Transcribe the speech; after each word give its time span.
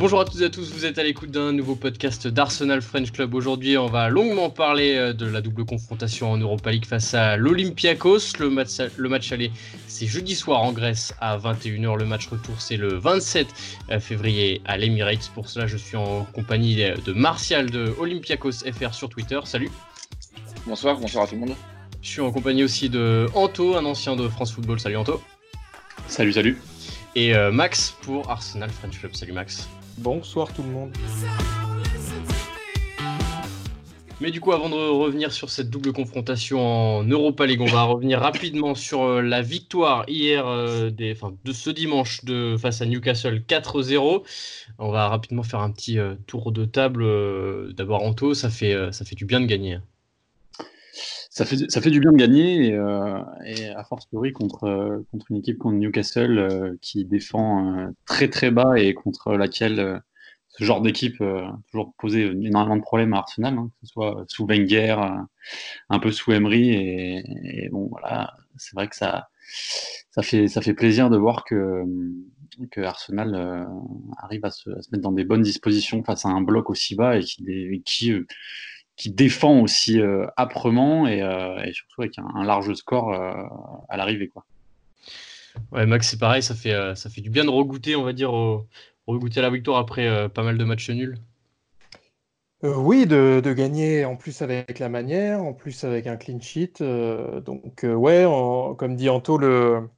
Bonjour 0.00 0.18
à 0.18 0.24
toutes 0.24 0.40
et 0.40 0.44
à 0.44 0.48
tous, 0.48 0.72
vous 0.72 0.86
êtes 0.86 0.96
à 0.96 1.02
l'écoute 1.02 1.30
d'un 1.30 1.52
nouveau 1.52 1.76
podcast 1.76 2.26
d'Arsenal 2.26 2.80
French 2.80 3.12
Club. 3.12 3.34
Aujourd'hui, 3.34 3.76
on 3.76 3.84
va 3.84 4.08
longuement 4.08 4.48
parler 4.48 4.96
euh, 4.96 5.12
de 5.12 5.26
la 5.26 5.42
double 5.42 5.66
confrontation 5.66 6.32
en 6.32 6.38
Europa 6.38 6.70
League 6.70 6.86
face 6.86 7.12
à 7.12 7.36
l'Olympiakos. 7.36 8.38
Le 8.38 8.48
match, 8.48 8.78
le 8.96 9.08
match 9.10 9.30
aller, 9.30 9.52
c'est 9.88 10.06
jeudi 10.06 10.34
soir 10.34 10.62
en 10.62 10.72
Grèce 10.72 11.12
à 11.20 11.36
21h. 11.36 11.98
Le 11.98 12.06
match 12.06 12.28
retour, 12.28 12.62
c'est 12.62 12.78
le 12.78 12.94
27 12.94 13.46
euh, 13.90 14.00
février 14.00 14.62
à 14.64 14.78
l'Emirates. 14.78 15.30
Pour 15.34 15.50
cela, 15.50 15.66
je 15.66 15.76
suis 15.76 15.98
en 15.98 16.24
compagnie 16.32 16.76
de 16.76 17.12
Martial 17.12 17.70
de 17.70 17.94
Olympiakos 17.98 18.64
FR 18.72 18.94
sur 18.94 19.10
Twitter. 19.10 19.38
Salut. 19.44 19.68
Bonsoir, 20.66 20.96
bonsoir 20.96 21.24
à 21.24 21.26
tout 21.26 21.34
le 21.34 21.42
monde. 21.42 21.54
Je 22.00 22.08
suis 22.08 22.22
en 22.22 22.32
compagnie 22.32 22.64
aussi 22.64 22.88
de 22.88 23.26
Anto, 23.34 23.76
un 23.76 23.84
ancien 23.84 24.16
de 24.16 24.26
France 24.28 24.50
Football. 24.50 24.80
Salut 24.80 24.96
Anto. 24.96 25.20
Salut, 26.06 26.32
salut. 26.32 26.56
Et 27.14 27.34
euh, 27.34 27.52
Max 27.52 27.94
pour 28.00 28.30
Arsenal 28.30 28.70
French 28.70 28.98
Club. 28.98 29.14
Salut 29.14 29.32
Max. 29.32 29.68
Bonsoir 29.98 30.52
tout 30.52 30.62
le 30.62 30.68
monde. 30.68 30.92
Mais 34.20 34.30
du 34.30 34.40
coup, 34.40 34.52
avant 34.52 34.68
de 34.68 34.74
revenir 34.74 35.32
sur 35.32 35.48
cette 35.48 35.70
double 35.70 35.92
confrontation 35.94 36.60
en 36.98 37.04
Europa 37.04 37.46
League, 37.46 37.62
on 37.62 37.66
va 37.66 37.84
revenir 37.84 38.20
rapidement 38.22 38.74
sur 38.74 39.02
euh, 39.02 39.22
la 39.22 39.40
victoire 39.40 40.04
hier 40.08 40.46
euh, 40.46 40.90
de 40.90 41.52
ce 41.52 41.70
dimanche 41.70 42.24
de, 42.24 42.56
face 42.58 42.82
à 42.82 42.86
Newcastle 42.86 43.42
4-0. 43.48 44.22
On 44.78 44.90
va 44.90 45.08
rapidement 45.08 45.42
faire 45.42 45.60
un 45.60 45.70
petit 45.70 45.98
tour 46.26 46.52
de 46.52 46.66
table. 46.66 47.72
D'abord, 47.74 48.02
Anto, 48.02 48.34
ça 48.34 48.50
ça 48.50 49.04
fait 49.04 49.14
du 49.14 49.24
bien 49.24 49.40
de 49.40 49.46
gagner. 49.46 49.78
Ça 51.32 51.44
fait, 51.44 51.70
ça 51.70 51.80
fait 51.80 51.90
du 51.90 52.00
bien 52.00 52.10
de 52.10 52.16
gagner 52.16 52.66
et, 52.66 52.74
euh, 52.74 53.22
et 53.44 53.68
à 53.68 53.84
fortiori 53.84 54.32
contre, 54.32 54.64
euh, 54.64 55.06
contre 55.12 55.26
une 55.30 55.36
équipe 55.36 55.58
comme 55.58 55.78
Newcastle 55.78 56.38
euh, 56.38 56.76
qui 56.82 57.04
défend 57.04 57.78
euh, 57.78 57.86
très 58.04 58.28
très 58.28 58.50
bas 58.50 58.80
et 58.80 58.94
contre 58.94 59.34
laquelle 59.34 60.02
ce 60.48 60.64
genre 60.64 60.82
d'équipe 60.82 61.20
a 61.20 61.56
toujours 61.70 61.94
posé 61.98 62.24
énormément 62.24 62.76
de 62.76 62.82
problèmes 62.82 63.12
à 63.14 63.18
Arsenal, 63.18 63.56
hein, 63.56 63.70
que 63.80 63.86
ce 63.86 63.92
soit 63.92 64.24
sous 64.26 64.44
Wenger, 64.44 64.96
un 65.88 65.98
peu 66.00 66.10
sous 66.10 66.32
Emery 66.32 66.70
et, 66.70 67.22
et 67.44 67.68
bon 67.68 67.86
voilà, 67.88 68.34
c'est 68.56 68.74
vrai 68.74 68.88
que 68.88 68.96
ça, 68.96 69.28
ça, 70.10 70.22
fait, 70.22 70.48
ça 70.48 70.60
fait 70.60 70.74
plaisir 70.74 71.10
de 71.10 71.16
voir 71.16 71.44
que, 71.44 71.84
que 72.72 72.80
Arsenal 72.80 73.68
arrive 74.18 74.44
à 74.44 74.50
se, 74.50 74.68
à 74.70 74.82
se, 74.82 74.90
mettre 74.90 75.02
dans 75.02 75.12
des 75.12 75.24
bonnes 75.24 75.42
dispositions 75.42 76.02
face 76.02 76.26
à 76.26 76.30
un 76.30 76.40
bloc 76.40 76.70
aussi 76.70 76.96
bas 76.96 77.16
et 77.16 77.22
qui, 77.22 77.82
qui 77.84 78.12
qui 79.00 79.10
défend 79.10 79.60
aussi 79.60 79.98
euh, 79.98 80.26
âprement 80.36 81.08
et, 81.08 81.22
euh, 81.22 81.56
et, 81.64 81.72
surtout 81.72 82.02
avec 82.02 82.18
un, 82.18 82.44
large 82.44 82.74
score 82.74 83.14
euh, 83.14 83.32
à 83.88 83.96
l'arrivée. 83.96 84.28
Quoi. 84.28 84.44
Ouais, 85.72 85.86
Max, 85.86 86.10
c'est 86.10 86.18
pareil, 86.18 86.42
ça 86.42 86.54
fait, 86.54 86.94
ça 86.96 87.08
fait 87.08 87.22
du 87.22 87.30
bien 87.30 87.44
de 87.44 87.48
regoûter, 87.48 87.96
on 87.96 88.04
va 88.04 88.12
dire, 88.12 88.30
regoûter 89.06 89.40
à 89.40 89.42
la 89.42 89.48
victoire 89.48 89.78
après 89.78 90.28
pas 90.28 90.42
mal 90.42 90.58
de 90.58 90.64
matchs 90.64 90.90
nuls. 90.90 91.16
oui, 92.62 93.06
de, 93.06 93.40
de, 93.42 93.52
gagner 93.54 94.04
en 94.04 94.16
plus 94.16 94.42
avec 94.42 94.78
la 94.78 94.90
manière, 94.90 95.42
en 95.42 95.54
plus 95.54 95.82
avec 95.84 96.06
un 96.06 96.18
clean 96.18 96.38
sheet. 96.38 96.82
donc, 96.82 97.80
ouais, 97.82 98.26
comme 98.76 98.96
dit 98.96 99.08
Anto, 99.08 99.38
le, 99.38 99.88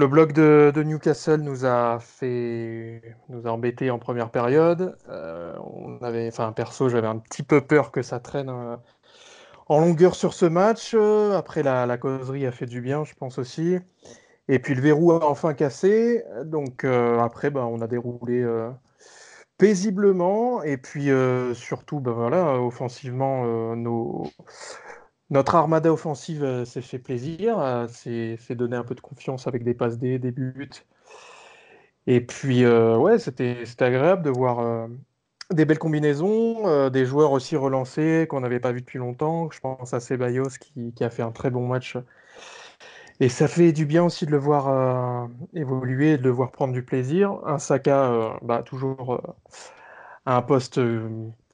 le 0.00 0.06
bloc 0.06 0.32
de, 0.32 0.72
Newcastle 0.82 1.42
nous 1.42 1.66
a 1.66 1.98
fait 2.00 3.02
nous 3.28 3.46
a 3.46 3.50
embêté 3.50 3.90
en 3.90 3.98
première 3.98 4.30
période. 4.30 4.96
Euh, 5.10 5.54
on 5.62 6.02
avait, 6.02 6.26
enfin 6.28 6.52
perso, 6.52 6.88
j'avais 6.88 7.06
un 7.06 7.18
petit 7.18 7.42
peu 7.42 7.60
peur 7.60 7.92
que 7.92 8.00
ça 8.00 8.18
traîne 8.18 8.48
euh, 8.48 8.76
en 9.68 9.80
longueur 9.80 10.14
sur 10.14 10.32
ce 10.32 10.46
match. 10.46 10.94
Après, 11.34 11.62
la, 11.62 11.98
causerie 11.98 12.46
a 12.46 12.52
fait 12.52 12.64
du 12.64 12.80
bien, 12.80 13.04
je 13.04 13.14
pense 13.14 13.38
aussi. 13.38 13.76
Et 14.48 14.58
puis 14.58 14.74
le 14.74 14.80
verrou 14.80 15.12
a 15.12 15.28
enfin 15.28 15.52
cassé. 15.52 16.24
Donc 16.44 16.84
euh, 16.84 17.18
après, 17.18 17.50
bah, 17.50 17.66
on 17.66 17.82
a 17.82 17.86
déroulé 17.86 18.42
paisiblement. 19.58 20.62
Et 20.62 20.78
puis 20.78 21.10
surtout, 21.54 22.00
bah, 22.00 22.12
voilà, 22.12 22.54
offensivement, 22.58 23.76
nos 23.76 24.24
notre 25.30 25.54
armada 25.54 25.92
offensive 25.92 26.42
euh, 26.42 26.64
s'est 26.64 26.82
fait 26.82 26.98
plaisir, 26.98 27.58
euh, 27.60 27.86
s'est 27.88 28.54
donné 28.54 28.76
un 28.76 28.84
peu 28.84 28.94
de 28.94 29.00
confiance 29.00 29.46
avec 29.46 29.64
des 29.64 29.74
passes 29.74 29.98
D, 29.98 30.18
des 30.18 30.32
buts. 30.32 30.70
Et 32.06 32.20
puis, 32.20 32.64
euh, 32.64 32.96
ouais, 32.96 33.18
c'était 33.18 33.62
agréable 33.78 34.22
de 34.22 34.30
voir 34.30 34.88
des 35.52 35.64
belles 35.64 35.78
combinaisons, 35.78 36.88
des 36.90 37.06
joueurs 37.06 37.32
aussi 37.32 37.56
relancés 37.56 38.26
qu'on 38.28 38.40
n'avait 38.40 38.60
pas 38.60 38.72
vu 38.72 38.80
depuis 38.80 38.98
longtemps. 38.98 39.50
Je 39.50 39.60
pense 39.60 39.94
à 39.94 40.00
Ceballos 40.00 40.48
qui, 40.60 41.04
a 41.04 41.10
fait 41.10 41.22
un 41.22 41.32
très 41.32 41.50
bon 41.50 41.66
match. 41.66 41.96
Et 43.20 43.28
ça 43.28 43.48
fait 43.48 43.72
du 43.72 43.86
bien 43.86 44.04
aussi 44.04 44.26
de 44.26 44.30
le 44.30 44.38
voir 44.38 45.28
évoluer, 45.54 46.16
de 46.18 46.24
le 46.24 46.30
voir 46.30 46.50
prendre 46.52 46.72
du 46.72 46.82
plaisir. 46.82 47.38
Un 47.44 47.58
Saka, 47.58 48.38
bah, 48.42 48.62
toujours 48.62 49.20
à 50.26 50.36
un 50.36 50.42
poste 50.42 50.80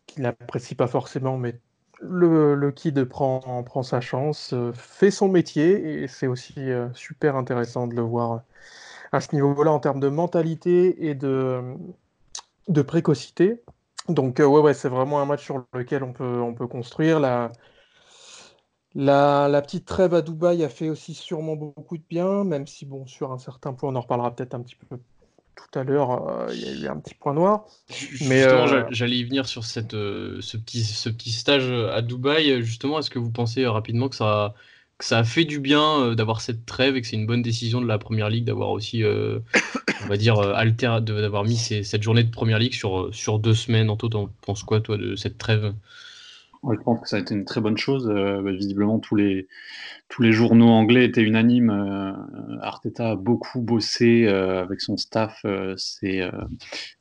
qu'il 0.06 0.22
n'apprécie 0.22 0.74
pas 0.74 0.86
forcément, 0.86 1.38
mais 1.38 1.58
le, 2.00 2.70
kid 2.70 3.04
prend, 3.04 3.62
prend 3.64 3.82
sa 3.82 4.00
chance, 4.00 4.52
euh, 4.52 4.72
fait 4.72 5.10
son 5.10 5.28
métier, 5.28 6.02
et 6.02 6.08
c'est 6.08 6.26
aussi 6.26 6.54
euh, 6.58 6.88
super 6.94 7.36
intéressant 7.36 7.86
de 7.86 7.94
le 7.94 8.02
voir 8.02 8.42
à 9.12 9.20
ce 9.20 9.34
niveau-là 9.34 9.72
en 9.72 9.80
termes 9.80 10.00
de 10.00 10.08
mentalité 10.08 11.08
et 11.08 11.14
de, 11.14 11.62
précocité. 12.86 13.62
Donc 14.08 14.40
euh, 14.40 14.46
ouais, 14.46 14.60
ouais 14.60 14.74
c'est 14.74 14.88
vraiment 14.88 15.20
un 15.20 15.26
match 15.26 15.44
sur 15.44 15.64
lequel 15.74 16.02
on 16.04 16.12
peut, 16.12 16.40
on 16.40 16.54
peut 16.54 16.66
construire. 16.66 17.20
La, 17.20 17.52
la, 18.94 19.48
la, 19.48 19.62
petite 19.62 19.86
trêve 19.86 20.14
à 20.14 20.22
Dubaï 20.22 20.64
a 20.64 20.68
fait 20.68 20.88
aussi 20.90 21.14
sûrement 21.14 21.56
beaucoup 21.56 21.98
de 21.98 22.04
bien, 22.08 22.44
même 22.44 22.66
si 22.66 22.86
bon, 22.86 23.06
sur 23.06 23.32
un 23.32 23.38
certain 23.38 23.72
point, 23.74 23.90
on 23.90 23.96
en 23.96 24.00
reparlera 24.00 24.34
peut-être 24.34 24.54
un 24.54 24.62
petit 24.62 24.76
peu 24.76 24.98
tout 25.56 25.78
à 25.78 25.84
l'heure, 25.84 26.28
euh, 26.28 26.46
il 26.52 26.60
y 26.60 26.68
a 26.68 26.86
eu 26.86 26.88
un 26.88 26.98
petit 26.98 27.14
point 27.14 27.32
noir. 27.34 27.64
Mais 28.22 28.44
euh, 28.44 28.84
j'allais 28.90 29.16
y 29.16 29.24
venir 29.24 29.46
sur 29.46 29.64
cette, 29.64 29.94
euh, 29.94 30.38
ce, 30.40 30.56
petit, 30.56 30.84
ce 30.84 31.08
petit 31.08 31.32
stage 31.32 31.70
à 31.70 32.02
Dubaï. 32.02 32.62
Justement, 32.62 32.98
est-ce 32.98 33.10
que 33.10 33.18
vous 33.18 33.30
pensez 33.30 33.66
rapidement 33.66 34.08
que 34.08 34.16
ça, 34.16 34.54
que 34.98 35.04
ça 35.04 35.18
a 35.18 35.24
fait 35.24 35.44
du 35.44 35.58
bien 35.58 36.14
d'avoir 36.14 36.40
cette 36.40 36.66
trêve 36.66 36.96
et 36.96 37.00
que 37.00 37.06
c'est 37.06 37.16
une 37.16 37.26
bonne 37.26 37.42
décision 37.42 37.80
de 37.80 37.86
la 37.86 37.98
Première 37.98 38.28
Ligue 38.28 38.44
d'avoir 38.44 38.70
aussi, 38.70 39.02
on 39.04 40.06
va 40.06 40.16
dire, 40.16 40.38
alter, 40.38 40.98
d'avoir 41.00 41.44
mis 41.44 41.56
cette 41.56 42.02
journée 42.02 42.22
de 42.22 42.30
Première 42.30 42.58
Ligue 42.58 42.74
sur, 42.74 43.14
sur 43.14 43.38
deux 43.38 43.54
semaines 43.54 43.88
en 43.90 43.96
tout? 43.96 44.10
T'en 44.10 44.28
penses 44.42 44.62
quoi, 44.62 44.80
toi, 44.80 44.98
de 44.98 45.16
cette 45.16 45.38
trêve? 45.38 45.72
Je 46.74 46.82
pense 46.82 47.00
que 47.00 47.08
ça 47.08 47.16
a 47.16 47.20
été 47.20 47.34
une 47.34 47.44
très 47.44 47.60
bonne 47.60 47.76
chose. 47.76 48.08
Euh, 48.08 48.42
bah, 48.42 48.52
visiblement, 48.52 48.98
tous 48.98 49.14
les, 49.14 49.46
tous 50.08 50.22
les 50.22 50.32
journaux 50.32 50.68
anglais 50.68 51.04
étaient 51.04 51.22
unanimes. 51.22 51.70
Euh, 51.70 52.12
Arteta 52.60 53.10
a 53.10 53.16
beaucoup 53.16 53.60
bossé 53.60 54.26
euh, 54.26 54.62
avec 54.62 54.80
son 54.80 54.96
staff 54.96 55.44
ses, 55.76 56.28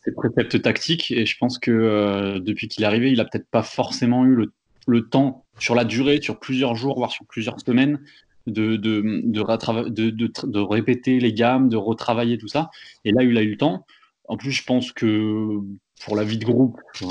ses, 0.04 0.12
préceptes 0.12 0.62
tactiques. 0.62 1.12
Et 1.12 1.26
je 1.26 1.38
pense 1.38 1.60
que 1.60 2.40
depuis 2.40 2.68
qu'il 2.68 2.84
est 2.84 2.88
arrivé, 2.88 3.12
il 3.12 3.18
n'a 3.18 3.26
peut-être 3.26 3.50
pas 3.50 3.64
forcément 3.64 4.26
eu 4.26 4.36
le, 4.36 4.54
le, 4.88 5.08
temps, 5.08 5.46
sur 5.60 5.76
la 5.76 5.86
durée, 5.86 6.22
sur 6.22 6.40
plusieurs 6.40 6.76
jours, 6.76 6.98
voire 6.98 7.12
sur 7.12 7.26
plusieurs 7.26 7.60
semaines, 7.60 8.00
de, 8.48 8.76
de, 8.76 9.22
de, 9.26 10.60
répéter 10.60 11.20
les 11.20 11.34
gammes, 11.34 11.70
de 11.70 11.78
retravailler 11.78 12.38
tout 12.38 12.48
ça. 12.48 12.70
Et 13.04 13.12
là, 13.12 13.24
il 13.24 13.38
a 13.38 13.42
eu 13.42 13.52
le 13.52 13.58
temps. 13.58 13.86
En 14.28 14.38
plus, 14.38 14.52
je 14.52 14.64
pense 14.64 14.92
que 14.92 15.60
pour 16.04 16.16
la 16.16 16.24
vie 16.24 16.38
de 16.38 16.46
groupe, 16.46 16.80
euh, 17.02 17.06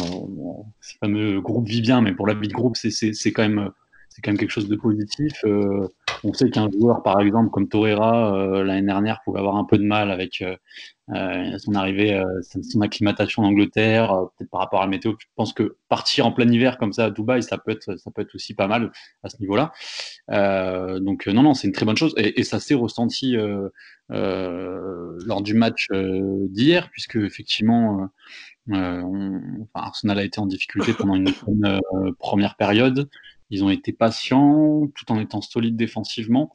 ce 0.80 0.94
fameux 0.98 1.40
groupe 1.40 1.66
vit 1.66 1.80
bien, 1.80 2.00
mais 2.00 2.12
pour 2.12 2.26
la 2.26 2.34
vie 2.34 2.48
de 2.48 2.52
groupe, 2.52 2.76
c'est 2.76 3.32
quand 3.32 3.42
même 3.42 3.70
c'est 4.08 4.22
quand 4.22 4.30
même 4.30 4.38
quelque 4.38 4.50
chose 4.50 4.68
de 4.68 4.76
positif. 4.76 5.32
Euh, 5.44 5.88
on 6.24 6.32
sait 6.32 6.50
qu'un 6.50 6.70
joueur, 6.70 7.02
par 7.02 7.20
exemple, 7.20 7.50
comme 7.50 7.68
Torreira, 7.68 8.34
euh, 8.34 8.64
l'année 8.64 8.86
dernière, 8.86 9.20
pouvait 9.24 9.38
avoir 9.38 9.56
un 9.56 9.64
peu 9.64 9.78
de 9.78 9.84
mal 9.84 10.10
avec 10.10 10.40
euh, 10.40 10.56
euh 11.14 11.58
son 11.58 11.74
arrivée, 11.74 12.22
son 12.42 12.80
acclimatation 12.80 13.42
en 13.42 13.46
Angleterre, 13.46 14.08
peut-être 14.36 14.50
par 14.50 14.60
rapport 14.60 14.80
à 14.80 14.84
la 14.84 14.90
météo. 14.90 15.12
Je 15.18 15.26
pense 15.36 15.52
que 15.52 15.76
partir 15.88 16.26
en 16.26 16.32
plein 16.32 16.48
hiver 16.48 16.78
comme 16.78 16.92
ça 16.92 17.06
à 17.06 17.10
Dubaï, 17.10 17.42
ça 17.42 17.58
peut 17.58 17.72
être, 17.72 17.98
ça 17.98 18.10
peut 18.10 18.22
être 18.22 18.34
aussi 18.34 18.54
pas 18.54 18.66
mal 18.66 18.90
à 19.22 19.28
ce 19.28 19.36
niveau-là. 19.40 19.72
donc 21.00 21.26
non, 21.26 21.42
non, 21.42 21.54
c'est 21.54 21.66
une 21.66 21.74
très 21.74 21.84
bonne 21.84 21.96
chose 21.96 22.14
et, 22.16 22.42
ça 22.42 22.58
s'est 22.58 22.74
ressenti 22.74 23.36
lors 24.08 25.42
du 25.42 25.54
match 25.54 25.88
d'hier, 25.92 26.88
puisque 26.90 27.16
effectivement. 27.16 28.08
Arsenal 29.74 30.18
a 30.18 30.24
été 30.24 30.40
en 30.40 30.46
difficulté 30.46 30.94
pendant 30.94 31.16
une 31.16 31.30
première 32.18 32.56
période. 32.56 33.10
Ils 33.54 33.62
ont 33.62 33.70
été 33.70 33.92
patients 33.92 34.88
tout 34.96 35.12
en 35.12 35.20
étant 35.20 35.40
solides 35.40 35.76
défensivement. 35.76 36.50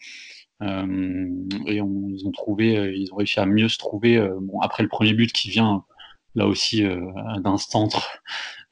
Euh, 0.61 1.27
et 1.67 1.75
ils 1.75 2.27
ont 2.27 2.31
trouvé, 2.31 2.77
euh, 2.77 2.93
ils 2.93 3.13
ont 3.13 3.15
réussi 3.15 3.39
à 3.39 3.45
mieux 3.45 3.69
se 3.69 3.77
trouver. 3.77 4.17
Euh, 4.17 4.37
bon, 4.41 4.59
après 4.59 4.83
le 4.83 4.89
premier 4.89 5.13
but 5.13 5.31
qui 5.31 5.49
vient 5.49 5.85
là 6.35 6.45
aussi 6.47 6.83
d'un 6.83 7.57
centre 7.57 8.21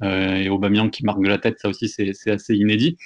et 0.03 0.47
Aubameyang 0.47 0.91
qui 0.91 1.03
marque 1.03 1.24
de 1.24 1.27
la 1.27 1.39
tête, 1.39 1.57
ça 1.59 1.69
aussi 1.69 1.89
c'est 1.89 2.29
assez 2.29 2.56
inédit. 2.56 2.97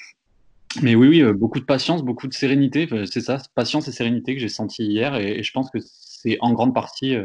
Mais 0.81 0.93
oui, 0.93 1.07
oui, 1.07 1.33
beaucoup 1.33 1.59
de 1.59 1.65
patience, 1.65 2.03
beaucoup 2.03 2.27
de 2.27 2.33
sérénité. 2.33 2.87
C'est 3.05 3.21
ça, 3.21 3.37
patience 3.55 3.87
et 3.87 3.93
sérénité 3.93 4.35
que 4.35 4.41
j'ai 4.41 4.49
senti 4.49 4.83
hier, 4.83 5.15
et, 5.15 5.41
je 5.41 5.51
pense 5.53 5.71
que 5.71 5.79
c'est 5.81 6.37
en 6.41 6.51
grande 6.51 6.75
partie 6.75 7.15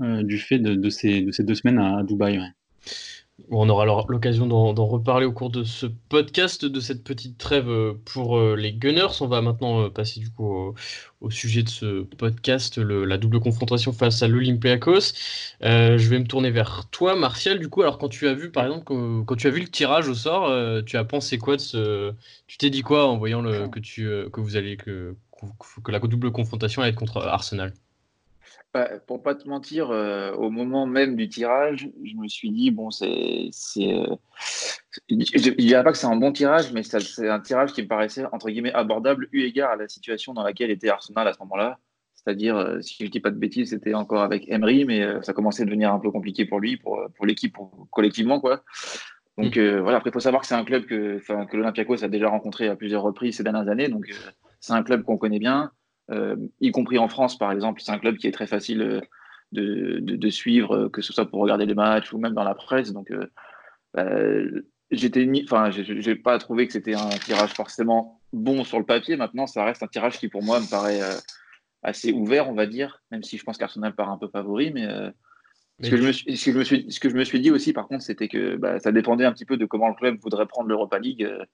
du 0.00 0.38
fait 0.38 0.58
de, 0.58 0.90
ces, 0.90 1.22
de, 1.22 1.30
ces, 1.30 1.44
deux 1.44 1.54
semaines 1.54 1.78
à, 1.78 2.02
Dubaï. 2.02 2.40
On 3.50 3.68
aura 3.68 3.86
l'occasion 3.86 4.46
d'en 4.46 4.86
reparler 4.86 5.24
au 5.24 5.32
cours 5.32 5.50
de 5.50 5.62
ce 5.62 5.86
podcast, 5.86 6.64
de 6.64 6.80
cette 6.80 7.04
petite 7.04 7.38
trêve 7.38 7.68
euh, 7.68 7.94
pour 8.04 8.36
euh, 8.36 8.56
les 8.56 8.72
Gunners. 8.72 9.20
On 9.20 9.28
va 9.28 9.40
maintenant 9.42 9.84
euh, 9.84 9.90
passer 9.90 10.18
du 10.18 10.28
coup 10.28 10.74
au, 11.20 11.30
sujet 11.30 11.62
de 11.62 11.68
ce 11.68 12.02
podcast, 12.02 12.78
la 12.78 13.16
double 13.16 13.40
confrontation 13.40 13.92
face 13.92 14.22
à 14.22 14.28
l'Olympiakos. 14.28 15.14
je 15.60 16.08
vais 16.08 16.18
me 16.18 16.26
tourner 16.26 16.50
vers 16.50 16.88
toi, 16.90 17.14
Martial. 17.14 17.58
Du 17.60 17.68
coup, 17.68 17.82
alors 17.82 17.98
quand 17.98 18.08
tu 18.08 18.26
as 18.26 18.34
vu, 18.34 18.50
par 18.50 18.64
exemple, 18.66 18.84
quand, 18.84 19.36
tu 19.36 19.46
as 19.46 19.50
vu 19.50 19.60
le 19.60 19.68
tirage 19.68 20.08
au 20.08 20.14
sort, 20.14 20.52
tu 20.84 20.96
as 20.96 21.04
pensé 21.04 21.38
quoi 21.38 21.56
de 21.56 21.60
ce 21.60 22.12
Tu 22.48 22.58
t'es 22.58 22.70
dit 22.70 22.82
quoi 22.82 23.06
en 23.06 23.18
voyant 23.18 23.42
que 23.70 23.78
tu 23.80 24.08
que 24.32 24.40
vous 24.40 24.56
allez 24.56 24.76
que, 24.76 25.16
que 25.84 25.92
la 25.92 26.00
double 26.00 26.32
confrontation 26.32 26.82
allait 26.82 26.90
être 26.90 26.98
contre 26.98 27.18
Arsenal? 27.18 27.72
Bah, 28.74 28.90
pour 29.06 29.22
pas 29.22 29.34
te 29.34 29.48
mentir, 29.48 29.90
euh, 29.90 30.32
au 30.32 30.50
moment 30.50 30.86
même 30.86 31.16
du 31.16 31.28
tirage, 31.28 31.88
je 32.04 32.14
me 32.16 32.28
suis 32.28 32.50
dit, 32.50 32.70
bon, 32.70 32.90
c'est. 32.90 33.50
Euh, 33.78 34.16
je 35.08 35.14
ne 35.14 35.54
dirais 35.54 35.82
pas 35.82 35.92
que 35.92 35.98
c'est 35.98 36.06
un 36.06 36.16
bon 36.16 36.32
tirage, 36.32 36.72
mais 36.72 36.82
c'est 36.82 37.28
un 37.28 37.40
tirage 37.40 37.72
qui 37.72 37.82
me 37.82 37.88
paraissait, 37.88 38.24
entre 38.30 38.50
guillemets, 38.50 38.72
abordable, 38.74 39.28
eu 39.32 39.42
égard 39.42 39.70
à 39.70 39.76
la 39.76 39.88
situation 39.88 40.34
dans 40.34 40.42
laquelle 40.42 40.70
était 40.70 40.90
Arsenal 40.90 41.26
à 41.26 41.32
ce 41.32 41.38
moment-là. 41.40 41.78
C'est-à-dire, 42.14 42.58
euh, 42.58 42.82
si 42.82 42.96
je 43.00 43.04
ne 43.04 43.08
dis 43.08 43.20
pas 43.20 43.30
de 43.30 43.38
bêtises, 43.38 43.70
c'était 43.70 43.94
encore 43.94 44.20
avec 44.20 44.46
Emery, 44.50 44.84
mais 44.84 45.02
ça 45.22 45.32
commençait 45.32 45.62
à 45.62 45.66
devenir 45.66 45.92
un 45.92 45.98
peu 45.98 46.10
compliqué 46.10 46.44
pour 46.44 46.60
lui, 46.60 46.76
pour, 46.76 47.00
pour 47.16 47.24
l'équipe, 47.24 47.56
collectivement, 47.90 48.38
quoi. 48.38 48.64
Donc 49.38 49.56
mm. 49.56 49.78
voilà, 49.78 49.96
après, 49.96 50.10
il 50.10 50.12
faut 50.12 50.20
savoir 50.20 50.42
que 50.42 50.48
c'est 50.48 50.56
un 50.56 50.64
club 50.64 50.84
que, 50.84 51.20
que 51.20 51.56
l'Olympiakos 51.56 52.04
a 52.04 52.08
déjà 52.08 52.28
rencontré 52.28 52.68
à 52.68 52.76
plusieurs 52.76 53.02
reprises 53.02 53.38
ces 53.38 53.44
dernières 53.44 53.68
années. 53.68 53.88
Donc 53.88 54.12
c'est 54.60 54.74
un 54.74 54.82
club 54.82 55.04
qu'on 55.04 55.16
connaît 55.16 55.38
bien. 55.38 55.70
Euh, 56.10 56.36
y 56.60 56.70
compris 56.70 56.98
en 56.98 57.08
France, 57.08 57.36
par 57.36 57.52
exemple. 57.52 57.80
C'est 57.80 57.92
un 57.92 57.98
club 57.98 58.16
qui 58.16 58.26
est 58.26 58.32
très 58.32 58.46
facile 58.46 58.82
euh, 58.82 59.00
de, 59.52 59.98
de, 60.00 60.30
suivre, 60.30 60.76
euh, 60.76 60.88
que 60.88 61.02
ce 61.02 61.12
soit 61.12 61.28
pour 61.28 61.40
regarder 61.40 61.66
les 61.66 61.74
matchs 61.74 62.12
ou 62.12 62.18
même 62.18 62.34
dans 62.34 62.44
la 62.44 62.54
presse. 62.54 62.92
Donc, 62.92 63.12
bah, 63.94 64.06
j'étais, 64.90 65.28
enfin, 65.44 65.70
j'ai 65.70 66.14
pas 66.14 66.38
trouvé 66.38 66.66
que 66.66 66.72
c'était 66.72 66.94
un 66.94 67.08
tirage 67.10 67.52
forcément 67.52 68.20
bon 68.32 68.64
sur 68.64 68.78
le 68.78 68.84
papier. 68.84 69.16
Maintenant, 69.16 69.46
ça 69.46 69.64
reste 69.64 69.82
un 69.82 69.88
tirage 69.88 70.18
qui, 70.18 70.28
pour 70.28 70.42
moi, 70.42 70.60
me 70.60 70.70
paraît 70.70 71.00
assez 71.82 72.12
ouvert, 72.12 72.48
on 72.48 72.54
va 72.54 72.66
dire, 72.66 73.02
même 73.10 73.22
si 73.22 73.38
je 73.38 73.44
pense 73.44 73.56
qu'Arsenal 73.56 73.94
part 73.94 74.10
un 74.10 74.18
peu 74.18 74.28
favori, 74.28 74.72
mais, 74.72 74.86
ce, 75.80 75.90
que 75.90 75.96
je 75.96 76.02
me 76.02 76.12
suis, 76.12 76.36
ce, 76.36 76.44
que 76.44 76.52
je 76.52 76.58
me 76.58 76.64
suis, 76.64 76.90
ce 76.90 76.98
que 76.98 77.08
je 77.08 77.14
me 77.14 77.24
suis 77.24 77.40
dit 77.40 77.52
aussi, 77.52 77.72
par 77.72 77.86
contre, 77.86 78.02
c'était 78.02 78.26
que 78.26 78.56
bah, 78.56 78.80
ça 78.80 78.90
dépendait 78.90 79.24
un 79.24 79.32
petit 79.32 79.44
peu 79.44 79.56
de 79.56 79.64
comment 79.64 79.88
le 79.88 79.94
club 79.94 80.18
voudrait 80.20 80.46
prendre 80.46 80.68
l'Europa 80.68 80.98
League. 80.98 81.22
Euh, 81.22 81.44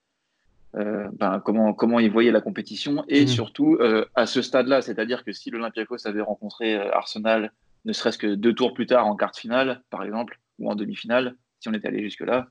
ben, 0.74 1.40
comment, 1.44 1.72
comment 1.72 2.00
ils 2.00 2.10
voyaient 2.10 2.32
la 2.32 2.40
compétition 2.40 3.04
et 3.08 3.24
mmh. 3.24 3.28
surtout 3.28 3.76
euh, 3.80 4.04
à 4.14 4.26
ce 4.26 4.42
stade-là, 4.42 4.82
c'est-à-dire 4.82 5.24
que 5.24 5.32
si 5.32 5.50
l'Olympiakos 5.50 6.06
avait 6.06 6.20
rencontré 6.20 6.76
euh, 6.76 6.92
Arsenal, 6.92 7.52
ne 7.84 7.92
serait-ce 7.92 8.18
que 8.18 8.34
deux 8.34 8.54
tours 8.54 8.74
plus 8.74 8.86
tard 8.86 9.06
en 9.06 9.14
quart 9.14 9.32
de 9.32 9.36
finale, 9.36 9.82
par 9.90 10.02
exemple, 10.02 10.40
ou 10.58 10.70
en 10.70 10.74
demi-finale, 10.74 11.36
si 11.60 11.68
on 11.68 11.74
était 11.74 11.88
allé 11.88 12.02
jusque-là, 12.02 12.48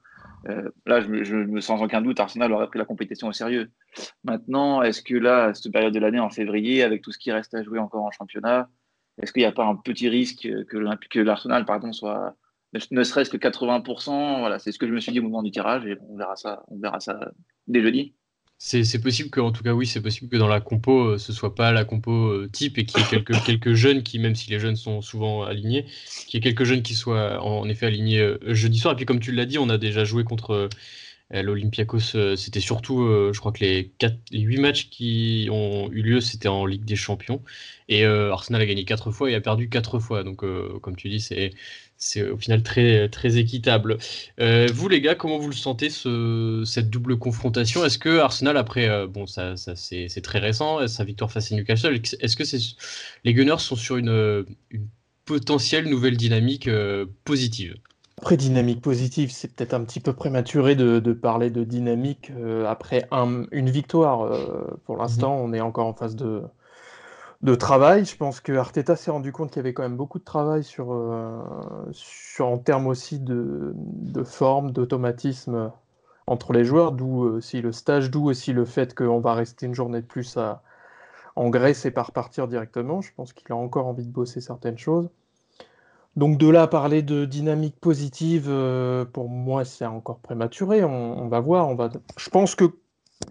là, 0.86 1.00
je 1.00 1.08
me, 1.08 1.62
sens 1.62 1.80
sans 1.80 1.86
aucun 1.86 2.02
doute, 2.02 2.20
Arsenal 2.20 2.52
aurait 2.52 2.68
pris 2.68 2.78
la 2.78 2.86
compétition 2.86 3.28
au 3.28 3.31
sérieux. 3.31 3.72
Maintenant, 4.26 4.81
est-ce 4.81 5.02
que 5.02 5.16
là, 5.16 5.46
à 5.46 5.54
cette 5.54 5.72
période 5.72 5.94
de 5.94 6.00
l'année, 6.00 6.19
en 6.19 6.30
février, 6.30 6.84
avec 6.84 7.02
tout 7.02 7.12
ce 7.12 7.18
qui 7.18 7.31
reste 7.31 7.54
à 7.54 7.64
jouer 7.64 7.80
encore 7.80 8.04
en 8.04 8.12
championnat, 8.12 8.68
est-ce 9.22 9.31
qu'il 9.31 9.42
n'y 9.42 9.48
a 9.48 9.52
pas 9.52 9.66
un 9.66 9.76
petit 9.76 10.10
risque 10.10 10.48
que, 10.68 11.18
l'Arsenal, 11.19 11.66
pardon, 11.66 11.94
soit 11.94 12.36
ne 12.92 13.04
serait-ce 13.04 13.30
que 13.30 13.38
80%. 13.38 14.40
Voilà, 14.40 14.60
c'est 14.60 14.72
ce 14.72 14.80
que 14.80 14.88
je 14.88 14.94
me 14.94 15.00
suis 15.00 15.12
dit 15.12 15.19
au 15.19 15.24
moment 15.24 15.44
du 15.44 15.52
tirage 15.52 15.86
et 15.86 15.98
on 16.10 16.18
verra 16.18 16.36
ça, 16.36 16.64
on 16.68 16.78
verra 16.80 17.00
ça 17.00 17.31
dès 17.68 17.81
jeudi. 17.81 18.13
C'est 18.65 19.01
possible 19.01 19.30
que, 19.30 19.42
en 19.42 19.51
tout 19.51 19.62
cas, 19.62 19.74
oui, 19.74 19.86
c'est 19.86 20.01
possible 20.01 20.30
que 20.30 20.38
dans 20.38 20.48
la 20.48 20.62
compo, 20.62 21.07
euh, 21.07 21.18
ce 21.18 21.33
soit 21.33 21.54
pas 21.54 21.74
la 21.74 21.83
compo 21.83 22.27
euh, 22.27 22.50
type 22.50 22.77
et 22.77 22.86
qu'il 22.86 23.01
y 23.01 23.04
ait 23.04 23.07
quelques, 23.07 23.44
quelques 23.45 23.74
jeunes 23.74 24.04
qui, 24.04 24.19
même 24.19 24.36
si 24.36 24.50
les 24.50 24.60
jeunes 24.60 24.77
sont 24.77 25.01
souvent 25.01 25.44
alignés, 25.44 25.86
qu'il 26.27 26.36
y 26.36 26.38
ait 26.38 26.42
quelques 26.42 26.63
jeunes 26.63 26.81
qui 26.81 26.94
soient 26.95 27.44
en 27.44 27.68
effet 27.68 27.88
alignés 27.88 28.19
euh, 28.19 28.38
jeudi 28.54 28.80
soir. 28.80 28.94
Et 28.94 28.95
puis, 28.95 29.06
comme 29.06 29.19
tu 29.19 29.33
l'as 29.33 29.45
dit, 29.45 29.57
on 29.57 29.68
a 29.68 29.77
déjà 29.77 30.06
joué 30.06 30.24
contre 30.24 30.69
l'Olympiakos. 31.41 32.35
C'était 32.35 32.59
surtout, 32.59 33.07
je 33.33 33.39
crois 33.39 33.51
que 33.51 33.63
les, 33.63 33.91
4, 33.97 34.15
les 34.31 34.41
8 34.41 34.57
matchs 34.57 34.89
qui 34.89 35.47
ont 35.51 35.89
eu 35.91 36.01
lieu, 36.01 36.21
c'était 36.21 36.50
en 36.50 36.65
Ligue 36.65 36.85
des 36.85 36.95
Champions. 36.95 37.41
Et 37.89 38.06
Arsenal 38.06 38.62
a 38.62 38.65
gagné 38.65 38.85
4 38.85 39.12
fois 39.12 39.31
et 39.31 39.35
a 39.35 39.41
perdu 39.41 39.69
4 39.69 40.00
fois. 40.00 40.24
Donc, 40.24 40.44
comme 40.81 40.95
tu 40.95 41.09
dis, 41.09 41.19
c'est 41.19 41.51
au 42.21 42.38
final 42.38 42.63
très, 42.63 43.38
équitable. 43.38 43.97
Euh, 44.39 44.68
vous, 44.74 44.89
les 44.89 45.01
gars, 45.01 45.15
comment 45.15 45.39
vous 45.39 45.50
le 45.50 45.56
sentez, 45.56 45.89
ce, 45.89 46.63
cette 46.65 46.89
double 46.89 47.18
confrontation? 47.18 47.85
Est-ce 47.85 47.97
que 47.97 48.19
Arsenal, 48.19 48.57
après, 48.57 48.89
euh, 48.89 49.07
bon, 49.07 49.25
ça, 49.25 49.56
ça 49.57 49.75
c'est 49.75 50.21
très 50.21 50.39
récent, 50.39 50.88
sa 50.88 51.03
victoire 51.03 51.31
face 51.31 51.51
à 51.51 51.56
Newcastle, 51.56 52.00
est-ce 52.19 52.35
que 52.35 52.44
les 53.24 53.33
Gunners 53.33 53.59
sont 53.59 53.75
sur 53.75 53.97
une, 53.97 54.45
potentielle 55.25 55.88
nouvelle 55.88 56.18
dynamique 56.18 56.68
euh, 56.68 57.06
positive? 57.24 57.75
Après, 58.24 58.38
dynamique 58.38 58.81
positive, 58.81 59.31
c'est 59.31 59.54
peut-être 59.54 59.74
un 59.74 59.84
petit 59.84 60.00
peu 60.00 60.14
prématuré 60.14 60.75
de, 60.75 61.00
de 61.00 61.14
parler 61.14 61.50
de 61.50 61.66
dynamique 61.66 62.31
après 62.66 63.06
un, 63.12 63.44
une 63.52 63.70
victoire. 63.70 64.31
pour 64.86 64.96
l'instant, 64.96 65.36
mhm. 65.36 65.44
on 65.44 65.54
est 65.54 65.62
encore 65.62 65.88
en 65.88 65.94
phase 65.94 66.16
de, 66.16 66.44
de 67.44 67.56
travail. 67.56 68.06
Je 68.06 68.16
pense 68.16 68.40
que 68.40 68.54
Arteta 68.54 68.96
s'est 68.96 69.12
rendu 69.12 69.31
compte 69.31 69.50
qu'il 69.50 69.58
y 69.58 69.60
avait 69.60 69.74
quand 69.74 69.84
même 69.84 69.98
beaucoup 69.98 70.18
de 70.20 70.24
travail 70.24 70.64
sur, 70.64 70.94
euh, 70.94 71.42
sur 71.92 72.48
en 72.48 72.58
termes 72.58 72.88
aussi 72.88 73.20
de, 73.20 73.74
de 73.75 74.24
forme, 74.24 74.72
d'automatisme 74.72 75.72
entre 76.26 76.54
les 76.54 76.64
joueurs, 76.64 76.94
d'où 76.94 77.24
aussi 77.24 77.62
le 77.62 77.74
stage, 77.74 78.10
d'où 78.10 78.30
aussi 78.30 78.54
le 78.54 78.64
fait 78.64 78.96
qu'on 78.96 79.19
va 79.19 79.34
rester 79.34 79.66
une 79.66 79.76
journée 79.76 80.02
de 80.02 80.08
plus 80.08 80.38
à, 80.38 80.64
en 81.36 81.50
Grèce 81.50 81.86
et 81.86 81.92
pas 81.92 82.04
repartir 82.04 82.48
directement. 82.48 83.02
Je 83.02 83.12
pense 83.14 83.34
qu'il 83.34 83.52
a 83.52 83.56
encore 83.58 83.88
envie 83.88 84.06
de 84.06 84.12
bosser 84.12 84.40
certaines 84.40 84.78
choses. 84.78 85.10
Donc 86.15 86.38
de 86.38 86.48
là 86.48 86.63
à 86.63 86.68
parler 86.68 87.01
de 87.01 87.25
dynamique 87.25 87.80
positive, 87.80 88.45
euh, 88.48 89.04
pour 89.04 89.30
moi 89.30 89.65
c'est 89.65 89.86
encore 89.86 90.19
prématuré. 90.19 90.83
On, 90.83 91.24
on, 91.24 91.27
va 91.27 91.39
voir. 91.39 91.69
On 91.69 91.75
va... 91.75 91.89
Je 92.18 92.30
pense 92.30 92.56
que 92.56 92.65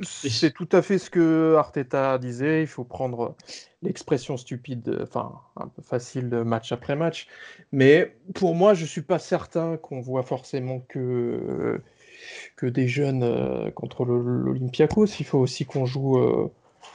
c'est 0.03 0.53
tout 0.53 0.69
à 0.73 0.83
fait 0.83 0.99
ce 0.99 1.11
que 1.11 1.55
Arteta 1.57 2.19
disait. 2.19 2.63
Il 2.63 2.67
faut 2.67 2.85
prendre 2.85 3.37
l'expression 3.83 4.37
stupide, 4.37 4.99
enfin 5.03 5.33
un 5.57 5.69
peu 5.69 5.83
facile 5.83 6.29
match 6.45 6.73
après 6.73 6.97
match. 6.97 7.29
Mais 7.73 8.17
pour 8.35 8.55
moi, 8.55 8.75
je 8.75 8.83
ne 8.83 8.89
suis 8.89 9.03
pas 9.03 9.19
certain 9.19 9.77
qu'on 9.77 10.01
voit 10.01 10.23
forcément 10.23 10.81
que, 10.81 11.81
que 12.57 12.67
des 12.67 12.89
jeunes 12.89 13.23
euh, 13.23 13.71
contre 13.71 14.05
l'Olympiakos. 14.05 15.07
Il 15.21 15.27
faut 15.27 15.39
aussi 15.39 15.65
qu'on 15.65 15.87
joue 15.87 16.19
euh, 16.19 16.53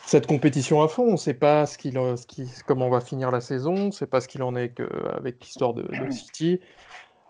cette 0.07 0.25
compétition 0.25 0.81
à 0.81 0.87
fond. 0.87 1.03
On 1.03 1.11
ne 1.11 1.17
sait 1.17 1.35
pas 1.35 1.67
ce 1.67 1.77
qu'il, 1.77 1.93
ce 1.93 2.63
comment 2.65 2.87
on 2.87 2.89
va 2.89 3.01
finir 3.01 3.29
la 3.29 3.41
saison. 3.41 3.75
On 3.75 3.85
ne 3.87 3.91
sait 3.91 4.07
pas 4.07 4.21
ce 4.21 4.27
qu'il 4.27 4.41
en 4.41 4.55
est 4.55 4.73
avec 5.15 5.43
l'histoire 5.43 5.73
de, 5.75 5.87
City. 6.09 6.59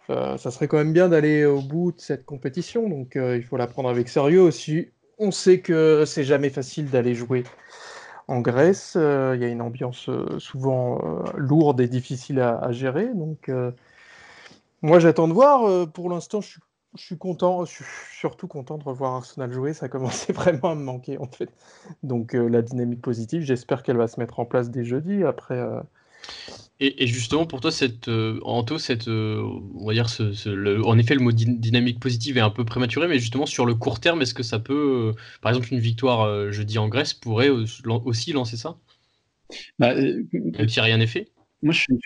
Euh, 0.09 0.37
ça 0.37 0.51
serait 0.51 0.69
quand 0.69 0.77
même 0.77 0.93
bien 0.93 1.09
d'aller 1.09 1.43
au 1.43 1.61
bout 1.61 1.91
de 1.91 1.99
cette 1.99 2.25
compétition, 2.25 2.87
donc 2.87 3.15
il 3.15 3.43
faut 3.43 3.57
la 3.57 3.67
prendre 3.67 3.89
avec 3.89 4.07
sérieux 4.07 4.41
aussi 4.41 4.87
on 5.19 5.31
sait 5.31 5.59
que 5.59 6.03
c'est 6.05 6.23
jamais 6.23 6.49
facile 6.49 6.89
d'aller 6.89 7.15
jouer 7.15 7.43
en 8.27 8.41
Grèce. 8.41 8.93
Euh, 8.95 9.33
il 9.35 9.41
y 9.41 9.45
a 9.45 9.47
une 9.47 9.61
ambiance 9.61 10.09
euh, 10.09 10.39
souvent 10.39 10.99
euh, 11.03 11.23
lourde 11.35 11.81
et 11.81 11.87
difficile 11.87 12.39
à, 12.39 12.71
gérer. 12.71 13.07
Donc, 13.13 13.51
moi, 14.81 14.99
j'attends 14.99 15.27
de 15.27 15.33
voir. 15.33 15.87
pour 15.89 16.09
l'instant, 16.09 16.41
je 16.41 16.49
suis, 16.49 16.61
content. 17.17 17.65
Je 17.65 17.71
suis 17.71 17.85
surtout 18.19 18.47
content 18.47 18.77
de 18.77 18.83
revoir 18.83 19.13
Arsenal 19.13 19.51
jouer. 19.51 19.73
Ça 19.73 19.89
commençait 19.89 20.33
vraiment 20.33 20.71
à 20.71 20.75
me 20.75 20.83
manquer, 20.83 21.17
en 21.17 21.27
fait. 21.27 21.49
Donc, 22.03 22.33
la 22.33 22.61
dynamique 22.61 23.01
positive, 23.01 23.43
j'espère 23.43 23.83
qu'elle 23.83 23.97
va 23.97 24.07
se 24.07 24.19
mettre 24.19 24.39
en 24.39 24.45
place 24.45 24.69
dès 24.69 24.83
jeudi. 24.83 25.23
Après. 25.23 25.61
Et, 26.79 27.07
justement, 27.07 27.47
pour 27.47 27.59
toi, 27.59 27.71
cette, 27.71 28.07
euh, 28.07 28.39
Anto, 28.43 28.77
cette, 28.77 29.07
euh, 29.07 29.41
on 29.75 29.87
va 29.87 29.93
dire, 29.93 30.09
ce, 30.09 30.83
en 30.83 30.97
effet, 30.99 31.15
le 31.15 31.21
mot 31.21 31.31
dynamique 31.31 31.99
positive 31.99 32.37
est 32.37 32.41
un 32.41 32.51
peu 32.51 32.65
prématuré, 32.65 33.07
mais 33.07 33.17
justement, 33.17 33.47
sur 33.47 33.65
le 33.65 33.73
court 33.73 33.99
terme, 33.99 34.21
est-ce 34.21 34.35
que 34.35 34.43
ça 34.43 34.59
peut, 34.59 35.13
euh, 35.15 35.19
par 35.41 35.51
exemple, 35.51 35.73
une 35.73 35.79
victoire 35.79 36.51
jeudi 36.51 36.77
en 36.77 36.87
Grèce 36.87 37.15
pourrait 37.15 37.49
aussi 37.49 38.31
lancer 38.31 38.57
ça? 38.57 38.77
Bah, 39.79 39.95
Même 39.95 40.69
si 40.69 40.79
rien 40.79 40.97
n'est 40.97 41.07
fait 41.07 41.31
Moi, 41.63 41.73
je 41.73 41.79
suis, 41.79 41.97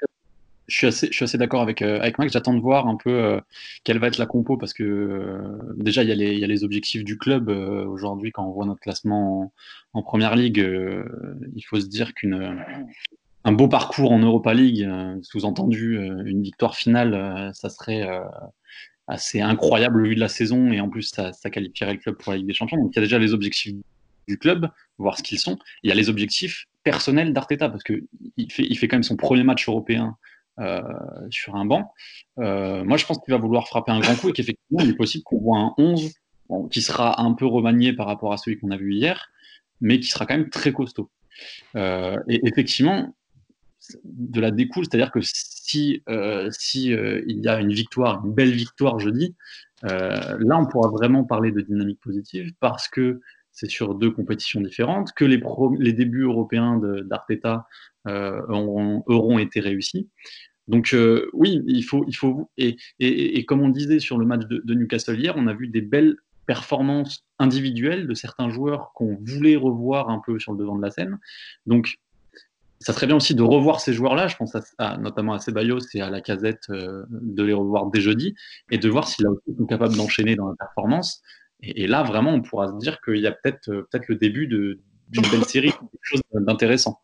je 0.71 0.89
suis 1.11 1.23
assez, 1.23 1.37
d'accord 1.37 1.61
avec, 1.61 1.81
avec 1.81 2.17
Max. 2.17 2.33
J'attends 2.33 2.53
de 2.53 2.61
voir 2.61 2.87
un 2.87 2.95
peu 2.95 3.39
quelle 3.83 3.99
va 3.99 4.07
être 4.07 4.17
la 4.17 4.25
compo, 4.25 4.57
parce 4.57 4.73
que 4.73 5.41
déjà, 5.75 6.03
il 6.03 6.09
y, 6.09 6.43
a 6.43 6.47
les, 6.47 6.63
objectifs 6.63 7.03
du 7.03 7.17
club. 7.17 7.49
Aujourd'hui, 7.49 8.31
quand 8.31 8.45
on 8.45 8.51
voit 8.51 8.65
notre 8.65 8.79
classement 8.79 9.51
en, 9.93 10.01
première 10.01 10.35
ligue, 10.35 10.65
il 11.55 11.61
faut 11.63 11.79
se 11.79 11.87
dire 11.87 12.13
qu'une 12.13 12.55
un 13.43 13.51
beau 13.51 13.67
parcours 13.67 14.11
en 14.11 14.19
Europa 14.19 14.53
League, 14.53 14.83
euh, 14.83 15.17
sous-entendu 15.23 15.97
euh, 15.97 16.23
une 16.25 16.41
victoire 16.41 16.75
finale, 16.75 17.13
euh, 17.13 17.51
ça 17.53 17.69
serait 17.69 18.07
assez 19.07 19.41
incroyable 19.41 20.01
au 20.01 20.05
vu 20.05 20.15
de 20.15 20.19
la 20.19 20.29
saison 20.29 20.71
et 20.71 20.79
en 20.79 20.89
plus 20.89 21.03
ça, 21.03 21.31
qualifierait 21.49 21.93
le 21.93 21.99
club 21.99 22.17
pour 22.17 22.31
la 22.31 22.37
Ligue 22.37 22.47
des 22.47 22.53
Champions. 22.53 22.77
Donc 22.77 22.91
il 22.93 22.95
y 22.95 22.99
a 22.99 23.01
déjà 23.01 23.19
les 23.19 23.33
objectifs 23.33 23.75
du 24.27 24.37
club, 24.37 24.69
voir 24.97 25.17
ce 25.17 25.23
qu'ils 25.23 25.39
sont. 25.39 25.57
Il 25.83 25.89
y 25.89 25.91
a 25.91 25.95
les 25.95 26.09
objectifs 26.09 26.67
personnels 26.83 27.33
d'Arteta 27.33 27.69
parce 27.69 27.83
que 27.83 28.03
il 28.37 28.51
fait, 28.51 28.63
il 28.63 28.77
fait 28.77 28.87
quand 28.87 28.95
même 28.95 29.03
son 29.03 29.17
premier 29.17 29.43
match 29.43 29.67
européen 29.67 30.17
sur 31.29 31.55
un 31.55 31.65
banc. 31.65 31.93
moi 32.38 32.98
je 32.98 33.05
pense 33.05 33.20
qu'il 33.20 33.34
va 33.34 33.38
vouloir 33.38 33.67
frapper 33.67 33.91
un 33.91 34.00
grand 34.00 34.15
coup 34.15 34.29
et 34.29 34.34
qu'effectivement 34.34 34.81
il 34.81 34.89
est 34.89 34.96
possible 34.96 35.24
qu'on 35.24 35.39
voit 35.39 35.60
un 35.60 35.74
11 35.77 36.12
qui 36.70 36.81
sera 36.81 37.22
un 37.22 37.34
peu 37.34 37.46
remanié 37.46 37.93
par 37.93 38.08
rapport 38.08 38.34
à 38.34 38.38
celui 38.38 38.60
qu'on 38.60 38.72
a 38.72 38.77
vu 38.77 38.93
hier, 38.93 39.29
mais 39.79 40.00
qui 40.00 40.08
sera 40.08 40.25
quand 40.25 40.38
même 40.38 40.50
très 40.50 40.74
costaud. 40.74 41.10
et 41.75 42.39
effectivement, 42.46 43.15
de 44.03 44.41
la 44.41 44.51
découle, 44.51 44.86
c'est-à-dire 44.86 45.12
que 45.12 45.22
si, 45.22 46.03
si 46.51 46.86
il 46.88 47.39
y 47.39 47.48
a 47.48 47.60
une 47.60 47.74
victoire, 47.74 48.25
une 48.25 48.34
belle 48.34 48.51
victoire 48.51 49.00
jeudi, 49.00 49.36
là 49.84 50.60
on 50.60 50.65
pourra 50.67 50.89
vraiment 50.89 51.24
parler 51.24 51.51
de 51.51 51.62
dynamique 51.62 52.00
positive 52.01 52.51
parce 52.60 52.88
que 52.88 53.22
c'est 53.51 53.70
sur 53.70 53.96
deux 53.96 54.12
compétitions 54.12 54.62
différentes, 54.62 55.12
que 55.13 55.25
les, 55.25 55.41
les 55.79 55.93
débuts 55.93 56.24
européens 56.24 56.79
d'Arteta 57.03 57.67
auront, 58.08 59.03
auront, 59.05 59.39
été 59.39 59.60
réussis. 59.60 60.10
Donc 60.67 60.96
oui, 61.34 61.62
il 61.67 61.84
faut, 61.84 62.05
il 62.08 62.15
faut 62.15 62.50
et, 62.58 62.77
et, 63.00 63.46
comme 63.46 63.62
on 63.62 63.70
disait 63.70 64.00
sur 64.00 64.17
le 64.17 64.25
match 64.25 64.43
de, 64.48 64.74
Newcastle 64.74 65.20
hier, 65.20 65.34
on 65.38 65.48
a 65.48 65.53
vu 65.53 65.67
des 65.67 65.81
belles 65.81 66.15
performances 66.46 67.24
individuelles 67.39 68.08
de 68.08 68.13
certains 68.13 68.50
joueurs 68.50 68.91
qu'on 68.93 69.17
voulait 69.22 69.55
revoir 69.55 70.10
un 70.10 70.22
peu 70.25 70.39
sur 70.39 70.53
le 70.53 70.58
devant 70.58 70.75
de 70.75 70.81
la 70.81 70.91
scène. 70.91 71.20
Donc, 71.65 72.00
ça 72.79 72.93
serait 72.93 73.05
bien 73.05 73.15
aussi 73.15 73.36
de 73.36 73.43
revoir 73.43 73.79
ces 73.79 73.93
joueurs-là, 73.93 74.27
je 74.27 74.36
pense 74.36 74.55
notamment 75.00 75.34
à 75.34 75.39
Ceballos 75.39 75.79
et 75.93 76.01
à 76.01 76.10
la 76.10 76.20
casette, 76.20 76.63
euh, 76.72 77.03
de 77.10 77.43
les 77.43 77.53
revoir 77.53 77.86
dès 77.88 78.01
jeudi, 78.01 78.34
et 78.72 78.79
de 78.79 78.89
voir 78.89 79.08
s'ils 79.08 79.25
sont 79.25 79.65
capables 79.65 79.96
d'enchaîner 79.96 80.36
dans 80.36 80.48
la 80.48 80.55
performance. 80.55 81.22
Et, 81.63 81.87
là, 81.87 82.03
vraiment, 82.03 82.33
on 82.33 82.41
pourra 82.41 82.67
se 82.67 82.77
dire 82.77 82.99
qu'il 83.01 83.17
y 83.17 83.27
a 83.27 83.31
peut-être 83.31 83.69
euh, 83.69 83.87
peut 83.91 83.99
le 84.07 84.15
début 84.15 84.47
d'une 84.47 85.29
belle 85.31 85.45
série, 85.47 85.71
quelque 85.71 86.01
chose 86.03 86.21
d'intéressant. 86.33 86.99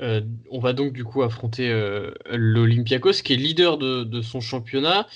Euh, 0.00 0.22
on 0.50 0.60
va 0.60 0.72
donc 0.72 0.92
du 0.92 1.04
coup 1.04 1.22
affronter 1.22 1.70
euh, 1.70 2.12
l'Olympiakos 2.30 3.22
qui 3.22 3.34
est 3.34 3.36
leader 3.36 3.76
de, 3.78 4.22
son 4.22 4.40
championnat. 4.40 5.06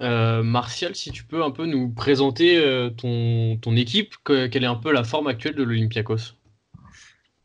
Euh, 0.00 0.42
Martial, 0.42 0.94
si 0.94 1.10
tu 1.10 1.24
peux 1.24 1.42
un 1.42 1.50
peu 1.50 1.66
nous 1.66 1.88
présenter 1.90 2.60
ton, 2.96 3.76
équipe, 3.76 4.14
quelle 4.24 4.64
est 4.64 4.66
un 4.66 4.74
peu 4.74 4.92
la 4.92 5.04
forme 5.04 5.28
actuelle 5.28 5.54
de 5.54 5.62
l'Olympiakos? 5.62 6.34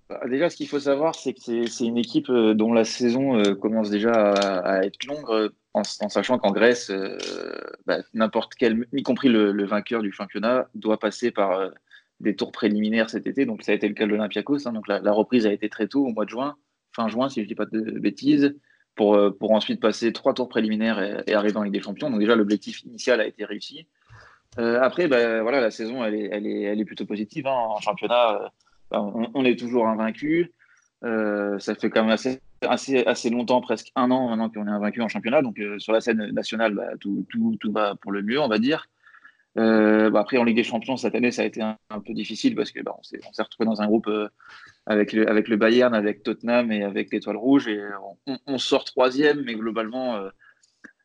Bah, 0.09 0.21
Déjà, 0.27 0.49
ce 0.49 0.55
qu'il 0.55 0.67
faut 0.67 0.79
savoir, 0.79 1.15
c'est 1.15 1.33
que 1.33 1.67
c'est 1.67 1.85
une 1.85 1.97
équipe 1.97 2.31
dont 2.31 2.73
la 2.73 2.83
saison 2.83 3.41
commence 3.55 3.89
déjà 3.89 4.11
à, 4.11 4.83
être 4.83 5.05
longue, 5.05 5.51
en, 5.73 5.83
sachant 5.83 6.37
qu'en 6.37 6.51
Grèce, 6.51 6.91
bah, 7.85 7.99
n'importe 8.13 8.55
quel, 8.55 8.87
y 8.91 9.03
compris 9.03 9.29
le, 9.29 9.65
vainqueur 9.65 10.01
du 10.01 10.11
championnat, 10.11 10.67
doit 10.75 10.99
passer 10.99 11.31
par 11.31 11.71
des 12.19 12.35
tours 12.35 12.51
préliminaires 12.51 13.09
cet 13.09 13.27
été. 13.27 13.45
Donc 13.45 13.63
ça 13.63 13.71
a 13.71 13.75
été 13.75 13.87
le 13.87 13.93
cas 13.93 14.05
de 14.05 14.09
l'Olympiakos. 14.09 14.67
Hein. 14.67 14.73
donc 14.73 14.87
la 14.87 15.11
reprise 15.11 15.45
a 15.45 15.53
été 15.53 15.69
très 15.69 15.87
tôt, 15.87 16.05
au 16.05 16.11
mois 16.11 16.25
de 16.25 16.29
juin 16.29 16.55
fin 16.95 17.07
juin, 17.07 17.29
si 17.29 17.39
je 17.39 17.45
ne 17.45 17.47
dis 17.47 17.55
pas 17.55 17.65
de 17.65 17.99
bêtises, 17.99 18.55
pour, 18.95 19.15
euh, 19.15 19.31
pour 19.31 19.51
ensuite 19.51 19.79
passer 19.79 20.11
trois 20.13 20.33
tours 20.33 20.49
préliminaires 20.49 21.23
et, 21.27 21.33
arriver 21.33 21.57
en 21.57 21.63
Ligue 21.63 21.73
des 21.73 21.81
Champions. 21.81 22.09
Donc 22.09 22.19
déjà, 22.19 22.35
l'objectif 22.35 22.83
initial 22.83 23.21
a 23.21 23.25
été 23.25 23.45
réussi. 23.45 23.87
Euh, 24.57 24.81
après, 24.81 25.07
bah, 25.07 25.41
voilà, 25.41 25.61
la 25.61 25.71
saison, 25.71 26.03
elle 26.03 26.15
est, 26.15 26.29
elle 26.31 26.79
est, 26.79 26.85
plutôt 26.85 27.05
positive. 27.05 27.47
Hein. 27.47 27.51
En 27.51 27.79
championnat, 27.79 28.35
euh, 28.35 28.47
bah, 28.91 29.01
on, 29.01 29.45
est 29.45 29.57
toujours 29.57 29.87
invaincu. 29.87 30.51
ça 31.01 31.75
fait 31.75 31.89
quand 31.89 32.01
même 32.01 32.11
assez, 32.11 32.41
assez, 32.61 33.05
assez, 33.05 33.29
longtemps, 33.29 33.61
presque 33.61 33.91
un 33.95 34.11
an 34.11 34.29
maintenant 34.29 34.49
qu'on 34.49 34.67
est 34.67 34.71
invaincu 34.71 35.01
en 35.01 35.07
championnat. 35.07 35.41
Donc 35.41 35.61
sur 35.77 35.93
la 35.93 36.01
scène 36.01 36.31
nationale, 36.31 36.73
bah, 36.73 36.89
tout, 36.99 37.25
tout, 37.29 37.57
tout, 37.59 37.71
va 37.71 37.95
pour 37.95 38.11
le 38.11 38.21
mieux, 38.21 38.39
on 38.39 38.47
va 38.47 38.59
dire. 38.59 38.87
Euh, 39.57 40.09
bah, 40.09 40.21
après, 40.21 40.37
en 40.37 40.43
Ligue 40.43 40.55
des 40.55 40.63
Champions, 40.63 40.97
cette 40.97 41.15
année, 41.15 41.31
ça 41.31 41.41
a 41.41 41.45
été 41.45 41.61
un, 41.61 41.77
peu 42.05 42.13
difficile 42.13 42.55
parce 42.55 42.71
que 42.71 42.81
bah, 42.81 42.95
on 42.97 43.03
s'est 43.03 43.43
retrouvé 43.43 43.65
dans 43.65 43.81
un 43.81 43.87
groupe 43.87 44.07
euh, 44.07 44.29
avec, 44.85 45.11
le, 45.13 45.29
avec 45.29 45.47
le 45.47 45.57
Bayern, 45.57 45.93
avec 45.93 46.23
Tottenham 46.23 46.71
et 46.71 46.83
avec 46.83 47.11
l'Étoile 47.11 47.37
Rouge. 47.37 47.67
Et 47.67 47.81
on, 48.45 48.57
sort 48.57 48.85
troisième, 48.85 49.43
mais 49.43 49.55
globalement, 49.55 50.17
euh, 50.17 50.29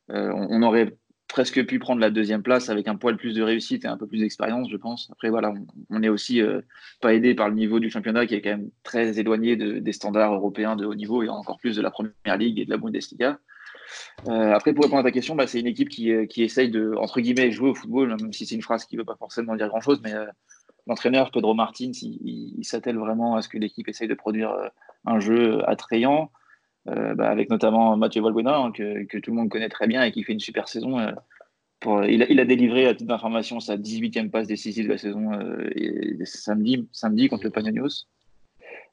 on, 0.08 0.62
aurait 0.62 0.96
presque 1.34 1.66
pu 1.66 1.80
prendre 1.80 2.00
la 2.00 2.10
deuxième 2.10 2.44
place 2.44 2.68
avec 2.68 2.86
un 2.86 2.94
poil 2.94 3.16
plus 3.16 3.34
de 3.34 3.42
réussite 3.42 3.84
et 3.84 3.88
un 3.88 3.96
peu 3.96 4.06
plus 4.06 4.20
d'expérience, 4.20 4.70
je 4.70 4.76
pense. 4.76 5.08
Après, 5.10 5.30
voilà, 5.30 5.52
on, 5.90 5.98
n'est 5.98 6.06
est 6.06 6.10
aussi 6.10 6.40
pas 7.00 7.12
aidé 7.12 7.34
par 7.34 7.48
le 7.48 7.56
niveau 7.56 7.80
du 7.80 7.90
championnat 7.90 8.24
qui 8.24 8.36
est 8.36 8.40
quand 8.40 8.50
même 8.50 8.70
très 8.84 9.18
éloigné 9.18 9.56
des 9.56 9.92
standards 9.92 10.32
européens 10.32 10.76
de 10.76 10.86
haut 10.86 10.94
niveau 10.94 11.24
et 11.24 11.28
encore 11.28 11.58
plus 11.58 11.74
de 11.74 11.82
la 11.82 11.90
Première 11.90 12.36
Ligue 12.38 12.60
et 12.60 12.64
de 12.64 12.70
la 12.70 12.76
Bundesliga. 12.76 13.40
Euh, 14.28 14.52
après, 14.52 14.72
pour 14.72 14.84
répondre 14.84 15.00
à 15.00 15.04
ta 15.04 15.10
question, 15.10 15.34
bah, 15.34 15.46
c'est 15.46 15.60
une 15.60 15.66
équipe 15.66 15.88
qui, 15.88 16.12
euh, 16.12 16.26
qui, 16.26 16.42
essaye 16.42 16.70
de, 16.70 16.94
entre 16.98 17.20
guillemets, 17.20 17.50
jouer 17.50 17.70
au 17.70 17.74
football, 17.74 18.16
même 18.20 18.32
si 18.32 18.46
c'est 18.46 18.54
une 18.54 18.62
phrase 18.62 18.84
qui 18.84 18.96
ne 18.96 19.00
veut 19.00 19.04
pas 19.04 19.16
forcément 19.16 19.54
dire 19.56 19.68
grand-chose, 19.68 20.00
mais 20.02 20.14
euh, 20.14 20.26
l'entraîneur 20.86 21.30
Pedro 21.30 21.54
Martins, 21.54 21.92
il, 22.02 22.64
s'attelle 22.64 22.96
vraiment 22.96 23.36
à 23.36 23.42
ce 23.42 23.48
que 23.48 23.58
l'équipe 23.58 23.88
essaye 23.88 24.08
de 24.08 24.14
produire 24.14 24.54
un 25.04 25.20
jeu 25.20 25.68
attrayant, 25.68 26.30
bah, 26.86 27.30
avec 27.30 27.50
notamment 27.50 27.96
Mathieu 27.96 28.22
Valbuena, 28.22 28.58
hein, 28.58 28.72
que, 28.72 29.18
tout 29.18 29.30
le 29.30 29.36
monde 29.36 29.48
connaît 29.48 29.68
très 29.68 29.86
bien 29.86 30.02
et 30.02 30.12
qui 30.12 30.22
fait 30.22 30.32
une 30.32 30.40
super 30.40 30.68
saison. 30.68 30.98
Pour, 31.80 32.04
il, 32.04 32.22
a, 32.40 32.44
délivré, 32.44 32.86
à 32.86 32.94
titre 32.94 33.08
d'information, 33.08 33.60
sa 33.60 33.76
18e 33.76 34.30
passe 34.30 34.46
décisive 34.46 34.86
de 34.86 34.92
la 34.92 34.98
saison 34.98 35.30
samedi, 36.24 36.88
samedi 36.92 37.28
contre 37.28 37.44
le. 37.44 37.52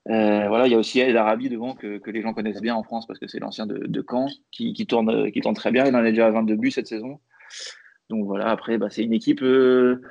Euh, 0.10 0.48
voilà, 0.48 0.68
il 0.68 0.72
y 0.72 0.76
a 0.76 0.80
aussi 0.80 1.00
El 1.00 1.16
Arabi 1.16 1.50
devant 1.50 1.76
que, 1.76 2.02
les 2.10 2.22
gens 2.22 2.34
connaissent 2.34 2.62
bien 2.62 2.76
en 2.76 2.84
France 2.84 3.06
parce 3.06 3.20
que 3.20 3.28
c'est 3.28 3.40
l'ancien 3.40 3.68
de, 3.68 4.06
Caen 4.08 4.28
qui, 4.52 4.74
tourne, 4.88 5.32
très 5.56 5.72
bien. 5.72 5.86
Il 5.86 5.96
en 5.96 6.04
est 6.04 6.12
déjà 6.12 6.28
à 6.28 6.32
22 6.32 6.56
buts 6.56 6.72
cette 6.72 6.88
saison. 6.88 7.20
Donc 8.10 8.26
voilà, 8.26 8.50
après, 8.50 8.78
bah, 8.78 8.90
c'est 8.90 9.04
une 9.04 9.14
équipe 9.14 9.42
euh, 9.42 10.02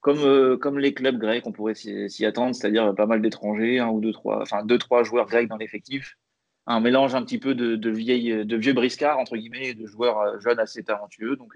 comme, 0.00 0.18
euh, 0.20 0.56
comme 0.56 0.78
les 0.78 0.94
clubs 0.94 1.18
grecs, 1.18 1.46
on 1.46 1.52
pourrait 1.52 1.74
s'y 1.74 2.26
attendre, 2.26 2.54
c'est-à-dire 2.54 2.94
pas 2.94 3.06
mal 3.06 3.22
d'étrangers, 3.22 3.78
un 3.78 3.88
ou 3.88 4.00
deux, 4.00 4.12
trois, 4.12 4.42
enfin 4.42 4.64
deux, 4.64 4.78
trois 4.78 5.04
joueurs 5.04 5.26
grecs 5.26 5.48
dans 5.48 5.56
l'effectif. 5.56 6.16
Un 6.66 6.80
mélange 6.80 7.14
un 7.14 7.22
petit 7.22 7.38
peu 7.38 7.54
de, 7.54 7.76
de, 7.76 7.90
vieilles, 7.90 8.44
de 8.44 8.56
vieux 8.56 8.72
briscards, 8.72 9.18
entre 9.18 9.36
guillemets, 9.36 9.74
de 9.74 9.86
joueurs 9.86 10.40
jeunes 10.40 10.58
assez 10.58 10.82
talentueux. 10.82 11.36
Donc 11.36 11.54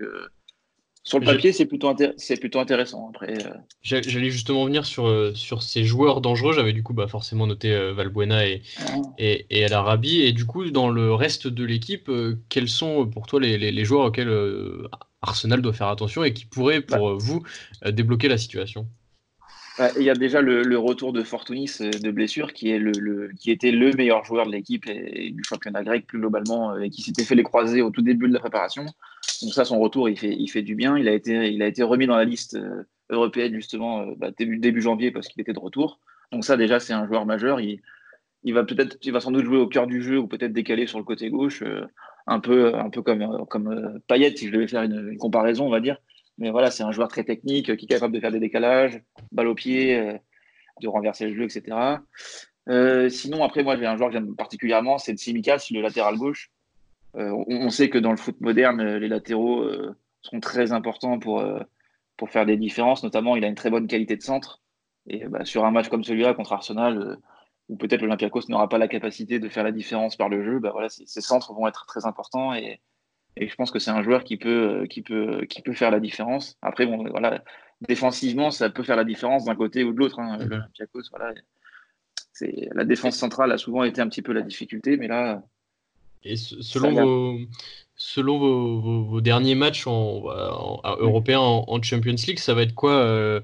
sur 1.09 1.19
le 1.19 1.25
papier, 1.25 1.53
c'est 1.53 1.65
plutôt, 1.65 1.97
c'est 2.19 2.39
plutôt 2.39 2.61
intéressant. 2.61 3.09
Après, 3.09 3.33
euh. 3.47 3.55
J'allais 3.81 4.31
justement 4.31 4.67
venir 4.67 4.85
sur, 4.85 5.07
euh, 5.07 5.33
sur 5.35 5.63
ces 5.63 5.83
joueurs 5.85 6.21
dangereux. 6.21 6.53
J'avais 6.53 6.75
du 6.75 6.83
coup 6.83 6.93
bah, 6.93 7.09
forcément 7.09 7.47
noté 7.47 7.73
euh, 7.73 7.95
Valbuena 7.95 8.47
et, 8.47 8.61
ah. 8.81 8.97
et, 9.17 9.47
et 9.49 9.61
El 9.61 9.73
Arabi. 9.73 10.21
Et 10.21 10.33
du 10.33 10.45
coup, 10.45 10.69
dans 10.71 10.91
le 10.91 11.15
reste 11.15 11.47
de 11.47 11.65
l'équipe, 11.65 12.11
quels 12.51 12.69
sont 12.69 13.07
pour 13.07 13.27
toi 13.27 13.41
les, 13.41 13.57
les, 13.57 13.85
joueurs 13.87 14.05
auxquels 14.05 14.31
Arsenal 15.23 15.63
doit 15.63 15.73
faire 15.73 15.89
attention 15.89 16.25
et 16.25 16.35
qui 16.35 16.45
pourraient, 16.45 16.83
pour 16.83 17.13
bah. 17.13 17.17
vous, 17.19 17.43
débloquer 17.91 18.29
la 18.29 18.37
situation? 18.37 18.87
Il 19.97 20.03
y 20.03 20.11
a 20.11 20.15
déjà 20.15 20.41
le, 20.41 20.79
retour 20.79 21.13
de 21.13 21.23
Fortunis 21.23 21.79
de 21.81 22.11
blessure, 22.11 22.53
qui, 22.53 22.71
est 22.71 22.79
le, 22.79 23.31
qui 23.39 23.51
était 23.51 23.71
le 23.71 23.93
meilleur 23.93 24.25
joueur 24.25 24.47
de 24.47 24.53
l'équipe 24.53 24.87
et, 24.89 25.31
du 25.31 25.43
championnat 25.45 25.85
grec 25.85 26.07
plus 26.07 26.19
globalement, 26.19 26.77
et 26.79 26.91
qui 26.91 27.03
s'était 27.03 27.25
fait 27.25 27.35
les 27.35 27.43
croiser 27.43 27.83
au 27.83 27.91
tout 27.91 28.03
début 28.03 28.29
de 28.29 28.35
la 28.35 28.41
préparation. 28.41 28.87
Donc 29.43 29.53
ça, 29.53 29.65
son 29.65 29.79
retour, 29.79 30.09
il 30.09 30.19
fait, 30.19 30.35
il 30.35 30.49
fait 30.49 30.63
du 30.63 30.75
bien. 30.75 30.99
Il 30.99 31.09
a 31.09 31.13
été, 31.13 31.53
il 31.53 31.63
a 31.63 31.67
été 31.67 31.83
remis 31.83 32.07
dans 32.07 32.17
la 32.17 32.25
liste 32.25 32.55
euh, 32.55 32.83
européenne 33.11 33.55
justement 33.55 34.01
euh, 34.01 34.15
bah, 34.17 34.31
début, 34.37 34.59
début 34.59 34.83
janvier 34.83 35.11
parce 35.11 35.29
qu'il 35.29 35.41
était 35.41 35.53
de 35.53 35.59
retour. 35.59 36.01
Donc 36.33 36.45
ça, 36.45 36.57
déjà, 36.57 36.81
c'est 36.81 36.93
un 36.93 37.07
joueur 37.07 37.25
majeur. 37.25 37.61
Il, 37.61 37.81
il 38.45 38.55
va 38.55 38.65
peut-être, 38.65 38.99
il 39.03 39.13
va 39.13 39.21
sans 39.21 39.31
doute 39.31 39.45
jouer 39.45 39.59
au 39.59 39.69
cœur 39.69 39.87
du 39.87 40.03
jeu 40.03 40.19
ou 40.19 40.27
peut-être 40.27 40.53
décaler 40.53 40.87
sur 40.87 40.99
le 40.99 41.05
côté 41.05 41.31
gauche, 41.31 41.63
euh, 41.63 41.87
un 42.27 42.41
peu, 42.41 42.75
un 42.75 42.91
peu 42.91 43.03
comme, 43.03 43.47
comme 43.49 44.01
Payet, 44.07 44.37
si 44.37 44.49
je 44.49 44.53
devais 44.53 44.69
faire 44.69 44.83
une, 44.83 45.17
comparaison, 45.19 45.67
on 45.67 45.71
va 45.71 45.81
dire. 45.81 45.99
Mais 46.39 46.51
voilà, 46.51 46.71
c'est 46.71 46.83
un 46.83 46.93
joueur 46.93 47.09
très 47.09 47.25
technique 47.25 47.77
qui 47.77 47.85
est 47.85 47.89
capable 47.89 48.15
de 48.15 48.21
faire 48.21 48.31
des 48.31 48.41
décalages, 48.41 49.03
balle 49.33 49.49
au 49.49 49.55
pied, 49.55 50.19
de 50.81 50.89
renverser 50.89 51.27
le 51.27 51.35
jeu, 51.35 51.45
etc. 51.45 51.99
sinon, 53.11 53.43
après, 53.45 53.63
moi, 53.63 53.77
j'ai 53.77 53.87
un 53.87 53.97
joueur 53.97 54.11
que 54.11 54.15
j'aime 54.15 54.37
particulièrement, 54.37 54.99
c'est 54.99 55.15
Tsimikas, 55.15 55.67
le 55.71 55.81
latéral 55.81 56.17
gauche. 56.17 56.51
Euh, 57.17 57.33
on, 57.49 57.71
sait 57.71 57.89
que 57.89 57.99
dans 57.99 58.11
le 58.11 58.17
foot 58.17 58.41
moderne, 58.41 58.81
euh, 58.81 58.99
les 58.99 59.09
latéraux 59.09 59.63
euh, 59.63 59.97
sont 60.23 60.41
très 60.41 60.73
importants 60.73 61.19
pour, 61.19 61.45
pour 62.17 62.31
faire 62.31 62.47
des 62.47 62.57
différences. 62.57 63.03
Notamment, 63.03 63.37
il 63.37 63.45
a 63.45 63.49
une 63.49 63.55
très 63.55 63.71
bonne 63.71 63.87
qualité 63.87 64.17
de 64.17 64.23
centre. 64.23 64.61
Et 65.07 65.27
bah, 65.27 65.45
sur 65.45 65.65
un 65.65 65.71
match 65.71 65.89
comme 65.89 66.05
celui-là 66.05 66.35
contre 66.35 66.53
Arsenal, 66.53 67.19
où 67.69 67.77
peut-être 67.77 68.03
l'Olympiakos 68.03 68.49
n'aura 68.49 68.69
pas 68.69 68.79
la 68.79 68.89
capacité 68.89 69.39
de 69.39 69.49
faire 69.49 69.65
la 69.65 69.73
différence 69.73 70.17
par 70.17 70.29
le 70.29 70.45
jeu, 70.45 70.59
bah, 70.59 70.71
voilà, 70.73 70.89
ces, 70.89 71.21
centres 71.21 71.55
vont 71.55 71.67
être 71.67 71.87
très 71.87 72.05
importants. 72.07 72.55
Et, 72.55 72.81
je 73.37 73.55
pense 73.55 73.71
que 73.71 73.79
c'est 73.79 73.91
un 73.91 74.03
joueur 74.03 74.25
qui 74.25 74.37
peut, 74.37 74.87
qui, 74.89 75.03
peut, 75.03 75.45
qui 75.47 75.63
peut 75.63 75.75
faire 75.75 75.91
la 75.91 76.01
différence. 76.01 76.57
Après, 76.63 76.87
bon, 76.87 77.09
voilà, 77.11 77.43
défensivement, 77.83 78.51
ça 78.51 78.71
peut 78.71 78.83
faire 78.83 78.97
la 78.97 79.05
différence 79.05 79.45
d'un 79.45 79.55
côté 79.55 79.85
ou 79.85 79.93
de 79.93 79.99
l'autre. 79.99 80.19
Hein. 80.19 80.39
L'Olympiakos, 80.39 81.03
voilà, 81.11 81.35
la 82.73 82.85
défense 82.85 83.17
centrale 83.17 83.53
a 83.53 83.59
souvent 83.59 83.85
été 83.85 84.01
un 84.01 84.09
petit 84.09 84.23
peu 84.23 84.33
la 84.33 84.43
difficulté, 84.43 84.97
mais 84.97 85.09
là, 85.09 85.43
et 86.25 86.37
selon, 86.37 86.93
vos, 86.93 87.39
selon 87.97 88.39
vos, 88.39 89.21
derniers 89.21 89.55
matchs 89.55 89.87
en, 89.87 90.25
européens 90.99 91.41
en, 91.41 91.83
Champions 91.83 92.17
League, 92.27 92.39
ça 92.39 92.55
va 92.55 92.63
être 92.63 92.75
quoi 92.75 92.93
euh, 92.93 93.41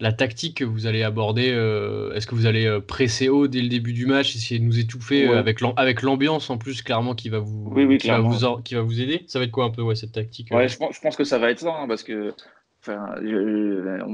la 0.00 0.12
tactique 0.12 0.58
que 0.58 0.64
vous 0.64 0.86
allez 0.86 1.02
aborder 1.02 1.50
euh, 1.52 2.12
Est-ce 2.14 2.26
que 2.26 2.34
vous 2.34 2.46
allez 2.46 2.66
euh, 2.66 2.80
presser 2.80 3.28
haut 3.28 3.48
dès 3.48 3.60
le 3.60 3.68
début 3.68 3.92
du 3.92 4.06
match, 4.06 4.34
essayer 4.34 4.58
de 4.58 4.64
nous 4.64 4.78
étouffer 4.78 5.28
avec 5.76 6.02
l'ambiance 6.02 6.50
en 6.50 6.58
plus 6.58 6.82
clairement 6.82 7.14
qui 7.14 7.28
va 7.28 7.38
vous, 7.38 7.70
qui, 7.98 8.08
va 8.08 8.20
vous 8.20 8.62
qui 8.62 8.74
va 8.74 8.82
vous 8.82 9.00
aider? 9.00 9.24
Ça 9.26 9.38
va 9.38 9.44
être 9.44 9.50
quoi 9.50 9.64
un 9.64 9.70
peu 9.70 9.82
ouais, 9.82 9.94
cette 9.94 10.12
tactique 10.12 10.48
ouais, 10.50 10.68
je, 10.68 10.76
pense, 10.76 10.96
je, 10.96 11.00
pense, 11.00 11.16
que 11.16 11.24
ça 11.24 11.38
va 11.38 11.50
être 11.50 11.60
ça 11.60 11.74
hein, 11.74 11.86
parce 11.86 12.02
que 12.02 12.34
Enfin, 12.82 13.14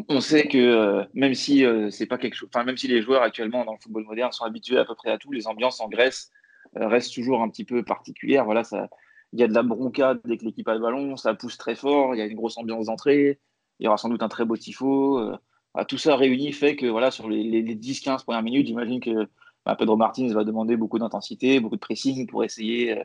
on 0.09 0.21
sait 0.21 0.49
que 0.49 1.05
même 1.15 1.35
si 1.35 1.65
c'est 1.91 2.07
pas 2.07 2.19
quelque 2.19 2.35
chose, 2.35 2.49
enfin 2.53 2.65
même 2.65 2.77
si 2.77 2.89
les 2.89 3.01
joueurs 3.01 3.23
actuellement 3.23 3.65
dans 3.65 3.71
le 3.71 3.79
football 3.79 4.03
moderne 4.03 4.33
sont 4.33 4.45
habitués 4.45 4.79
à 4.79 4.85
peu 4.85 4.97
près 4.97 5.13
à 5.13 5.19
tout, 5.19 5.31
les 5.31 5.47
ambiances 5.47 5.81
en 5.81 5.89
Grèce 5.89 6.33
euh, 6.79 6.89
reste 6.89 7.15
toujours 7.15 7.43
un 7.43 7.49
petit 7.49 7.65
peu 7.65 7.83
particulière. 7.83 8.45
Voilà, 8.45 8.65
ça, 8.65 8.89
il 9.33 9.41
y 9.41 9.43
a 9.43 9.49
de 9.49 9.55
la 9.55 9.63
bronca 9.63 10.15
dès 10.25 10.37
que 10.37 10.45
l'équipe 10.45 10.69
a 10.69 10.75
le 10.75 10.81
ballon, 10.81 11.17
ça 11.17 11.35
pousse 11.35 11.57
très 11.57 11.75
fort, 11.75 12.15
il 12.15 12.19
y 12.19 12.21
a 12.21 12.27
une 12.27 12.35
grosse 12.35 12.59
ambiance 12.59 12.87
d'entrée, 12.87 13.39
il 13.79 13.85
y 13.85 13.87
aura 13.89 13.97
sans 13.97 14.09
doute 14.09 14.23
un 14.23 14.29
très 14.29 14.45
beau 14.45 14.57
tifo. 14.57 15.33
Euh, 15.77 15.85
tout 15.85 15.99
ça 15.99 16.17
réuni 16.17 16.53
fait 16.53 16.77
que 16.77 16.87
voilà, 16.87 17.11
sur 17.11 17.29
les, 17.29 17.63
10-15 17.75 18.25
premières 18.25 18.43
minutes, 18.43 18.67
j'imagine 18.67 19.01
que 19.01 19.29
bah, 19.65 19.77
Pedro 19.77 19.97
Martins 19.97 20.33
va 20.33 20.45
demander 20.45 20.77
beaucoup 20.77 20.99
d'intensité, 20.99 21.61
beaucoup 21.61 21.77
de 21.77 21.81
pressing 21.81 22.27
pour 22.27 22.45
essayer, 22.45 23.03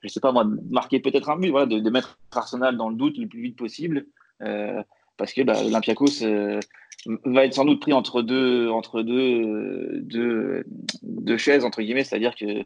je 0.00 0.08
sais 0.08 0.20
pas 0.20 0.32
moi, 0.32 0.44
de 0.44 0.58
marquer 0.70 1.00
peut-être 1.00 1.28
un 1.30 1.36
but, 1.36 1.50
voilà, 1.50 1.66
de, 1.66 1.90
mettre 1.90 2.18
Arsenal 2.32 2.76
dans 2.76 2.88
le 2.88 2.96
doute 2.96 3.18
le 3.18 3.26
plus 3.26 3.42
vite 3.42 3.56
possible. 3.56 4.06
parce 4.38 5.32
que 5.32 5.42
bah, 5.42 5.62
l'Olympiakos 5.62 6.24
va 7.24 7.44
être 7.44 7.54
sans 7.54 7.64
doute 7.64 7.80
pris 7.80 7.92
entre 7.92 8.22
deux, 8.22 8.70
chaises, 11.36 11.64
entre 11.64 11.82
guillemets, 11.82 12.04
c'est-à-dire 12.04 12.34
que 12.34 12.64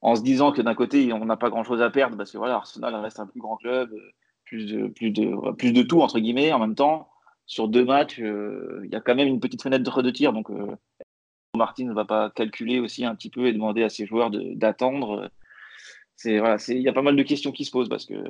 en 0.00 0.14
se 0.14 0.22
disant 0.22 0.52
que 0.52 0.62
d'un 0.62 0.74
côté, 0.74 1.12
on 1.12 1.24
n'a 1.24 1.36
pas 1.36 1.50
grand-chose 1.50 1.82
à 1.82 1.90
perdre, 1.90 2.16
parce 2.16 2.30
que 2.30 2.38
voilà, 2.38 2.54
Arsenal 2.56 2.94
reste 2.96 3.18
un 3.18 3.26
plus 3.26 3.40
grand 3.40 3.56
club, 3.56 3.90
plus 4.44 4.66
de, 4.66 4.86
plus 4.88 5.10
de, 5.10 5.52
plus 5.52 5.72
de 5.72 5.82
tout, 5.82 6.00
entre 6.02 6.20
guillemets, 6.20 6.52
en 6.52 6.58
même 6.60 6.74
temps. 6.74 7.08
Sur 7.48 7.66
deux 7.66 7.84
matchs, 7.84 8.20
euh, 8.20 8.82
il 8.84 8.90
y 8.92 8.94
a 8.94 9.00
quand 9.00 9.14
même 9.14 9.26
une 9.26 9.40
petite 9.40 9.62
fenêtre 9.62 10.02
de 10.02 10.10
tir, 10.10 10.34
donc 10.34 10.50
euh, 10.50 10.76
Martin 11.56 11.86
ne 11.86 11.94
va 11.94 12.04
pas 12.04 12.28
calculer 12.28 12.78
aussi 12.78 13.06
un 13.06 13.14
petit 13.14 13.30
peu 13.30 13.46
et 13.46 13.54
demander 13.54 13.82
à 13.82 13.88
ses 13.88 14.04
joueurs 14.04 14.30
d'attendre. 14.30 15.30
C'est 16.14 16.38
voilà, 16.38 16.58
il 16.68 16.82
y 16.82 16.88
a 16.90 16.92
pas 16.92 17.00
mal 17.00 17.16
de 17.16 17.22
questions 17.22 17.50
qui 17.50 17.64
se 17.64 17.70
posent 17.70 17.88
parce 17.88 18.04
que 18.04 18.22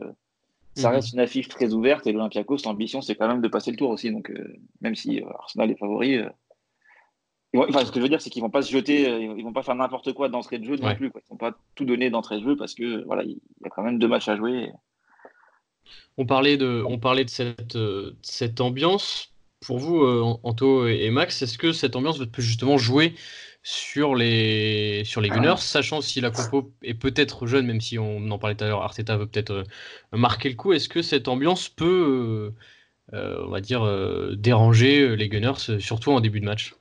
ça 0.77 0.91
mhm. 0.91 0.95
reste 0.95 1.13
une 1.15 1.19
affiche 1.19 1.49
très 1.49 1.75
ouverte 1.75 2.07
et 2.07 2.13
l'Olympiakos, 2.13 2.59
l'ambition, 2.65 3.03
c'est 3.03 3.17
quand 3.17 3.27
même 3.27 3.41
de 3.41 3.49
passer 3.49 3.73
le 3.73 3.77
tour 3.77 3.91
aussi. 3.91 4.13
Donc, 4.13 4.31
euh, 4.31 4.57
même 4.83 4.95
si 4.95 5.21
Arsenal 5.41 5.73
est 5.73 5.79
favori, 5.79 6.21
Enfin, 7.57 7.85
ce 7.85 7.91
que 7.91 7.97
je 7.97 8.03
veux 8.03 8.11
dire, 8.11 8.21
c'est 8.21 8.29
qu'ils 8.29 8.43
vont 8.43 8.51
pas 8.51 8.61
se 8.61 8.71
jeter, 8.71 9.11
ils 9.23 9.43
vont 9.43 9.55
pas 9.55 9.63
faire 9.63 9.75
n'importe 9.75 10.13
quoi 10.13 10.29
d'entrée 10.29 10.59
de 10.59 10.65
jeu 10.65 10.77
non 10.77 10.95
plus. 10.95 11.11
Quoi. 11.11 11.23
Ils 11.25 11.31
vont 11.31 11.39
pas 11.39 11.57
tout 11.75 11.87
donner 11.87 12.11
d'entrée 12.11 12.39
de 12.39 12.45
jeu 12.45 12.57
parce 12.57 12.75
que 12.75 13.03
voilà, 13.07 13.25
il 13.25 13.31
y 13.31 13.67
a 13.67 13.71
quand 13.71 13.83
même 13.83 13.99
deux 13.99 14.07
matchs 14.07 14.29
à 14.29 14.37
jouer. 14.37 14.71
On 16.17 16.27
parlait 16.27 16.57
de, 16.57 16.85
on 16.87 16.99
parlait 16.99 17.25
de 17.25 17.31
cette, 17.31 17.77
euh, 17.77 18.17
cette 18.23 18.61
ambiance. 18.61 19.33
Pour 19.61 19.79
vous, 19.79 20.03
euh, 20.03 20.37
Anto 20.45 20.87
et 20.87 21.11
Max, 21.11 21.43
est-ce 21.43 21.59
que 21.59 21.73
cette 21.73 21.97
ambiance 21.97 22.19
peut 22.19 22.43
justement 22.43 22.79
jouer 22.79 23.15
sur 23.63 24.15
les, 24.15 25.03
sur 25.05 25.21
les 25.21 25.29
Gunners, 25.29 25.59
sachant 25.59 26.01
si 26.01 26.21
la 26.21 26.31
compo 26.31 26.73
est 26.83 26.95
peut-être 26.95 27.47
jeune, 27.47 27.67
même 27.67 27.81
si 27.81 27.99
on 27.99 28.31
en 28.31 28.39
parlait 28.39 28.55
tout 28.55 28.65
à 28.65 28.69
l'heure, 28.69 28.83
Arteta 28.83 29.17
veut 29.17 29.27
peut-être 29.27 29.65
marquer 30.13 30.49
le 30.49 30.55
coup, 30.55 30.73
est-ce 30.73 30.89
que 30.89 31.03
cette 31.03 31.27
ambiance 31.27 31.69
peut, 31.69 32.55
on 33.13 33.49
va 33.49 33.61
dire, 33.61 33.85
déranger 34.37 35.17
les 35.17 35.29
Gunners, 35.29 35.81
surtout 35.81 36.13
en 36.13 36.21
début 36.21 36.41
de 36.41 36.47
match? 36.47 36.79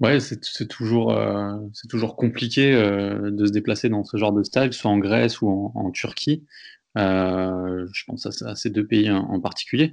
Ouais, 0.00 0.20
c'est 0.20 0.68
toujours, 0.68 1.12
euh, 1.12 1.54
c'est 1.72 1.88
toujours 1.88 2.16
compliqué 2.16 2.74
euh, 2.74 3.30
de 3.30 3.46
se 3.46 3.52
déplacer 3.52 3.88
dans 3.88 4.04
ce 4.04 4.18
genre 4.18 4.32
de 4.32 4.42
stade, 4.42 4.74
soit 4.74 4.90
en 4.90 4.98
Grèce 4.98 5.40
ou 5.40 5.48
en, 5.48 5.72
en 5.74 5.90
Turquie. 5.90 6.44
Euh, 6.96 7.86
je 7.92 8.04
pense 8.06 8.26
à, 8.26 8.54
ces 8.54 8.70
deux 8.70 8.86
pays 8.86 9.10
en, 9.10 9.40
particulier. 9.40 9.92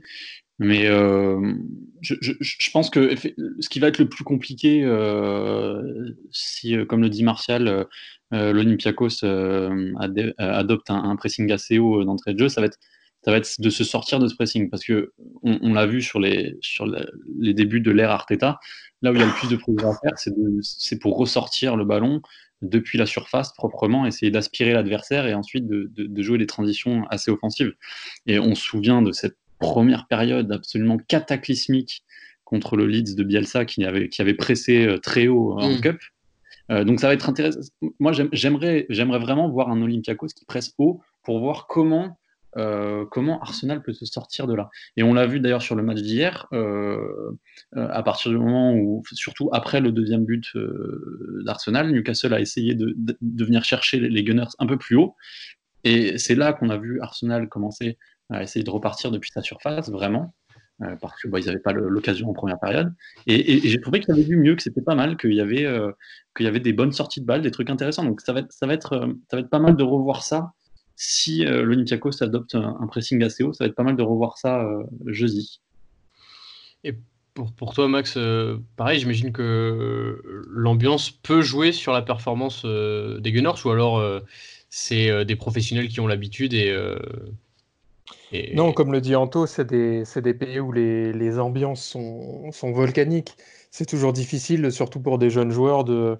Mais 0.59 0.87
euh, 0.87 1.55
je, 2.01 2.71
pense 2.71 2.89
que 2.89 3.15
ce 3.15 3.69
qui 3.69 3.79
va 3.79 3.87
être 3.87 3.97
le 3.97 4.07
plus 4.07 4.23
compliqué, 4.23 4.83
euh, 4.83 6.11
si, 6.31 6.75
comme 6.87 7.01
le 7.01 7.09
dit 7.09 7.23
Martial, 7.23 7.87
l'Olympiakos 8.31 9.25
adopte 10.37 10.89
un, 10.89 11.15
pressing 11.15 11.51
assez 11.51 11.79
haut 11.79 12.03
d'entrée 12.03 12.33
de 12.33 12.39
jeu, 12.39 12.49
ça 12.49 12.61
va 12.61 12.67
être 12.67 13.59
de 13.59 13.69
se 13.69 13.83
sortir 13.83 14.19
de 14.19 14.27
ce 14.27 14.35
pressing 14.35 14.69
parce 14.69 14.83
que 14.83 15.13
on, 15.43 15.73
l'a 15.73 15.85
vu 15.85 16.01
sur 16.01 16.19
les 16.19 16.57
sur 16.61 16.85
les 17.39 17.53
débuts 17.53 17.79
de 17.79 17.91
l'ère 17.91 18.11
Arteta 18.11 18.59
là 19.01 19.11
où 19.11 19.15
il 19.15 19.19
y 19.19 19.23
a 19.23 19.25
le 19.25 19.31
plus 19.31 19.49
de 19.49 19.55
progrès 19.55 19.87
à 19.87 19.93
faire 19.93 20.33
c'est 20.61 20.99
pour 20.99 21.17
ressortir 21.17 21.77
le 21.77 21.85
ballon 21.85 22.21
depuis 22.63 22.97
la 22.97 23.05
surface 23.05 23.53
proprement 23.53 24.05
essayer 24.05 24.31
d'aspirer 24.31 24.73
l'adversaire 24.73 25.25
et 25.25 25.33
ensuite 25.33 25.67
de, 25.67 25.91
de, 25.95 26.05
de, 26.05 26.23
jouer 26.23 26.37
des 26.37 26.45
transitions 26.45 27.05
assez 27.09 27.29
offensives. 27.29 27.73
Et 28.25 28.39
on 28.39 28.55
se 28.55 28.63
souvient 28.63 29.01
de 29.01 29.11
cette 29.11 29.37
première 29.59 30.07
période 30.07 30.51
absolument 30.51 30.97
cataclysmique 30.97 32.03
contre 32.43 32.75
le 32.75 32.85
Leeds 32.85 33.15
de 33.15 33.23
Bielsa 33.23 33.65
qui 33.65 33.85
avait 33.85 34.09
qui 34.09 34.21
avait 34.21 34.33
pressé 34.33 34.85
euh, 34.85 34.97
très 34.97 35.27
haut 35.27 35.59
en 35.59 35.69
mm. 35.69 35.81
cup. 35.81 35.99
Euh, 36.71 36.83
donc 36.83 36.99
ça 36.99 37.07
va 37.07 37.13
être 37.13 37.29
intéressant. 37.29 37.59
Moi 37.99 38.11
j'aimerais 38.31 38.85
j'aimerais 38.89 39.19
vraiment 39.19 39.49
voir 39.49 39.69
un 39.69 39.81
Olympiakos 39.81 40.27
qui 40.27 40.45
presse 40.45 40.73
haut 40.77 41.01
pour 41.23 41.39
voir 41.39 41.67
comment 41.67 42.17
euh, 42.57 43.05
comment 43.09 43.41
Arsenal 43.41 43.81
peut 43.81 43.93
se 43.93 44.05
sortir 44.05 44.47
de 44.47 44.53
là. 44.53 44.69
Et 44.95 45.03
on 45.03 45.13
l'a 45.13 45.25
vu 45.25 45.39
d'ailleurs 45.39 45.61
sur 45.61 45.75
le 45.75 45.83
match 45.83 46.01
d'hier, 46.01 46.47
euh, 46.53 47.31
euh, 47.75 47.87
à 47.89 48.03
partir 48.03 48.31
du 48.31 48.37
moment 48.37 48.73
où, 48.73 49.03
surtout 49.13 49.49
après 49.53 49.81
le 49.81 49.91
deuxième 49.91 50.25
but 50.25 50.45
d'Arsenal, 51.45 51.91
Newcastle 51.91 52.33
a 52.33 52.39
essayé 52.39 52.75
de, 52.75 52.95
venir 53.21 53.63
chercher 53.63 53.99
les 53.99 54.23
Gunners 54.23 54.51
un 54.59 54.67
peu 54.67 54.77
plus 54.77 54.95
haut. 54.95 55.15
Et 55.83 56.17
c'est 56.17 56.35
là 56.35 56.53
qu'on 56.53 56.69
a 56.69 56.77
vu 56.77 57.01
Arsenal 57.01 57.49
commencer 57.49 57.97
à 58.29 58.43
essayer 58.43 58.63
de 58.63 58.69
repartir 58.69 59.11
depuis 59.11 59.31
sa 59.33 59.41
surface, 59.41 59.89
vraiment. 59.89 60.33
parce 61.01 61.19
qu'ils 61.19 61.31
n'avaient 61.31 61.59
pas 61.59 61.73
l'occasion 61.73 62.29
en 62.29 62.33
première 62.33 62.59
période. 62.59 62.93
Et, 63.27 63.67
j'ai 63.67 63.81
trouvé 63.81 63.99
qu'il 63.99 64.13
avait 64.13 64.23
vu 64.23 64.37
mieux, 64.37 64.55
que 64.55 64.61
c'était 64.61 64.81
pas 64.81 64.95
mal, 64.95 65.17
qu'il 65.17 65.33
y, 65.33 65.41
avait, 65.41 65.67
y 66.39 66.47
avait 66.47 66.59
des 66.59 66.73
bonnes 66.73 66.93
sorties 66.93 67.19
de 67.19 67.25
balles, 67.25 67.41
des 67.41 67.51
trucs 67.51 67.69
intéressants. 67.69 68.05
Donc 68.05 68.21
ça 68.21 68.31
va, 68.31 68.41
ça 68.49 68.67
va, 68.67 68.73
être, 68.73 69.07
ça 69.29 69.37
va 69.37 69.41
être 69.41 69.49
pas 69.49 69.59
mal 69.59 69.75
de 69.75 69.83
revoir 69.83 70.23
ça 70.23 70.53
si 70.95 71.45
euh, 71.45 71.63
l'Olympiakos 71.63 72.21
adopte 72.21 72.55
un, 72.55 72.87
pressing 72.87 73.21
assez 73.23 73.43
haut, 73.43 73.53
ça 73.53 73.63
va 73.63 73.69
être 73.69 73.75
pas 73.75 73.83
mal 73.83 73.95
de 73.95 74.03
revoir 74.03 74.37
ça 74.37 74.63
euh, 74.63 74.83
jeudi. 75.07 75.61
Et 76.83 76.95
pour, 77.33 77.51
pour 77.53 77.73
toi, 77.73 77.87
Max, 77.87 78.15
euh, 78.17 78.57
pareil, 78.75 78.99
j'imagine 78.99 79.31
que 79.31 80.21
l'ambiance 80.49 81.09
peut 81.09 81.41
jouer 81.41 81.71
sur 81.71 81.93
la 81.93 82.01
performance 82.01 82.65
des 82.65 83.31
Gunners 83.31 83.65
ou 83.65 83.69
alors 83.71 84.21
c'est 84.69 85.25
des 85.25 85.35
professionnels 85.35 85.87
qui 85.87 85.99
ont 85.99 86.07
l'habitude 86.07 86.53
et, 86.53 86.75
Non, 88.53 88.71
comme 88.71 88.91
le 88.91 89.01
dit 89.01 89.15
Anto, 89.15 89.47
c'est 89.47 89.65
des, 89.65 90.03
des, 90.15 90.33
pays 90.33 90.59
où 90.59 90.71
les, 90.71 91.11
les 91.13 91.39
ambiances 91.39 91.83
sont, 91.83 92.51
sont 92.51 92.71
volcaniques. 92.71 93.35
C'est 93.71 93.87
toujours 93.87 94.13
difficile, 94.13 94.71
surtout 94.71 94.99
pour 94.99 95.17
des 95.17 95.31
jeunes 95.31 95.51
joueurs, 95.51 95.83
de, 95.83 96.19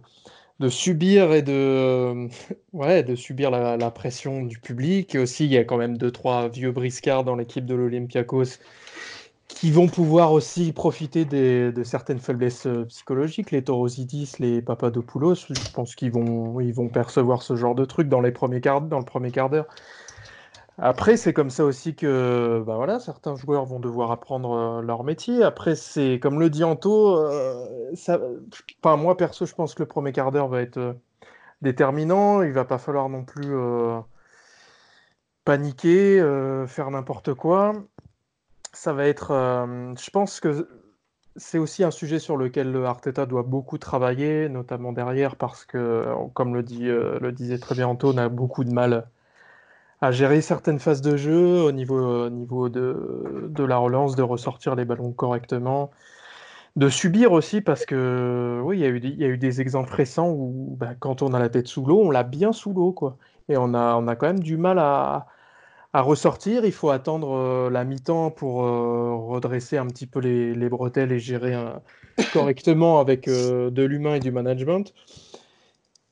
de 0.60 0.70
subir 0.70 1.34
et 1.34 1.42
de, 1.42 1.52
euh, 1.52 2.28
ouais, 2.74 3.04
de 3.04 3.16
subir 3.16 3.52
la, 3.52 3.92
pression 3.92 4.44
du 4.44 4.60
public. 4.60 5.16
Et 5.16 5.20
aussi, 5.20 5.46
il 5.46 5.52
y 5.52 5.58
a 5.58 5.64
quand 5.64 5.78
même 5.78 5.98
deux, 5.98 6.12
trois 6.12 6.50
vieux 6.50 6.72
briscards 6.72 7.24
dans 7.24 7.36
l'équipe 7.36 7.66
de 7.66 7.76
l'Olympiakos 7.76 8.60
qui 9.48 9.72
vont 9.72 9.88
pouvoir 9.88 10.32
aussi 10.32 10.74
profiter 10.74 11.26
des, 11.26 11.72
de 11.72 11.84
certaines 11.84 12.20
faiblesses 12.20 12.66
euh, 12.66 12.86
psychologiques, 12.86 13.52
les 13.52 13.64
Torosidis, 13.64 14.34
les 14.40 14.62
Papadopoulos. 14.62 15.36
Je 15.36 15.72
pense 15.74 15.96
qu'ils 15.96 16.12
vont, 16.12 16.60
ils 16.60 16.74
vont 16.74 16.90
percevoir 16.90 17.44
ce 17.44 17.56
genre 17.56 17.76
de 17.76 17.86
truc 17.86 18.10
dans, 18.10 18.22
les 18.22 18.32
premiers 18.32 18.62
dans 18.62 19.00
le 19.00 19.06
premier 19.06 19.32
quart 19.32 19.50
d'heure. 19.50 19.68
Après, 20.80 21.18
c'est 21.18 21.34
comme 21.34 21.52
ça 21.52 21.66
aussi 21.66 21.96
que 21.96 22.64
bah 22.66 22.76
voilà, 22.76 23.00
certains 23.00 23.36
joueurs 23.36 23.66
vont 23.66 23.80
devoir 23.80 24.12
apprendre 24.12 24.54
euh, 24.54 24.82
leur 24.82 25.04
métier. 25.04 25.44
Après, 25.44 25.76
c'est 25.76 26.20
comme 26.20 26.40
le 26.40 26.50
dit 26.50 26.64
Anto, 26.64 27.16
euh, 27.18 27.92
ça, 27.96 28.20
moi 28.84 29.16
perso, 29.16 29.46
je 29.46 29.54
pense 29.54 29.76
que 29.76 29.84
le 29.84 29.88
premier 29.88 30.12
quart 30.12 30.32
d'heure 30.32 30.48
va 30.48 30.62
être 30.62 30.78
euh, 30.78 30.94
déterminant. 31.62 32.42
Il 32.42 32.52
va 32.54 32.66
pas 32.66 32.80
falloir 32.80 33.08
non 33.10 33.24
plus 33.24 33.56
euh, 33.56 34.00
paniquer, 35.46 36.20
faire 36.68 36.92
n'importe 36.92 37.34
quoi. 37.34 37.74
Ça 38.74 38.94
va 38.94 39.06
être, 39.08 39.30
je 40.00 40.10
pense 40.10 40.40
que 40.40 40.68
c'est 41.36 41.58
aussi 41.60 41.84
un 41.84 41.92
sujet 41.92 42.20
sur 42.20 42.38
lequel 42.38 42.72
le 42.72 42.86
Arteta 42.86 43.26
doit 43.26 43.44
beaucoup 43.44 43.78
travailler, 43.78 44.50
notamment 44.50 44.94
derrière, 44.94 45.36
parce 45.36 45.66
que, 45.66 46.06
comme 46.34 46.56
le, 46.56 46.64
dit, 46.64 46.86
le 46.86 47.32
disait 47.32 47.60
très 47.60 47.76
bien 47.76 47.88
Anto, 47.88 48.14
on 48.14 48.18
a 48.18 48.30
beaucoup 48.30 48.64
de 48.64 48.74
mal 48.74 49.08
à 50.04 50.12
gérer 50.12 50.42
certaines 50.42 50.80
phases 50.80 51.02
de 51.02 51.16
jeu 51.16 51.62
au 51.62 51.72
niveau, 51.72 52.26
au 52.26 52.30
niveau 52.30 52.68
de, 52.68 53.48
de, 53.48 53.64
la 53.64 53.78
relance, 53.78 54.18
de 54.18 54.22
ressortir 54.22 54.76
les 54.76 54.84
ballons 54.84 55.14
correctement, 55.14 55.92
de 56.76 56.90
subir 56.90 57.32
aussi 57.32 57.62
parce 57.62 57.86
que 57.86 58.60
oui, 58.66 58.80
il 58.80 58.82
y, 58.82 58.86
a 58.86 58.90
eu, 58.90 59.00
y 59.00 59.24
a 59.24 59.28
eu 59.28 59.38
des 59.38 59.62
exemples 59.62 59.94
récents 59.94 60.30
où 60.30 60.76
bah, 60.78 60.94
quand 61.00 61.22
on 61.22 61.34
a 61.34 61.40
la 61.40 61.48
tête 61.48 61.68
sous 61.68 61.86
l'eau, 61.86 62.02
on 62.04 62.12
l'a 62.12 62.24
bien 62.24 62.52
sous 62.52 62.74
l'eau 62.74 62.92
quoi. 62.92 63.18
Et 63.48 63.56
on 63.56 63.74
a, 63.74 63.96
on 63.96 64.08
a 64.10 64.18
quand 64.18 64.28
même 64.28 64.42
du 64.42 64.58
mal 64.58 64.78
à, 64.78 65.28
à 65.94 66.02
ressortir. 66.02 66.66
Il 66.66 66.74
faut 66.74 66.90
attendre 66.90 67.38
euh, 67.38 67.70
la 67.70 67.86
mi-temps 67.86 68.30
pour 68.30 68.66
euh, 68.66 69.16
redresser 69.16 69.78
un 69.78 69.88
petit 69.88 70.06
peu 70.06 70.20
les, 70.20 70.54
les 70.54 70.68
bretelles 70.68 71.14
et 71.14 71.20
gérer 71.20 71.56
correctement 72.34 73.00
avec 73.00 73.30
euh, 73.30 73.70
de 73.70 73.84
l'humain 73.84 74.16
et 74.16 74.20
du 74.20 74.32
management. 74.32 74.94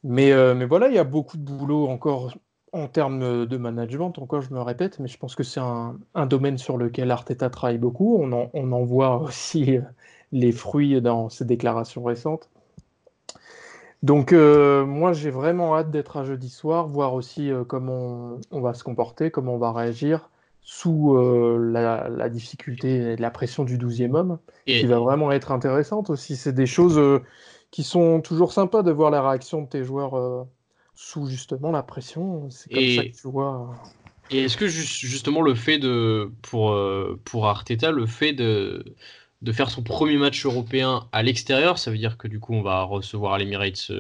Mais, 0.06 0.32
mais 0.56 0.66
voilà, 0.66 0.88
il 0.88 0.96
y 0.96 0.98
a 0.98 1.04
beaucoup 1.04 1.38
de 1.38 1.44
boulot 1.44 1.88
encore 1.88 2.34
en 2.74 2.88
termes 2.88 3.46
de 3.46 3.58
management, 3.58 4.18
encore 4.18 4.42
je 4.42 4.54
me 4.54 4.62
répète, 4.62 5.00
mais 5.00 5.08
je 5.08 5.18
pense 5.18 5.36
que 5.36 5.44
c'est 5.44 5.60
un, 5.60 5.98
un, 6.16 6.26
domaine 6.26 6.58
sur 6.58 6.78
lequel 6.78 7.12
Arteta 7.12 7.50
travaille 7.50 7.78
beaucoup. 7.78 8.18
On 8.20 8.32
en, 8.32 8.50
on 8.54 8.72
en 8.72 8.84
voit 8.84 9.18
aussi 9.22 9.80
les 10.32 10.52
fruits 10.52 11.02
dans 11.02 11.30
ses 11.30 11.46
déclarations 11.46 12.04
récentes. 12.04 12.50
Donc 14.04 14.34
euh, 14.34 14.86
moi 14.86 15.14
j'ai 15.14 15.30
vraiment 15.30 15.76
hâte 15.76 15.92
d'être 15.92 16.18
à 16.18 16.24
jeudi 16.24 16.50
soir, 16.50 16.88
voir 16.88 17.14
aussi 17.14 17.52
euh, 17.52 17.64
comment 17.64 18.40
on, 18.50 18.62
va 18.62 18.74
se 18.74 18.84
comporter, 18.84 19.30
comment 19.30 19.56
on 19.56 19.60
va 19.60 19.72
réagir 19.72 20.32
sous 20.62 21.16
euh, 21.16 21.58
la, 21.72 22.08
la, 22.08 22.30
difficulté 22.30 22.96
et 22.96 23.18
la 23.18 23.32
pression 23.32 23.64
du 23.64 23.78
12e 23.78 24.16
homme, 24.16 24.40
et... 24.68 24.80
qui 24.80 24.86
va 24.86 25.00
vraiment 25.00 25.32
être 25.32 25.52
intéressante 25.52 26.10
aussi. 26.10 26.36
C'est 26.36 26.54
des 26.54 26.68
choses 26.68 26.98
euh, 26.98 27.20
qui 27.72 27.84
sont 27.84 28.22
toujours 28.22 28.54
sympas 28.54 28.84
de 28.84 28.92
voir 28.92 29.12
la 29.12 29.28
réaction 29.28 29.64
de 29.64 29.68
tes 29.68 29.84
joueurs 29.84 30.16
euh, 30.16 30.44
sous 31.02 31.26
justement 31.26 31.72
la 31.72 31.82
pression. 31.82 32.50
C'est 32.52 32.70
comme 32.72 32.84
et, 32.84 32.96
ça 32.96 33.04
que 33.06 33.22
tu 33.22 33.28
vois. 33.28 33.76
Et 34.30 34.44
est-ce 34.44 34.56
que 34.56 34.68
justement 34.68 35.42
le 35.42 35.56
fait 35.56 35.80
de, 35.80 36.32
pour, 36.44 36.72
euh, 36.72 37.20
pour 37.26 37.48
Arteta, 37.48 37.92
le 37.92 38.06
fait 38.06 38.34
de, 38.34 38.86
de 39.42 39.52
faire 39.52 39.72
son 39.72 39.82
premier 39.82 40.18
match 40.18 40.46
européen 40.46 41.08
à 41.12 41.24
l'extérieur. 41.24 41.80
Ça 41.80 41.92
veut 41.92 41.98
dire 41.98 42.18
que 42.18 42.28
du 42.28 42.40
coup, 42.40 42.54
on 42.54 42.62
va 42.62 42.84
recevoir 42.84 43.34
à 43.34 43.40
l'Emirates 43.40 43.92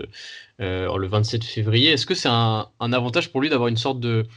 euh, 0.61 0.97
le 0.97 1.07
27 1.07 1.43
février. 1.43 1.91
Est-ce 1.91 2.05
que 2.05 2.13
c'est 2.13 2.29
un, 2.29 2.69
avantage 2.79 3.31
pour 3.31 3.41
lui 3.41 3.49
d'avoir 3.49 3.67
une 3.67 3.77
sorte 3.77 3.99
de, 3.99 4.27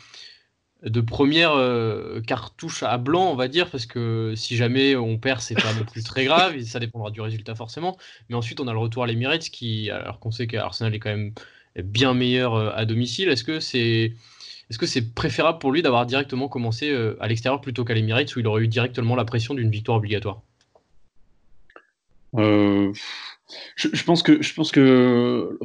de 0.83 1.00
première 1.03 1.53
euh, 1.53 2.22
cartouche 2.22 2.83
à 2.83 2.96
blanc, 2.96 3.31
on 3.31 3.37
va 3.37 3.48
dire, 3.48 3.70
parce 3.70 3.85
que 3.85 4.33
si 4.37 4.57
jamais 4.57 4.96
on 4.96 5.18
perd, 5.18 5.40
c'est 5.40 5.55
pas 5.55 5.72
non 5.74 5.85
plus 5.85 6.03
très 6.03 6.24
grave, 6.24 6.59
ça 6.62 6.81
dépendra 6.81 7.11
du 7.11 7.20
résultat 7.20 7.55
forcément. 7.55 7.98
Mais 8.31 8.35
ensuite, 8.35 8.59
on 8.59 8.66
a 8.68 8.72
le 8.72 8.79
retour 8.79 9.05
à 9.05 9.07
l'Emirates, 9.07 9.50
qui, 9.50 9.90
alors 9.90 10.18
qu'on 10.18 10.31
sait 10.31 10.46
qu'Arsenal 10.46 10.94
est 10.94 10.98
quand 10.98 11.11
même 11.11 11.35
bien 11.82 12.14
meilleur 12.14 12.54
euh, 12.54 12.70
à 12.74 12.84
domicile, 12.84 13.28
est-ce 13.28 13.44
que 13.44 13.60
c'est 13.60 14.12
est-ce 14.70 14.78
que 14.78 14.87
c'est 14.87 15.14
préférable 15.14 15.58
pour 15.58 15.72
lui 15.72 15.82
d'avoir 15.82 16.06
directement 16.06 16.48
commencé 16.48 16.90
à 17.20 17.28
l'extérieur 17.28 17.60
plutôt 17.60 17.84
qu'à 17.84 17.92
l'Emirates 17.92 18.34
où 18.34 18.40
il 18.40 18.46
aurait 18.46 18.62
eu 18.62 18.68
directement 18.68 19.14
la 19.14 19.26
pression 19.26 19.52
d'une 19.52 19.70
victoire 19.70 19.98
obligatoire? 19.98 20.40
Euh, 22.37 22.92
je, 23.76 24.04
pense 24.04 24.22
que, 24.22 24.42
je 24.42 24.54
pense 24.54 24.72
que 24.72 25.58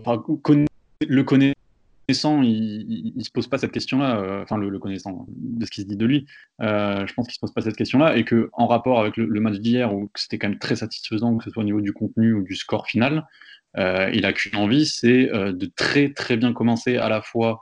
le 1.08 1.24
connaissant, 1.24 2.41
il, 2.41 3.13
ne 3.15 3.24
se 3.24 3.32
pose 3.32 3.48
pas 3.48 3.58
cette 3.58 3.72
question-là. 3.72 4.19
Euh, 4.19 4.43
enfin, 4.43 4.58
le, 4.58 4.78
connaissant 4.80 5.26
de 5.30 5.65
ce 5.65 5.72
qui 5.72 5.82
se 5.82 5.88
dit 5.88 5.98
de 5.98 6.06
lui, 6.06 6.28
euh, 6.62 7.06
je 7.08 7.13
pense 7.13 7.28
qu'il 7.28 7.36
se 7.36 7.39
pose 7.39 7.54
pas 7.54 7.62
cette 7.62 7.76
question-là 7.76 8.17
et 8.17 8.24
que 8.24 8.50
en 8.54 8.67
rapport 8.67 9.00
avec 9.00 9.17
le, 9.17 9.39
match 9.39 9.58
d'hier 9.60 9.93
où 9.93 10.10
c'était 10.15 10.38
quand 10.38 10.50
même 10.50 10.60
très 10.60 10.76
satisfaisant, 10.76 11.38
que 11.38 11.43
ce 11.43 11.50
soit 11.50 11.62
au 11.62 11.65
niveau 11.65 11.82
du 11.82 11.93
contenu 11.93 12.34
ou 12.34 12.43
du 12.43 12.56
score 12.56 12.88
final, 12.88 13.28
il 13.77 14.25
a 14.25 14.34
qu'une 14.34 14.55
envie, 14.55 14.86
c'est 14.86 15.25
de 15.27 15.71
très 15.75 16.12
très 16.13 16.38
bien 16.38 16.53
commencer 16.53 16.97
à 16.97 17.10
la 17.10 17.21
fois 17.21 17.62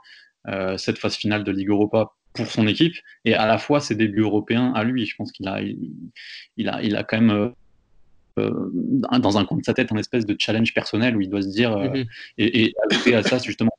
cette 0.76 0.98
phase 0.98 1.16
finale 1.16 1.44
de 1.44 1.52
Ligue 1.52 1.68
Europa 1.68 2.12
pour 2.32 2.46
son 2.46 2.66
équipe 2.66 2.94
et 3.24 3.34
à 3.34 3.46
la 3.46 3.58
fois 3.58 3.80
ses 3.80 3.94
débuts 3.94 4.22
européens 4.22 4.72
à 4.74 4.84
lui. 4.84 5.06
Je 5.06 5.16
pense 5.16 5.32
qu'il 5.32 5.48
a, 5.48 5.60
il, 5.60 6.68
a, 6.68 6.82
il 6.82 6.96
a 6.96 7.04
quand 7.04 7.20
même 7.20 7.52
euh, 8.38 8.70
dans 9.18 9.38
un 9.38 9.44
coin 9.44 9.58
de 9.58 9.64
sa 9.64 9.74
tête 9.74 9.92
un 9.92 9.96
espèce 9.96 10.26
de 10.26 10.36
challenge 10.38 10.72
personnel 10.72 11.16
où 11.16 11.20
il 11.20 11.28
doit 11.28 11.42
se 11.42 11.48
dire 11.48 11.76
euh, 11.76 11.88
mhm. 11.88 12.04
et, 12.38 12.64
et, 12.64 12.74
ajouter 12.90 13.14
à 13.14 13.22
ça 13.22 13.38
justement 13.38 13.72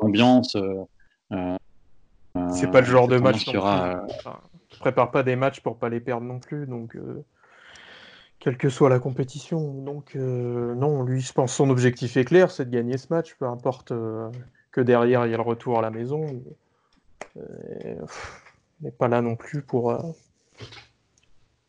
l'ambiance. 0.00 0.56
Euh, 0.56 1.56
c'est 2.52 2.70
pas 2.70 2.80
le 2.80 2.86
genre 2.86 3.08
de 3.08 3.18
match. 3.18 3.44
Qui 3.44 3.56
aura, 3.56 4.06
prépare 4.80 5.10
pas 5.10 5.22
des 5.22 5.36
matchs 5.36 5.60
pour 5.60 5.78
pas 5.78 5.88
les 5.88 6.00
perdre 6.00 6.26
non 6.26 6.38
plus, 6.38 6.66
donc 6.66 6.96
quelle 8.38 8.56
que 8.56 8.68
soit 8.68 8.88
la 8.88 8.98
compétition. 8.98 9.74
Donc 9.82 10.14
non, 10.14 11.02
lui, 11.02 11.20
je 11.20 11.32
pense 11.32 11.54
son 11.54 11.70
objectif 11.70 12.16
est 12.16 12.24
clair, 12.24 12.50
c'est 12.50 12.66
de 12.66 12.70
gagner 12.70 12.98
ce 12.98 13.06
match, 13.10 13.34
peu 13.38 13.46
importe 13.46 13.92
que 14.72 14.80
derrière 14.80 15.26
il 15.26 15.30
y 15.30 15.34
a 15.34 15.36
le 15.36 15.42
retour 15.42 15.78
à 15.78 15.82
la 15.82 15.90
maison. 15.90 16.26
il 17.36 17.96
n'est 18.82 18.90
pas 18.90 19.08
là 19.08 19.22
non 19.22 19.36
plus 19.36 19.62
pour 19.62 19.96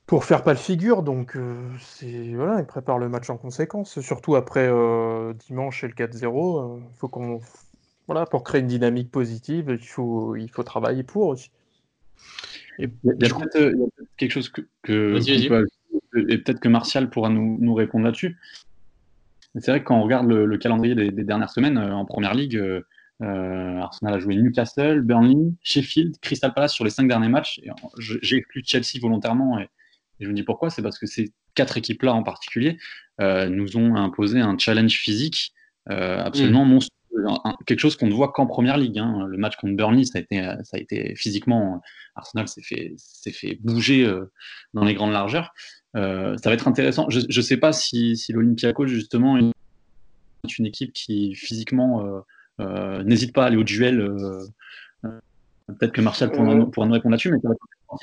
pour 0.07 0.23
faire 0.23 0.41
pas 0.43 0.53
le 0.53 0.57
figure. 0.57 1.03
Donc, 1.03 1.35
euh, 1.35 1.53
c'est 1.79 2.33
voilà, 2.33 2.59
il 2.59 2.65
prépare 2.65 2.97
le 2.97 3.09
match 3.09 3.29
en 3.29 3.37
conséquence. 3.37 3.99
Surtout 3.99 4.35
après 4.35 4.67
euh, 4.67 5.33
dimanche 5.33 5.83
et 5.83 5.87
le 5.87 5.93
4-0. 5.93 6.25
Euh, 6.25 6.79
faut 6.95 7.09
qu'on 7.09 7.41
voilà, 8.07 8.25
pour 8.25 8.43
créer 8.43 8.61
une 8.61 8.67
dynamique 8.67 9.11
positive, 9.11 9.77
il 9.81 9.85
faut, 9.85 10.37
il 10.37 10.49
faut 10.49 10.63
travailler 10.63 11.03
pour 11.03 11.27
aussi. 11.27 11.51
Et 12.79 12.89
il 13.03 13.09
y 13.09 13.25
a, 13.25 13.35
peut-être 13.35 13.69
quelque 14.15 14.31
chose 14.31 14.49
que, 14.81 15.19
et 16.15 16.37
peut-être 16.37 16.59
que 16.59 16.69
Martial 16.69 17.09
pourra 17.09 17.29
nous, 17.29 17.57
nous 17.59 17.73
répondre 17.73 18.05
là-dessus. 18.05 18.37
C'est 19.59 19.71
vrai 19.71 19.81
que 19.81 19.85
quand 19.85 19.97
on 19.97 20.03
regarde 20.03 20.27
le, 20.27 20.57
calendrier 20.57 20.93
des, 20.93 21.11
dernières 21.23 21.49
semaines 21.49 21.77
en 21.77 22.05
première 22.05 22.33
ligue, 22.33 22.61
Arsenal 23.21 24.13
a 24.13 24.19
joué 24.19 24.35
Newcastle, 24.35 25.01
Burnley, 25.01 25.53
Sheffield, 25.63 26.19
Crystal 26.21 26.53
Palace 26.53 26.73
sur 26.73 26.83
les 26.85 26.91
cinq 26.91 27.07
derniers 27.07 27.29
matchs. 27.29 27.59
J'ai 27.97 28.37
exclu 28.37 28.61
Chelsea 28.65 28.99
volontairement 29.01 29.59
et, 29.59 29.69
et 30.19 30.23
je 30.23 30.27
vous 30.27 30.33
dis 30.35 30.43
pourquoi, 30.43 30.69
c'est 30.69 30.81
parce 30.81 30.97
que 30.97 31.05
ces 31.05 31.33
quatre 31.55 31.77
équipes-là 31.77 32.13
en 32.13 32.23
particulier 32.23 32.77
euh, 33.21 33.49
nous 33.49 33.77
ont 33.77 33.95
imposé 33.95 34.39
un 34.39 34.57
challenge 34.57 34.93
physique 34.93 35.53
euh, 35.89 36.21
absolument 36.23 36.65
mm. 36.65 36.69
monstrueux. 36.69 36.93
quelque 37.65 37.79
chose 37.79 37.95
qu'on 37.95 38.07
ne 38.07 38.13
voit 38.13 38.31
qu'en 38.31 38.45
première 38.45 38.77
ligue. 38.77 38.99
Hein. 38.99 39.25
Le 39.27 39.37
match 39.37 39.55
contre 39.57 39.75
Burnley, 39.75 40.05
ça 40.05 40.19
a 40.19 40.21
été, 40.21 40.41
ça 40.63 40.77
a 40.77 40.79
été 40.79 41.15
physiquement, 41.15 41.81
Arsenal 42.15 42.47
s'est 42.47 42.61
fait, 42.61 42.95
fait 43.31 43.57
bouger 43.61 44.05
euh, 44.05 44.31
dans 44.73 44.85
les 44.85 44.93
grandes 44.93 45.13
largeurs. 45.13 45.53
Ça 45.97 46.49
va 46.49 46.53
être 46.53 46.67
intéressant. 46.67 47.09
Je 47.09 47.19
ne 47.19 47.41
sais 47.41 47.57
pas 47.57 47.73
si, 47.73 48.17
si 48.17 48.33
l'Olympiakos, 48.33 48.87
justement, 48.87 49.37
est 49.37 50.57
une 50.57 50.65
équipe 50.65 50.93
qui 50.93 51.35
physiquement 51.35 52.23
n'hésite 52.59 53.33
pas 53.33 53.43
à 53.43 53.47
aller 53.47 53.57
au 53.57 53.63
duel. 53.63 54.07
Peut-être 55.67 55.91
que 55.91 56.01
Martial 56.01 56.31
pourra, 56.31 56.55
nous 56.55 56.65
répondre 56.65 57.09
là-dessus, 57.09 57.31
mais 57.31 57.39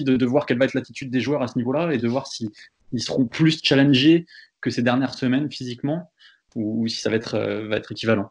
de, 0.01 0.17
de 0.17 0.27
voir 0.27 0.47
quelle 0.47 0.59
va 0.59 0.65
être 0.65 0.75
l'attitude 0.75 1.11
des 1.11 1.21
joueurs 1.21 1.43
à 1.43 1.49
ce 1.49 1.59
niveau-là 1.59 1.93
et 1.93 1.99
de 1.99 2.09
voir 2.09 2.27
s'ils 2.27 2.51
seront 2.99 3.27
plus 3.27 3.61
challengés 3.63 4.27
que 4.61 4.71
ces 4.71 4.83
dernières 4.83 5.15
semaines 5.15 5.51
physiquement 5.51 6.11
ou, 6.55 6.87
si 6.89 7.01
ça 7.01 7.11
va 7.11 7.17
être, 7.17 7.35
euh, 7.35 7.69
va 7.69 7.77
être 7.77 7.93
équivalent. 7.93 8.31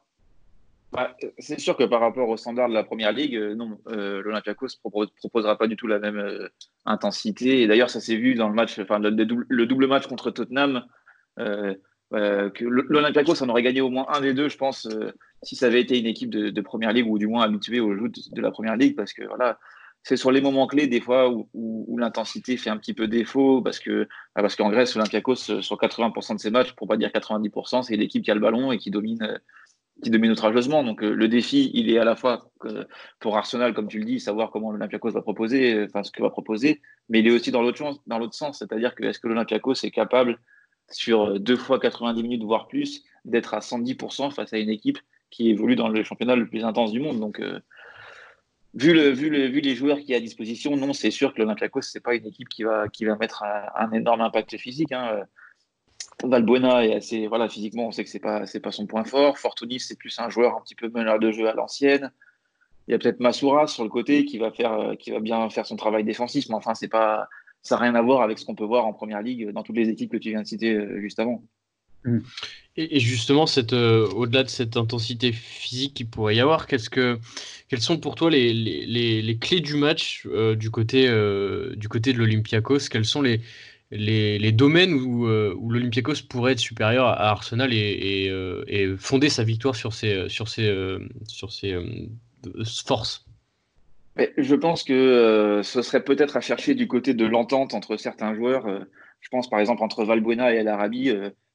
Bah, 0.93 1.15
c'est 1.39 1.59
sûr 1.59 1.75
que 1.75 1.83
par 1.83 2.01
rapport 2.01 2.29
au 2.29 2.37
standard 2.37 2.69
de 2.69 2.73
la 2.73 2.83
première 2.83 3.11
ligue, 3.11 3.35
euh, 3.35 3.55
non, 3.55 3.79
euh, 3.87 4.21
l'Olympiakos 4.21 4.67
ne 4.67 5.05
proposera 5.17 5.57
pas 5.57 5.67
du 5.67 5.75
tout 5.75 5.87
la 5.87 5.99
même 5.99 6.49
intensité. 6.85 7.61
Et 7.61 7.67
d'ailleurs, 7.67 7.89
ça 7.89 7.99
s'est 7.99 8.15
vu 8.15 8.35
dans 8.35 8.47
le 8.47 8.53
match, 8.53 8.79
enfin 8.79 8.99
le, 8.99 9.11
double, 9.11 9.87
match 9.87 10.07
contre 10.07 10.29
Tottenham, 10.29 10.85
que 11.37 12.63
l'Olympiakos 12.63 13.41
en 13.43 13.49
aurait 13.49 13.63
gagné 13.63 13.81
au 13.81 13.89
moins 13.89 14.05
un 14.09 14.21
des 14.21 14.33
deux, 14.33 14.49
je 14.49 14.57
pense, 14.57 14.87
si 15.41 15.55
ça 15.55 15.65
avait 15.65 15.81
été 15.81 15.99
une 15.99 16.05
équipe 16.05 16.29
de, 16.29 16.61
première 16.61 16.93
ligue 16.93 17.09
ou 17.09 17.17
du 17.17 17.27
moins 17.27 17.43
habituée 17.43 17.79
au 17.79 17.95
jeu 17.95 18.09
de, 18.09 18.41
la 18.41 18.51
première 18.51 18.77
ligue, 18.77 18.95
parce 18.95 19.13
que 19.13 19.23
voilà, 19.25 19.57
c'est 20.03 20.17
sur 20.17 20.31
les 20.31 20.41
moments 20.41 20.67
clés 20.67 20.87
des 20.87 21.01
fois 21.01 21.29
où, 21.29 21.97
l'intensité 21.97 22.57
fait 22.57 22.69
un 22.69 22.77
petit 22.77 22.93
peu 22.93 23.07
défaut 23.07 23.61
parce 23.61 23.79
que 23.79 24.03
bah, 24.35 24.41
parce 24.41 24.55
qu'en 24.55 24.69
Grèce, 24.69 24.95
Olympiakos 24.95 25.49
euh, 25.49 25.61
sur 25.61 25.77
80% 25.77 26.35
de 26.35 26.39
ses 26.39 26.51
matchs, 26.51 26.73
pour 26.73 26.87
pas 26.87 26.97
dire 26.97 27.09
90%, 27.09 27.83
c'est 27.83 27.95
l'équipe 27.95 28.23
qui 28.23 28.31
a 28.31 28.33
le 28.33 28.41
ballon 28.41 28.71
et 28.73 28.77
qui 28.77 28.91
domine 28.91 29.21
euh, 29.23 29.37
qui 30.01 30.09
domine 30.09 30.31
outrageusement. 30.31 30.83
Donc 30.83 31.03
euh, 31.03 31.13
le 31.13 31.27
défi, 31.27 31.71
il 31.73 31.91
est 31.91 31.97
à 31.97 32.03
la 32.03 32.15
fois 32.15 32.49
pour 33.19 33.37
Arsenal, 33.37 33.73
comme 33.73 33.87
tu 33.87 33.99
le 33.99 34.05
dis, 34.05 34.19
savoir 34.19 34.51
comment 34.51 34.71
l'Olympiakos 34.71 35.11
va 35.11 35.21
proposer, 35.21 35.83
enfin 35.83 36.03
ce 36.03 36.11
que 36.11 36.21
va 36.21 36.29
proposer, 36.29 36.81
mais 37.09 37.19
il 37.19 37.27
est 37.27 37.31
aussi 37.31 37.51
dans 37.51 37.61
l'autre 37.61 38.33
sens, 38.33 38.59
c'est-à-dire 38.59 38.95
que 38.95 39.03
est-ce 39.03 39.19
que 39.19 39.27
l'Olympiakos 39.27 39.83
est 39.83 39.91
capable 39.91 40.39
sur 40.89 41.39
deux 41.39 41.57
fois 41.57 41.79
90 41.79 42.23
minutes 42.23 42.43
voire 42.43 42.67
plus 42.67 43.03
d'être 43.25 43.53
à 43.53 43.59
110% 43.59 44.33
face 44.33 44.53
à 44.53 44.57
une 44.57 44.69
équipe 44.69 44.99
qui 45.29 45.49
évolue 45.49 45.75
dans 45.75 45.89
le 45.89 46.03
championnat 46.03 46.35
le 46.35 46.47
plus 46.47 46.63
intense 46.63 46.91
du 46.91 46.99
monde? 46.99 47.19
Donc 47.19 47.41
vu, 48.73 48.93
le, 48.93 49.09
vu, 49.09 49.29
le, 49.29 49.47
vu 49.47 49.61
les 49.61 49.75
joueurs 49.75 49.99
qui 49.99 50.13
a 50.13 50.17
à 50.17 50.19
disposition, 50.19 50.75
non, 50.75 50.93
c'est 50.93 51.11
sûr 51.11 51.33
que 51.33 51.41
l'Olympiakos, 51.41 51.81
c'est 51.81 51.99
pas 51.99 52.15
une 52.15 52.25
équipe 52.25 52.49
qui 52.49 52.63
va, 52.63 52.87
qui 52.87 53.05
va 53.05 53.15
mettre 53.15 53.43
un, 53.43 53.91
énorme 53.91 54.21
impact 54.21 54.57
physique. 54.57 54.91
Hein. 54.91 55.23
Valbuena 56.23 56.85
est 56.85 56.95
assez, 56.95 57.27
voilà, 57.27 57.49
physiquement, 57.49 57.87
on 57.87 57.91
sait 57.91 58.03
que 58.03 58.09
c'est 58.09 58.19
pas, 58.19 58.45
c'est 58.45 58.59
pas 58.59 58.71
son 58.71 58.85
point 58.85 59.03
fort. 59.03 59.37
Fortunis, 59.37 59.79
c'est 59.79 59.97
plus 59.97 60.17
un 60.19 60.29
joueur 60.29 60.55
un 60.57 60.61
petit 60.61 60.75
peu 60.75 60.89
meneur 60.89 61.19
de 61.19 61.31
jeu 61.31 61.47
à 61.47 61.53
l'ancienne. 61.53 62.11
Il 62.87 62.91
y 62.91 62.93
a 62.93 62.99
peut-être 62.99 63.19
Massoura 63.19 63.67
sur 63.67 63.83
le 63.83 63.89
côté 63.89 64.25
qui 64.25 64.37
va 64.37 64.51
faire, 64.51 64.93
qui 64.99 65.11
va 65.11 65.19
bien 65.19 65.49
faire 65.49 65.65
son 65.65 65.75
travail 65.75 66.03
défensif, 66.03 66.49
mais 66.49 66.55
enfin, 66.55 66.75
c'est 66.75 66.89
pas, 66.89 67.29
ça 67.61 67.75
n'a 67.75 67.81
rien 67.81 67.95
à 67.95 68.01
voir 68.01 68.21
avec 68.21 68.37
ce 68.37 68.45
qu'on 68.45 68.55
peut 68.55 68.65
voir 68.65 68.85
en 68.85 68.93
première 68.93 69.21
ligue 69.21 69.51
dans 69.51 69.63
toutes 69.63 69.77
les 69.77 69.89
équipes 69.89 70.11
que 70.11 70.17
tu 70.17 70.29
viens 70.29 70.41
de 70.41 70.47
citer 70.47 70.73
euh, 70.73 70.99
juste 70.99 71.19
avant. 71.19 71.41
Mm. 72.05 72.19
Et, 72.75 72.99
justement, 72.99 73.45
cette, 73.45 73.73
euh, 73.73 74.07
au-delà 74.07 74.43
de 74.43 74.49
cette 74.49 74.77
intensité 74.77 75.31
physique 75.31 75.93
qu'il 75.93 76.07
pourrait 76.07 76.35
y 76.35 76.39
avoir, 76.39 76.65
qu'est-ce 76.65 76.89
que, 76.89 77.19
quelles 77.69 77.81
sont 77.81 77.99
pour 77.99 78.15
toi 78.15 78.31
les, 78.31 78.51
les, 78.51 79.21
les 79.21 79.37
clés 79.37 79.61
du 79.61 79.75
match 79.75 80.23
euh, 80.25 80.55
du, 80.55 80.71
côté, 80.71 81.07
euh, 81.07 81.75
du 81.75 81.87
côté 81.87 82.13
de 82.13 82.17
l'Olympiakos? 82.17 82.89
Quels 82.89 83.05
sont 83.05 83.21
les, 83.21 83.41
les, 83.93 84.51
domaines 84.51 84.93
où, 84.93 85.27
où 85.27 85.69
l'Olympiakos 85.69 86.23
pourrait 86.29 86.53
être 86.53 86.59
supérieur 86.59 87.05
à 87.05 87.29
Arsenal 87.29 87.73
et, 87.73 88.29
et, 88.67 88.97
fonder 88.97 89.29
sa 89.29 89.43
victoire 89.43 89.75
sur 89.75 89.93
ses, 89.93 90.27
ses 90.29 91.77
forces 92.85 93.25
Je 94.37 94.55
pense 94.55 94.83
que 94.83 95.61
ce 95.63 95.81
serait 95.81 96.03
peut-être 96.03 96.37
à 96.37 96.41
chercher 96.41 96.75
du 96.75 96.87
côté 96.87 97.13
de 97.13 97.25
l'entente 97.25 97.73
entre 97.73 97.97
certains 97.97 98.35
joueurs. 98.35 98.67
je 99.19 99.29
pense 99.29 99.49
par 99.49 99.59
exemple 99.59 99.83
entre 99.83 100.03
Valbuena 100.03 100.53
et 100.53 100.57
El 100.57 100.67
Arabi 100.67 101.11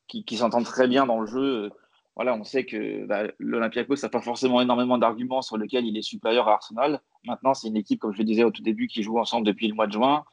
qui, 0.09 0.37
s'entendent 0.37 0.65
très 0.65 0.89
bien 0.89 1.07
dans 1.07 1.21
le 1.21 1.27
jeu. 1.27 1.71
Voilà, 2.17 2.35
on 2.35 2.43
sait 2.43 2.65
que 2.65 3.07
bah, 3.07 3.25
l'Olympiakos 3.39 4.03
n'a 4.03 4.09
pas 4.09 4.21
forcément 4.21 4.61
énormément 4.61 4.99
d'arguments 4.99 5.43
sur 5.43 5.57
lesquels 5.57 5.87
il 5.87 5.97
est 5.97 6.03
supérieur 6.03 6.49
à 6.49 6.55
Arsenal. 6.55 7.01
Maintenant, 7.25 7.55
c'est 7.55 7.69
une 7.69 7.77
équipe, 7.77 8.01
comme 8.01 8.13
je 8.13 8.19
le 8.19 8.25
disais 8.25 8.43
au 8.43 8.51
tout 8.51 8.63
début, 8.63 8.89
qui 8.89 9.03
joue 9.03 9.19
ensemble 9.19 9.47
depuis 9.47 9.69
le 9.69 9.75
mois 9.75 9.87
de 9.87 9.93
juin. 9.93 10.25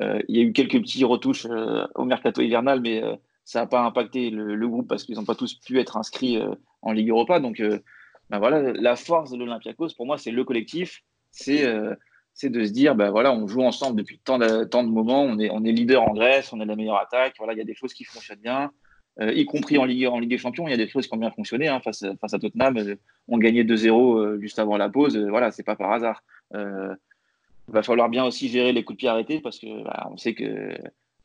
Euh, 0.00 0.20
il 0.28 0.36
y 0.36 0.40
a 0.40 0.42
eu 0.42 0.52
quelques 0.52 0.80
petits 0.80 1.04
retouches 1.04 1.46
euh, 1.46 1.86
au 1.94 2.04
mercato 2.04 2.40
hivernal, 2.40 2.80
mais 2.80 3.02
euh, 3.02 3.14
ça 3.44 3.60
n'a 3.60 3.66
pas 3.66 3.82
impacté 3.82 4.30
le, 4.30 4.68
groupe 4.68 4.88
parce 4.88 5.04
qu'ils 5.04 5.16
n'ont 5.16 5.24
pas 5.24 5.34
tous 5.34 5.54
pu 5.54 5.78
être 5.78 5.96
inscrits 5.96 6.40
en 6.80 6.92
Ligue 6.92 7.10
Europa. 7.10 7.40
Donc, 7.40 7.62
bah, 8.30 8.38
voilà, 8.38 8.72
la 8.72 8.96
force 8.96 9.32
de 9.32 9.36
l'Olympiakos, 9.36 9.94
pour 9.96 10.06
moi, 10.06 10.16
c'est 10.16 10.30
le 10.30 10.44
collectif. 10.44 11.02
C'est 11.32 11.64
de 11.64 12.64
se 12.64 12.70
dire, 12.70 12.94
ben 12.94 13.10
voilà, 13.10 13.32
on 13.32 13.46
joue 13.46 13.62
ensemble 13.62 13.96
depuis 13.98 14.20
tant 14.20 14.38
de, 14.38 14.88
moments, 14.88 15.24
on 15.24 15.38
est, 15.38 15.72
leader 15.72 16.02
en 16.02 16.14
Grèce, 16.14 16.52
on 16.52 16.60
est 16.60 16.64
la 16.64 16.76
meilleure 16.76 16.98
attaque, 16.98 17.34
voilà, 17.38 17.52
il 17.52 17.58
y 17.58 17.62
a 17.62 17.64
des 17.64 17.74
choses 17.74 17.92
qui 17.92 18.04
fonctionnent 18.04 18.40
bien. 18.40 18.70
Y 19.20 19.44
compris 19.44 19.76
en 19.76 19.84
Ligue, 19.84 20.08
des 20.28 20.38
Champions, 20.38 20.68
il 20.68 20.70
y 20.70 20.74
a 20.74 20.78
des 20.78 20.88
choses 20.88 21.08
qui 21.08 21.14
ont 21.14 21.18
bien 21.18 21.32
fonctionné. 21.32 21.66
Hein, 21.66 21.80
face, 21.80 22.04
à 22.04 22.38
Tottenham, 22.38 22.78
on 23.26 23.38
gagnait 23.38 23.64
2-0 23.64 24.18
euh, 24.18 24.40
juste 24.40 24.60
avant 24.60 24.76
la 24.76 24.88
pause. 24.88 25.18
voilà, 25.18 25.50
c'est 25.50 25.64
pas 25.64 25.76
par 25.76 25.92
hasard. 25.92 26.22
Va 27.68 27.82
falloir 27.82 28.08
bien 28.08 28.24
aussi 28.24 28.48
gérer 28.48 28.72
les 28.72 28.84
coups 28.84 28.96
de 28.96 28.98
pied 28.98 29.08
arrêtés 29.08 29.40
parce 29.40 29.58
que 29.58 29.84
bah, 29.84 30.08
on 30.10 30.16
sait 30.16 30.34
que 30.34 30.76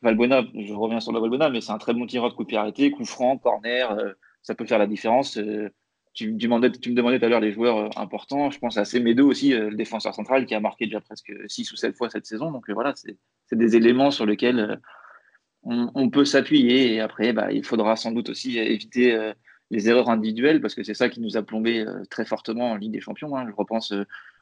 Valbuena, 0.02 0.44
je 0.54 0.72
reviens 0.72 1.00
sur 1.00 1.12
le 1.12 1.20
Valbuena, 1.20 1.50
mais 1.50 1.60
c'est 1.60 1.72
un 1.72 1.78
très 1.78 1.94
bon 1.94 2.06
tireur 2.06 2.30
de 2.30 2.34
coup 2.34 2.44
de 2.44 2.48
pied 2.48 2.58
arrêté, 2.58 2.90
coup 2.90 3.04
franc, 3.04 3.36
corner, 3.38 4.14
ça 4.42 4.54
peut 4.54 4.64
faire 4.64 4.78
la 4.78 4.86
différence. 4.86 5.32
Tu, 5.32 5.72
tu, 6.14 6.32
me 6.32 6.38
demandais 6.38 6.70
tout 6.70 7.24
à 7.24 7.28
l'heure 7.28 7.40
les 7.40 7.52
joueurs 7.52 7.96
importants. 7.98 8.50
Je 8.50 8.58
pense 8.58 8.76
à 8.76 8.84
Semedo 8.84 9.28
aussi, 9.28 9.50
le 9.50 9.74
défenseur 9.74 10.14
central, 10.14 10.46
qui 10.46 10.54
a 10.54 10.60
marqué 10.60 10.86
déjà 10.86 11.00
presque 11.00 11.32
6 11.46 11.72
ou 11.72 11.76
7 11.76 11.96
fois 11.96 12.10
cette 12.10 12.26
saison. 12.26 12.50
Donc 12.50 12.70
voilà, 12.70 12.94
c'est 12.96 13.58
des 13.58 13.76
éléments 13.76 14.10
sur 14.10 14.26
lesquels 14.26 14.80
on, 15.62 16.10
peut 16.10 16.24
s'appuyer. 16.24 16.94
Et 16.94 17.00
après, 17.00 17.32
bah, 17.32 17.52
il 17.52 17.64
faudra 17.64 17.96
sans 17.96 18.12
doute 18.12 18.30
aussi 18.30 18.58
éviter 18.58 19.32
les 19.70 19.88
erreurs 19.88 20.08
individuelles, 20.08 20.60
parce 20.60 20.74
que 20.74 20.82
c'est 20.82 20.94
ça 20.94 21.08
qui 21.08 21.20
nous 21.20 21.36
a 21.36 21.42
plombé 21.42 21.84
très 22.10 22.24
fortement 22.24 22.70
en 22.70 22.76
Ligue 22.76 22.92
des 22.92 23.00
Champions. 23.00 23.36
Hein. 23.36 23.46
Je 23.48 23.54
repense 23.54 23.92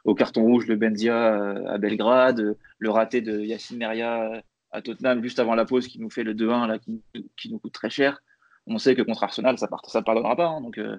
au 0.06 0.14
carton 0.14 0.42
rouge 0.42 0.66
de 0.66 0.74
Benzia 0.74 1.34
à 1.68 1.78
Belgrade, 1.78 2.56
le 2.78 2.90
raté 2.90 3.20
de 3.20 3.40
Yacine 3.40 3.78
Meria 3.78 4.42
à 4.70 4.82
Tottenham 4.82 5.22
juste 5.22 5.38
avant 5.38 5.54
la 5.54 5.64
pause 5.64 5.88
qui 5.88 5.98
nous 5.98 6.10
fait 6.10 6.22
le 6.22 6.34
2-1 6.34 6.66
là, 6.68 6.78
qui, 6.78 7.50
nous 7.50 7.58
coûte 7.58 7.72
très 7.72 7.90
cher. 7.90 8.22
On 8.66 8.78
sait 8.78 8.94
que 8.94 9.02
contre 9.02 9.24
Arsenal, 9.24 9.58
ça 9.58 9.68
ne 9.68 10.00
pardonnera 10.04 10.36
pas. 10.36 10.46
Hein, 10.46 10.60
donc 10.60 10.78
euh, 10.78 10.96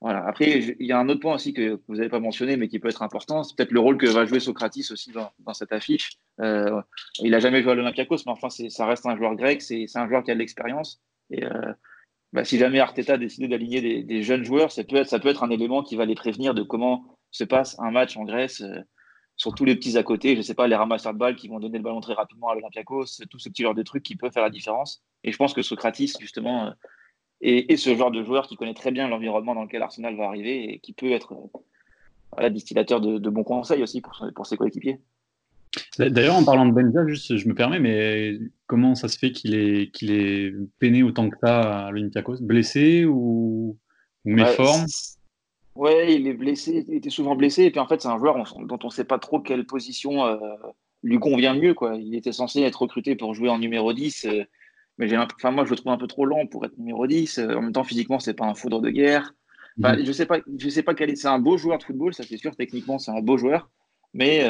voilà. 0.00 0.26
Après, 0.26 0.58
il 0.78 0.86
y 0.86 0.92
a 0.92 0.98
un 0.98 1.08
autre 1.08 1.20
point 1.20 1.34
aussi 1.34 1.54
que 1.54 1.80
vous 1.88 1.96
n'avez 1.96 2.08
pas 2.08 2.20
mentionné, 2.20 2.56
mais 2.56 2.68
qui 2.68 2.78
peut 2.78 2.88
être 2.88 3.02
important. 3.02 3.42
C'est 3.42 3.56
peut-être 3.56 3.72
le 3.72 3.80
rôle 3.80 3.96
que 3.96 4.06
va 4.06 4.26
jouer 4.26 4.40
Socratis 4.40 4.90
aussi 4.90 5.12
dans, 5.12 5.54
cette 5.54 5.72
affiche. 5.72 6.18
Euh, 6.40 6.80
il 7.20 7.30
n'a 7.30 7.40
jamais 7.40 7.62
joué 7.62 7.72
à 7.72 7.74
l'Olympiakos, 7.74 8.18
mais 8.26 8.32
enfin, 8.32 8.48
ça 8.50 8.86
reste 8.86 9.06
un 9.06 9.16
joueur 9.16 9.34
grec. 9.34 9.62
C'est 9.62 9.86
un 9.94 10.08
joueur 10.08 10.22
qui 10.22 10.30
a 10.30 10.34
de 10.34 10.40
l'expérience. 10.40 11.00
Et 11.30 11.44
euh, 11.44 11.72
bah, 12.34 12.44
si 12.44 12.58
jamais 12.58 12.80
Arteta 12.80 13.14
a 13.14 13.16
d'aligner 13.16 14.02
des, 14.02 14.22
jeunes 14.22 14.44
joueurs, 14.44 14.70
ça 14.70 14.82
ça 15.04 15.18
peut 15.18 15.28
être 15.28 15.42
un 15.42 15.50
élément 15.50 15.82
qui 15.82 15.96
va 15.96 16.04
les 16.04 16.14
prévenir 16.14 16.52
de 16.52 16.62
comment 16.62 17.13
se 17.34 17.44
passe 17.44 17.78
un 17.80 17.90
match 17.90 18.16
en 18.16 18.24
Grèce 18.24 18.62
sur 19.36 19.54
tous 19.54 19.64
les 19.64 19.74
petits 19.74 19.98
à 19.98 20.02
côté, 20.02 20.32
je 20.32 20.38
ne 20.38 20.42
sais 20.42 20.54
pas, 20.54 20.68
les 20.68 20.76
ramasseurs 20.76 21.12
de 21.12 21.18
balles 21.18 21.36
qui 21.36 21.48
vont 21.48 21.58
donner 21.58 21.78
le 21.78 21.84
ballon 21.84 22.00
très 22.00 22.14
rapidement 22.14 22.48
à 22.50 22.54
l'Olympiakos, 22.54 23.06
tout 23.28 23.38
ce 23.38 23.48
petit 23.48 23.62
genre 23.62 23.74
de 23.74 23.82
trucs 23.82 24.02
qui 24.02 24.16
peut 24.16 24.30
faire 24.30 24.42
la 24.42 24.50
différence. 24.50 25.02
Et 25.24 25.32
je 25.32 25.36
pense 25.36 25.52
que 25.52 25.62
Socratis, 25.62 26.12
justement, 26.20 26.66
euh, 26.66 26.70
est, 27.40 27.76
ce 27.76 27.96
genre 27.96 28.12
de 28.12 28.22
joueur 28.22 28.46
qui 28.46 28.56
connaît 28.56 28.74
très 28.74 28.92
bien 28.92 29.08
l'environnement 29.08 29.54
dans 29.54 29.64
lequel 29.64 29.82
Arsenal 29.82 30.16
va 30.16 30.26
arriver 30.26 30.74
et 30.74 30.78
qui 30.78 30.92
peut 30.92 31.10
être 31.10 31.34
euh, 32.40 32.48
distillateur 32.50 33.00
de, 33.00 33.30
bons 33.30 33.42
conseils 33.42 33.82
aussi 33.82 34.00
pour, 34.00 34.24
pour 34.34 34.46
ses 34.46 34.56
coéquipiers. 34.56 35.00
D'ailleurs, 35.98 36.36
en 36.36 36.44
parlant 36.44 36.66
de 36.66 36.72
Benza, 36.72 37.04
juste, 37.08 37.36
je 37.36 37.48
me 37.48 37.54
permets, 37.54 37.80
mais 37.80 38.38
comment 38.66 38.94
ça 38.94 39.08
se 39.08 39.18
fait 39.18 39.32
qu'il 39.32 39.56
est, 39.56 39.90
qu'il 39.92 40.12
est 40.12 40.54
peiné 40.78 41.02
autant 41.02 41.28
que 41.28 41.36
ça 41.42 41.86
à 41.86 41.90
l'Olympiakos? 41.90 42.40
Blessé 42.40 43.04
ou, 43.04 43.76
méforme? 44.24 44.82
Ouais, 44.82 44.86
il 45.76 46.26
est 46.26 46.34
blessé, 46.34 46.84
il 46.88 46.94
était 46.94 47.10
souvent 47.10 47.34
blessé. 47.34 47.64
Et 47.64 47.70
puis 47.70 47.80
en 47.80 47.86
fait, 47.86 48.00
c'est 48.00 48.08
un 48.08 48.18
joueur 48.18 48.36
dont 48.36 48.78
on 48.82 48.86
ne 48.86 48.92
sait 48.92 49.04
pas 49.04 49.18
trop 49.18 49.40
quelle 49.40 49.66
position 49.66 50.24
euh, 50.24 50.36
lui 51.02 51.18
convient 51.18 51.54
mieux. 51.54 51.74
Quoi. 51.74 51.96
Il 51.96 52.14
était 52.14 52.32
censé 52.32 52.62
être 52.62 52.82
recruté 52.82 53.16
pour 53.16 53.34
jouer 53.34 53.48
en 53.48 53.58
numéro 53.58 53.92
10. 53.92 54.26
Euh, 54.26 54.44
mais 54.98 55.08
j'ai 55.08 55.18
enfin, 55.18 55.50
moi, 55.50 55.64
je 55.64 55.70
le 55.70 55.76
trouve 55.76 55.92
un 55.92 55.98
peu 55.98 56.06
trop 56.06 56.24
lent 56.26 56.46
pour 56.46 56.64
être 56.64 56.78
numéro 56.78 57.06
10. 57.06 57.38
Euh, 57.38 57.56
en 57.56 57.62
même 57.62 57.72
temps, 57.72 57.84
physiquement, 57.84 58.20
c'est 58.20 58.34
pas 58.34 58.46
un 58.46 58.54
foudre 58.54 58.80
de 58.80 58.90
guerre. 58.90 59.34
Enfin, 59.78 59.96
mmh. 59.96 60.04
Je 60.04 60.12
sais 60.12 60.26
pas, 60.26 60.38
je 60.56 60.68
sais 60.68 60.84
pas 60.84 60.94
quel 60.94 61.10
est. 61.10 61.16
C'est 61.16 61.28
un 61.28 61.40
beau 61.40 61.56
joueur 61.56 61.78
de 61.78 61.82
football, 61.82 62.14
ça 62.14 62.22
c'est 62.22 62.36
sûr. 62.36 62.54
Techniquement, 62.54 62.98
c'est 62.98 63.10
un 63.10 63.20
beau 63.20 63.36
joueur. 63.36 63.68
Mais 64.12 64.48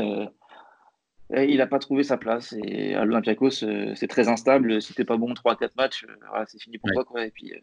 il 1.34 1.56
n'a 1.56 1.66
pas 1.66 1.78
trouvé 1.78 2.02
sa 2.02 2.18
place. 2.18 2.54
Et 2.62 2.94
à 2.94 3.06
l'Olympiakos, 3.06 3.64
c'est 3.94 4.08
très 4.08 4.28
instable. 4.28 4.82
Si 4.82 4.92
t'es 4.92 5.06
pas 5.06 5.16
bon 5.16 5.32
3-4 5.32 5.70
matchs, 5.78 6.04
c'est 6.48 6.60
fini 6.60 6.76
pour 6.76 6.90
toi. 6.92 7.04
Quoi. 7.06 7.24
Et 7.24 7.30
puis 7.30 7.54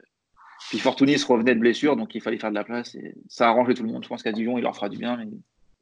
puis 0.70 0.80
Fortunis 0.80 1.24
revenait 1.28 1.56
de 1.56 1.60
blessure, 1.60 1.96
donc 1.96 2.16
il 2.16 2.22
fallait 2.22 2.38
faire 2.38 2.50
de 2.50 2.56
la 2.56 2.64
place. 2.64 2.96
Et 2.96 3.16
ça 3.28 3.48
a 3.48 3.50
arrangé 3.50 3.74
tout 3.74 3.84
le 3.84 3.90
monde. 3.90 4.04
Je 4.04 4.10
pense 4.10 4.24
qu'à 4.24 4.32
Dijon, 4.32 4.58
il 4.58 4.62
leur 4.62 4.76
fera 4.76 4.90
du 4.90 4.98
bien, 4.98 5.18
mais 5.18 5.28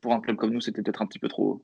pour 0.01 0.13
un 0.13 0.21
club 0.21 0.37
comme 0.37 0.51
nous, 0.51 0.61
c'était 0.61 0.81
peut-être 0.81 1.01
un 1.01 1.05
petit 1.05 1.19
peu 1.19 1.27
trop. 1.27 1.63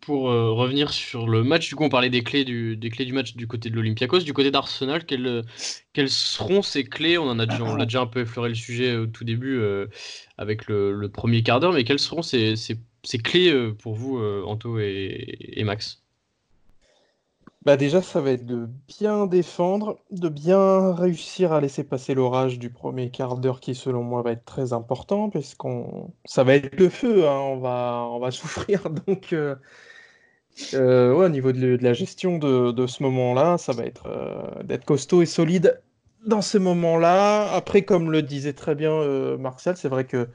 Pour 0.00 0.30
euh, 0.30 0.50
revenir 0.50 0.92
sur 0.92 1.28
le 1.28 1.44
match, 1.44 1.68
du 1.68 1.76
coup, 1.76 1.84
on 1.84 1.88
parlait 1.88 2.10
des 2.10 2.24
clés 2.24 2.44
du, 2.44 2.76
des 2.76 2.90
clés 2.90 3.04
du 3.04 3.12
match 3.12 3.36
du 3.36 3.46
côté 3.46 3.70
de 3.70 3.76
l'Olympiakos. 3.76 4.20
Du 4.20 4.32
côté 4.32 4.50
d'Arsenal, 4.50 5.04
quelles, 5.04 5.44
quelles, 5.92 6.10
seront 6.10 6.62
ces 6.62 6.82
clés? 6.82 7.18
On 7.18 7.28
en 7.28 7.38
a 7.38 7.46
déjà, 7.46 7.62
on 7.62 7.78
a 7.78 7.84
déjà 7.84 8.00
un 8.00 8.06
peu 8.06 8.20
effleuré 8.22 8.48
le 8.48 8.56
sujet 8.56 8.96
au 8.96 9.06
tout 9.06 9.22
début 9.22 9.58
euh, 9.58 9.86
avec 10.38 10.66
le, 10.66 11.08
premier 11.08 11.44
quart 11.44 11.60
d'heure, 11.60 11.72
mais 11.72 11.84
quelles 11.84 12.00
seront 12.00 12.22
ces, 12.22 12.56
ces, 12.56 12.76
ces 13.04 13.18
clés 13.18 13.52
euh, 13.52 13.72
pour 13.72 13.94
vous, 13.94 14.18
Anto 14.18 14.80
et, 14.80 15.36
et 15.38 15.62
Max? 15.62 16.01
Bah 17.64 17.76
déjà, 17.76 18.02
ça 18.02 18.20
va 18.20 18.32
être 18.32 18.44
de 18.44 18.68
bien 18.88 19.26
défendre, 19.26 20.00
de 20.10 20.28
bien 20.28 20.92
réussir 20.94 21.52
à 21.52 21.60
laisser 21.60 21.84
passer 21.84 22.12
l'orage 22.14 22.58
du 22.58 22.70
premier 22.70 23.10
quart 23.10 23.38
d'heure 23.38 23.60
qui, 23.60 23.76
selon 23.76 24.02
moi, 24.02 24.22
va 24.22 24.32
être 24.32 24.44
très 24.44 24.72
important, 24.72 25.30
puisqu'on 25.30 26.12
ça 26.24 26.42
va 26.42 26.56
être 26.56 26.76
le 26.78 26.88
feu, 26.88 27.28
hein, 27.28 27.38
on, 27.38 27.58
va, 27.58 28.04
on 28.10 28.18
va 28.18 28.30
souffrir. 28.32 28.90
Donc, 28.90 29.32
euh, 29.32 29.54
euh, 30.74 31.14
ouais, 31.14 31.26
au 31.26 31.28
niveau 31.28 31.52
de, 31.52 31.78
la 31.80 31.92
gestion 31.92 32.38
de, 32.38 32.86
ce 32.86 33.02
moment-là, 33.04 33.58
ça 33.58 33.72
va 33.72 33.84
être 33.84 34.06
euh, 34.06 34.62
d'être 34.64 34.84
costaud 34.84 35.22
et 35.22 35.26
solide 35.26 35.80
dans 36.26 36.42
ce 36.42 36.58
moment-là. 36.58 37.52
Après, 37.54 37.82
comme 37.82 38.10
le 38.10 38.22
disait 38.22 38.54
très 38.54 38.74
bien 38.74 38.92
Martial, 39.38 39.76
c'est 39.76 39.88
vrai 39.88 40.04
que, 40.06 40.28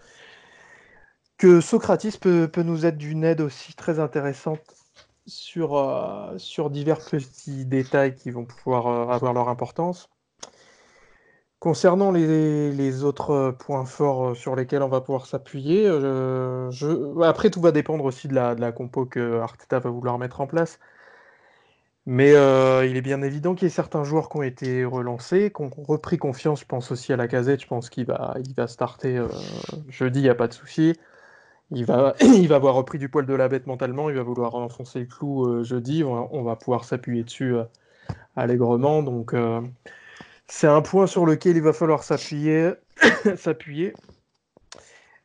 que 1.37 1.61
Socratis 1.61 2.17
peut, 2.17 2.47
peut 2.47 2.63
nous 2.63 2.85
être 2.85 2.97
d'une 2.97 3.23
aide 3.25 3.41
aussi 3.41 3.73
très 3.75 3.99
intéressante 3.99 4.86
sur, 5.27 5.77
euh, 5.77 6.37
sur 6.37 6.69
divers 6.69 6.99
petits 6.99 7.65
détails 7.65 8.15
qui 8.15 8.31
vont 8.31 8.45
pouvoir 8.45 8.87
euh, 8.87 9.13
avoir 9.13 9.33
leur 9.33 9.49
importance. 9.49 10.09
Concernant 11.59 12.11
les, 12.11 13.03
autres 13.03 13.51
points 13.59 13.85
forts 13.85 14.29
euh, 14.29 14.35
sur 14.35 14.55
lesquels 14.55 14.83
on 14.83 14.87
va 14.87 15.01
pouvoir 15.01 15.25
s'appuyer, 15.25 15.87
après 17.23 17.49
tout 17.49 17.61
va 17.61 17.71
dépendre 17.71 18.05
aussi 18.05 18.27
de 18.27 18.35
la, 18.35 18.55
de 18.55 18.61
la 18.61 18.71
compo 18.71 19.05
que 19.05 19.39
Arteta 19.39 19.79
va 19.79 19.89
vouloir 19.89 20.17
mettre 20.17 20.41
en 20.41 20.47
place. 20.47 20.79
Mais 22.05 22.31
il 22.31 22.95
est 22.95 23.01
bien 23.01 23.21
évident 23.21 23.53
qu'il 23.53 23.67
y 23.67 23.71
a 23.71 23.73
certains 23.73 24.05
joueurs 24.05 24.29
qui 24.29 24.37
ont 24.37 24.43
été 24.43 24.85
relancés, 24.85 25.51
qui 25.53 25.61
ont 25.61 25.69
repris 25.69 26.17
confiance. 26.17 26.61
Je 26.61 26.65
pense 26.65 26.89
aussi 26.89 27.11
à 27.11 27.17
la 27.17 27.27
casette, 27.27 27.61
je 27.61 27.67
pense 27.67 27.89
qu'il 27.89 28.05
va, 28.05 28.35
il 28.45 28.53
va 28.55 28.67
starter 28.67 29.21
jeudi, 29.89 30.19
il 30.19 30.23
n'y 30.23 30.29
a 30.29 30.35
pas 30.35 30.47
de 30.47 30.53
souci. 30.53 30.93
Il 31.71 31.85
va, 31.85 32.15
il 32.21 32.47
va 32.47 32.55
avoir 32.55 32.75
repris 32.75 32.97
du 32.97 33.09
poil 33.09 33.25
de 33.25 33.33
la 33.33 33.47
bête 33.47 33.67
mentalement, 33.67 34.09
il 34.09 34.15
va 34.15 34.23
vouloir 34.23 34.55
enfoncer 34.55 34.99
le 34.99 35.05
clou 35.05 35.45
euh, 35.45 35.63
jeudi, 35.63 36.03
on 36.03 36.43
va, 36.43 36.55
pouvoir 36.55 36.85
s'appuyer 36.85 37.23
dessus 37.23 37.55
euh, 37.55 37.63
allègrement. 38.35 39.03
Donc 39.03 39.33
euh, 39.33 39.61
c'est 40.47 40.67
un 40.67 40.81
point 40.81 41.07
sur 41.07 41.25
lequel 41.25 41.57
il 41.57 41.63
va 41.63 41.73
falloir 41.73 42.03
s'appuyer. 42.03 42.71
s'appuyer. 43.35 43.93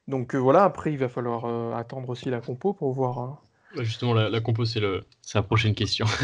Donc 0.09 0.35
voilà, 0.35 0.65
après 0.65 0.93
il 0.93 0.99
va 0.99 1.09
falloir 1.09 1.75
attendre 1.77 2.09
aussi 2.09 2.29
la 2.29 2.41
compo 2.41 2.73
pour 2.73 2.93
voir. 2.93 3.19
Hein. 3.19 3.39
Bah, 3.77 3.85
justement, 3.85 4.13
la, 4.13 4.29
la 4.29 4.41
compo, 4.41 4.65
c'est 4.65 4.81
la 4.81 5.43
prochaine 5.43 5.75
question. 5.75 6.07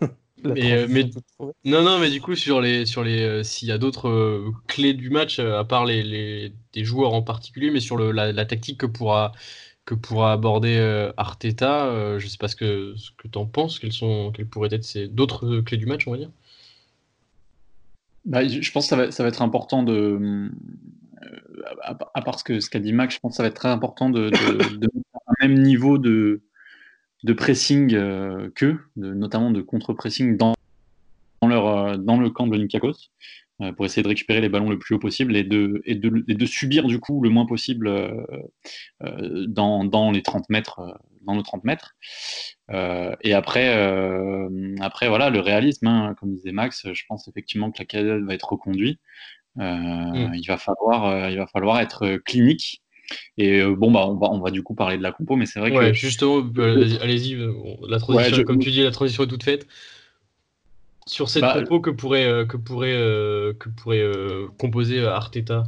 Euh, 0.46 0.86
mais, 0.88 1.10
non, 1.64 1.82
non, 1.82 1.98
mais 1.98 2.10
du 2.10 2.20
coup, 2.20 2.34
sur 2.34 2.60
les, 2.60 2.86
sur 2.86 3.02
les, 3.02 3.22
euh, 3.22 3.42
s'il 3.42 3.68
y 3.68 3.72
a 3.72 3.78
d'autres 3.78 4.08
euh, 4.08 4.52
clés 4.66 4.94
du 4.94 5.10
match, 5.10 5.38
à 5.38 5.64
part 5.64 5.84
les, 5.84 6.02
les, 6.02 6.52
des 6.72 6.84
joueurs 6.84 7.14
en 7.14 7.22
particulier, 7.22 7.70
mais 7.70 7.80
sur 7.80 7.96
le, 7.96 8.12
la, 8.12 8.44
tactique 8.44 8.78
que 8.78 8.86
pourra, 8.86 9.32
que 9.84 9.94
pourra 9.94 10.32
aborder 10.32 11.10
Arteta, 11.16 12.18
je 12.18 12.26
sais 12.26 12.38
pas 12.38 12.48
ce 12.48 12.56
que, 12.56 12.94
ce 12.96 13.10
que 13.16 13.28
tu 13.28 13.38
en 13.38 13.46
penses, 13.46 13.78
quelles, 13.78 13.92
sont, 13.92 14.30
quelles 14.32 14.46
pourraient 14.46 14.72
être 14.72 14.84
ces 14.84 15.08
d'autres 15.08 15.60
clés 15.60 15.78
du 15.78 15.86
match, 15.86 16.06
on 16.06 16.12
va 16.12 16.18
dire 16.18 16.30
bah, 18.24 18.46
Je 18.46 18.70
pense 18.70 18.84
que 18.84 18.88
ça 18.90 18.96
va, 18.96 19.10
ça 19.10 19.22
va 19.22 19.28
être 19.28 19.42
important 19.42 19.82
de. 19.82 20.50
à, 21.82 22.22
part 22.22 22.38
ce 22.38 22.44
qu'a 22.44 22.60
ce 22.60 22.78
dit 22.78 22.92
Max, 22.92 23.14
je 23.14 23.20
pense 23.20 23.32
que 23.32 23.36
ça 23.36 23.42
va 23.42 23.48
être 23.48 23.56
très 23.56 23.70
important 23.70 24.10
de, 24.10 24.30
de, 24.30 24.76
de 24.78 24.88
un 25.26 25.48
même 25.48 25.62
niveau 25.62 25.98
de 25.98 26.42
de 27.24 27.32
pressing 27.32 27.94
euh, 27.94 28.50
qu'eux, 28.54 28.78
notamment 28.96 29.50
de 29.50 29.60
contre-pressing 29.60 30.36
dans, 30.36 30.54
dans, 31.42 31.48
leur, 31.48 31.66
euh, 31.66 31.96
dans 31.96 32.18
le 32.18 32.30
camp 32.30 32.46
de 32.46 32.52
l'Olympiakos, 32.52 33.10
euh, 33.60 33.72
pour 33.72 33.86
essayer 33.86 34.02
de 34.02 34.08
récupérer 34.08 34.40
les 34.40 34.48
ballons 34.48 34.70
le 34.70 34.78
plus 34.78 34.94
haut 34.94 35.00
possible 35.00 35.36
et 35.36 35.42
de, 35.42 35.82
et 35.84 35.96
de, 35.96 36.08
de 36.08 36.46
subir 36.46 36.86
du 36.86 37.00
coup 37.00 37.20
le 37.22 37.30
moins 37.30 37.46
possible 37.46 37.90
dans, 39.00 39.84
dans, 39.84 40.10
les 40.12 40.22
30 40.22 40.48
mètres. 40.48 40.80
dans 41.22 41.34
nos 41.34 41.42
30 41.42 41.64
mètres. 41.64 41.96
et 42.70 43.34
après, 43.34 43.72
après, 44.80 45.08
voilà, 45.08 45.30
le 45.30 45.40
réalisme, 45.40 45.88
hein, 45.88 46.14
comme 46.20 46.34
disait 46.34 46.52
Max, 46.52 46.86
je 46.92 47.02
pense 47.08 47.26
effectivement 47.26 47.72
que 47.72 47.80
la 47.80 47.84
cadette 47.84 48.22
va 48.22 48.34
être 48.34 48.52
reconduite. 48.52 49.00
Mm. 49.56 50.34
il, 50.34 50.46
va 50.46 50.56
falloir, 50.56 51.28
il 51.30 51.36
va 51.36 51.48
falloir 51.48 51.80
être 51.80 52.18
clinique 52.18 52.80
et 53.36 53.60
euh, 53.60 53.74
bon, 53.74 53.90
bah, 53.90 54.06
on 54.06 54.16
va, 54.16 54.28
on 54.30 54.40
va 54.40 54.50
du 54.50 54.62
coup 54.62 54.74
parler 54.74 54.98
de 54.98 55.02
la 55.02 55.12
compo, 55.12 55.36
mais 55.36 55.46
c'est 55.46 55.60
vrai 55.60 55.70
que. 55.70 55.92
Justement, 55.92 56.46
euh, 56.58 56.98
allez-y, 57.00 57.34
euh, 57.34 57.52
la 57.88 57.98
transition, 57.98 58.42
comme 58.44 58.58
tu 58.58 58.70
dis, 58.70 58.82
la 58.82 58.90
transition 58.90 59.24
est 59.24 59.28
toute 59.28 59.44
faite. 59.44 59.66
Sur 61.06 61.30
cette 61.30 61.42
bah, 61.42 61.54
compo 61.54 61.80
que 61.80 61.90
pourrait, 61.90 62.44
que 62.46 62.56
pourrait, 62.58 62.96
que 63.58 63.68
pourrait 63.70 64.04
composer 64.58 65.06
Arteta, 65.06 65.64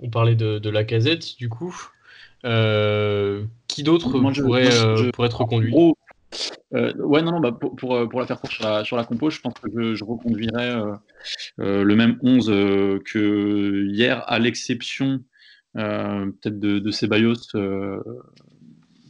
on 0.00 0.10
parlait 0.10 0.34
de, 0.34 0.58
de 0.58 0.70
la 0.70 0.84
casette, 0.84 1.36
du 1.38 1.48
coup. 1.48 1.74
qui 2.42 3.82
d'autre 3.82 4.10
pourrait, 4.10 4.68
pourrait, 5.14 5.26
être 5.26 5.40
reconduit? 5.40 5.72
ouais, 6.72 7.22
non, 7.22 7.32
non, 7.32 7.40
bah, 7.40 7.52
pour, 7.52 7.76
pour, 7.76 8.08
pour, 8.10 8.20
la 8.20 8.26
faire 8.26 8.38
courte 8.38 8.52
sur 8.52 8.64
la, 8.64 8.84
sur 8.84 8.98
la 8.98 9.04
compo, 9.04 9.30
je 9.30 9.40
pense 9.40 9.54
que 9.54 9.70
je, 9.74 9.94
je 9.94 10.04
reconduirais 10.04 10.74
le 11.56 11.94
même 11.94 12.18
11 12.22 12.46
que 13.04 13.86
hier, 13.88 14.22
à 14.26 14.38
l'exception 14.38 15.06
euh, 15.14 15.18
peut-être 15.76 16.58
de, 16.58 16.78
de 16.78 16.90
Ceballos 16.90 17.34
euh, 17.54 18.02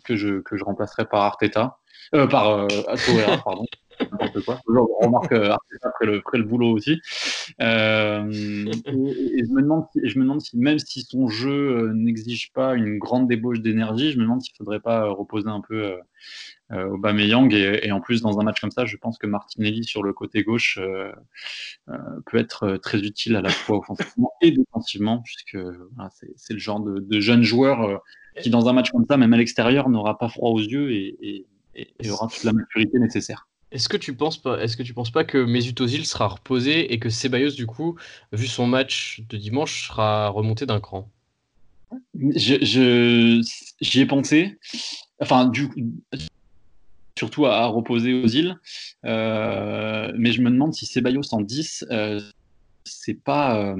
que, 0.05 0.17
je, 0.17 0.41
que 0.41 0.57
je 0.57 0.65
remplacerai 0.65 1.07
par 1.07 1.23
Arteta, 1.23 1.79
euh, 2.15 2.27
par 2.27 2.67
Torreira, 2.69 3.39
pardon. 3.39 3.65
n'importe 4.21 4.45
quoi. 4.45 4.61
On 4.69 5.07
remarque 5.07 5.33
après 5.33 6.07
le, 6.07 6.19
après 6.19 6.39
le 6.39 6.45
boulot 6.45 6.71
aussi. 6.71 7.01
Euh, 7.61 8.31
et, 8.31 9.45
je, 9.45 9.53
me 9.53 9.63
demande 9.63 9.85
si, 9.93 10.01
je 10.05 10.19
me 10.19 10.25
demande 10.25 10.41
si, 10.41 10.59
même 10.59 10.79
si 10.79 11.03
son 11.03 11.29
jeu 11.29 11.93
n'exige 11.93 12.53
pas 12.53 12.75
une 12.75 12.99
grande 12.99 13.29
débauche 13.29 13.61
d'énergie, 13.61 14.13
je 14.13 14.19
me 14.19 14.23
demande 14.23 14.43
s'il 14.43 14.55
ne 14.55 14.65
faudrait 14.65 14.81
pas 14.81 15.09
reposer 15.09 15.49
un 15.49 15.61
peu 15.61 15.97
euh, 16.73 16.89
Aubameyang 16.89 17.53
et, 17.55 17.87
et, 17.87 17.93
en 17.93 18.01
plus 18.01 18.23
dans 18.23 18.41
un 18.41 18.43
match 18.43 18.61
comme 18.61 18.73
ça, 18.73 18.87
je 18.87 18.97
pense 18.97 19.19
que 19.19 19.29
Martinelli 19.29 19.85
sur 19.85 20.03
le 20.03 20.13
côté 20.13 20.43
gauche 20.43 20.79
euh, 20.83 21.13
euh, 21.89 21.97
peut 22.27 22.39
être 22.39 22.77
très 22.79 22.99
utile 22.99 23.37
à 23.37 23.41
la 23.41 23.51
fois 23.51 23.79
offensivement 23.79 24.33
et 24.41 24.51
défensivement, 24.51 25.23
puisque 25.23 25.59
c'est 26.37 26.55
le 26.55 26.59
genre 26.59 26.81
de, 26.81 27.21
jeune 27.21 27.43
joueur 27.43 28.03
qui 28.41 28.51
dans 28.51 28.69
un 28.69 28.73
match 28.73 28.91
comme 28.91 29.07
ça, 29.09 29.17
même 29.17 29.33
à 29.33 29.37
l'extérieur, 29.37 29.89
n'aura 29.89 30.19
pas 30.19 30.29
froid 30.29 30.51
aux 30.51 30.61
yeux 30.61 30.91
et, 30.91 31.47
aura 32.11 32.27
toute 32.27 32.43
la 32.43 32.53
maturité 32.53 32.99
nécessaire. 32.99 33.47
Est-ce 33.77 33.91
que 33.91 33.99
tu 33.99 34.17
penses 34.17 34.39
pas, 34.39 34.57
que 34.67 34.83
tu 34.83 34.95
penses 34.95 35.11
pas 35.11 35.25
que 35.25 35.37
Mesut 35.37 35.75
sera 36.07 36.29
reposé 36.29 36.95
et 36.95 36.99
que 36.99 37.11
Ceballos 37.11 37.51
du 37.51 37.67
coup, 37.67 37.99
vu 38.33 38.47
son 38.47 38.67
match 38.67 39.21
de 39.29 39.37
dimanche, 39.37 39.89
sera 39.89 40.29
remonté 40.29 40.65
d'un 40.65 40.81
cran? 40.81 41.11
Je, 42.15 43.43
j'y 43.83 44.01
ai 44.01 44.07
pensé. 44.07 44.59
Enfin, 45.21 45.53
surtout 47.19 47.45
à, 47.45 47.67
reposer 47.67 48.15
aux 48.15 48.29
îles. 48.29 48.57
Euh, 49.05 50.11
mais 50.17 50.33
je 50.33 50.41
me 50.41 50.51
demande 50.51 50.73
si 50.73 50.87
Ceballos 50.87 51.35
en 51.35 51.43
10, 51.43 51.85
euh, 51.91 52.19
c'est 52.87 53.15
pas. 53.23 53.59
Euh, 53.59 53.75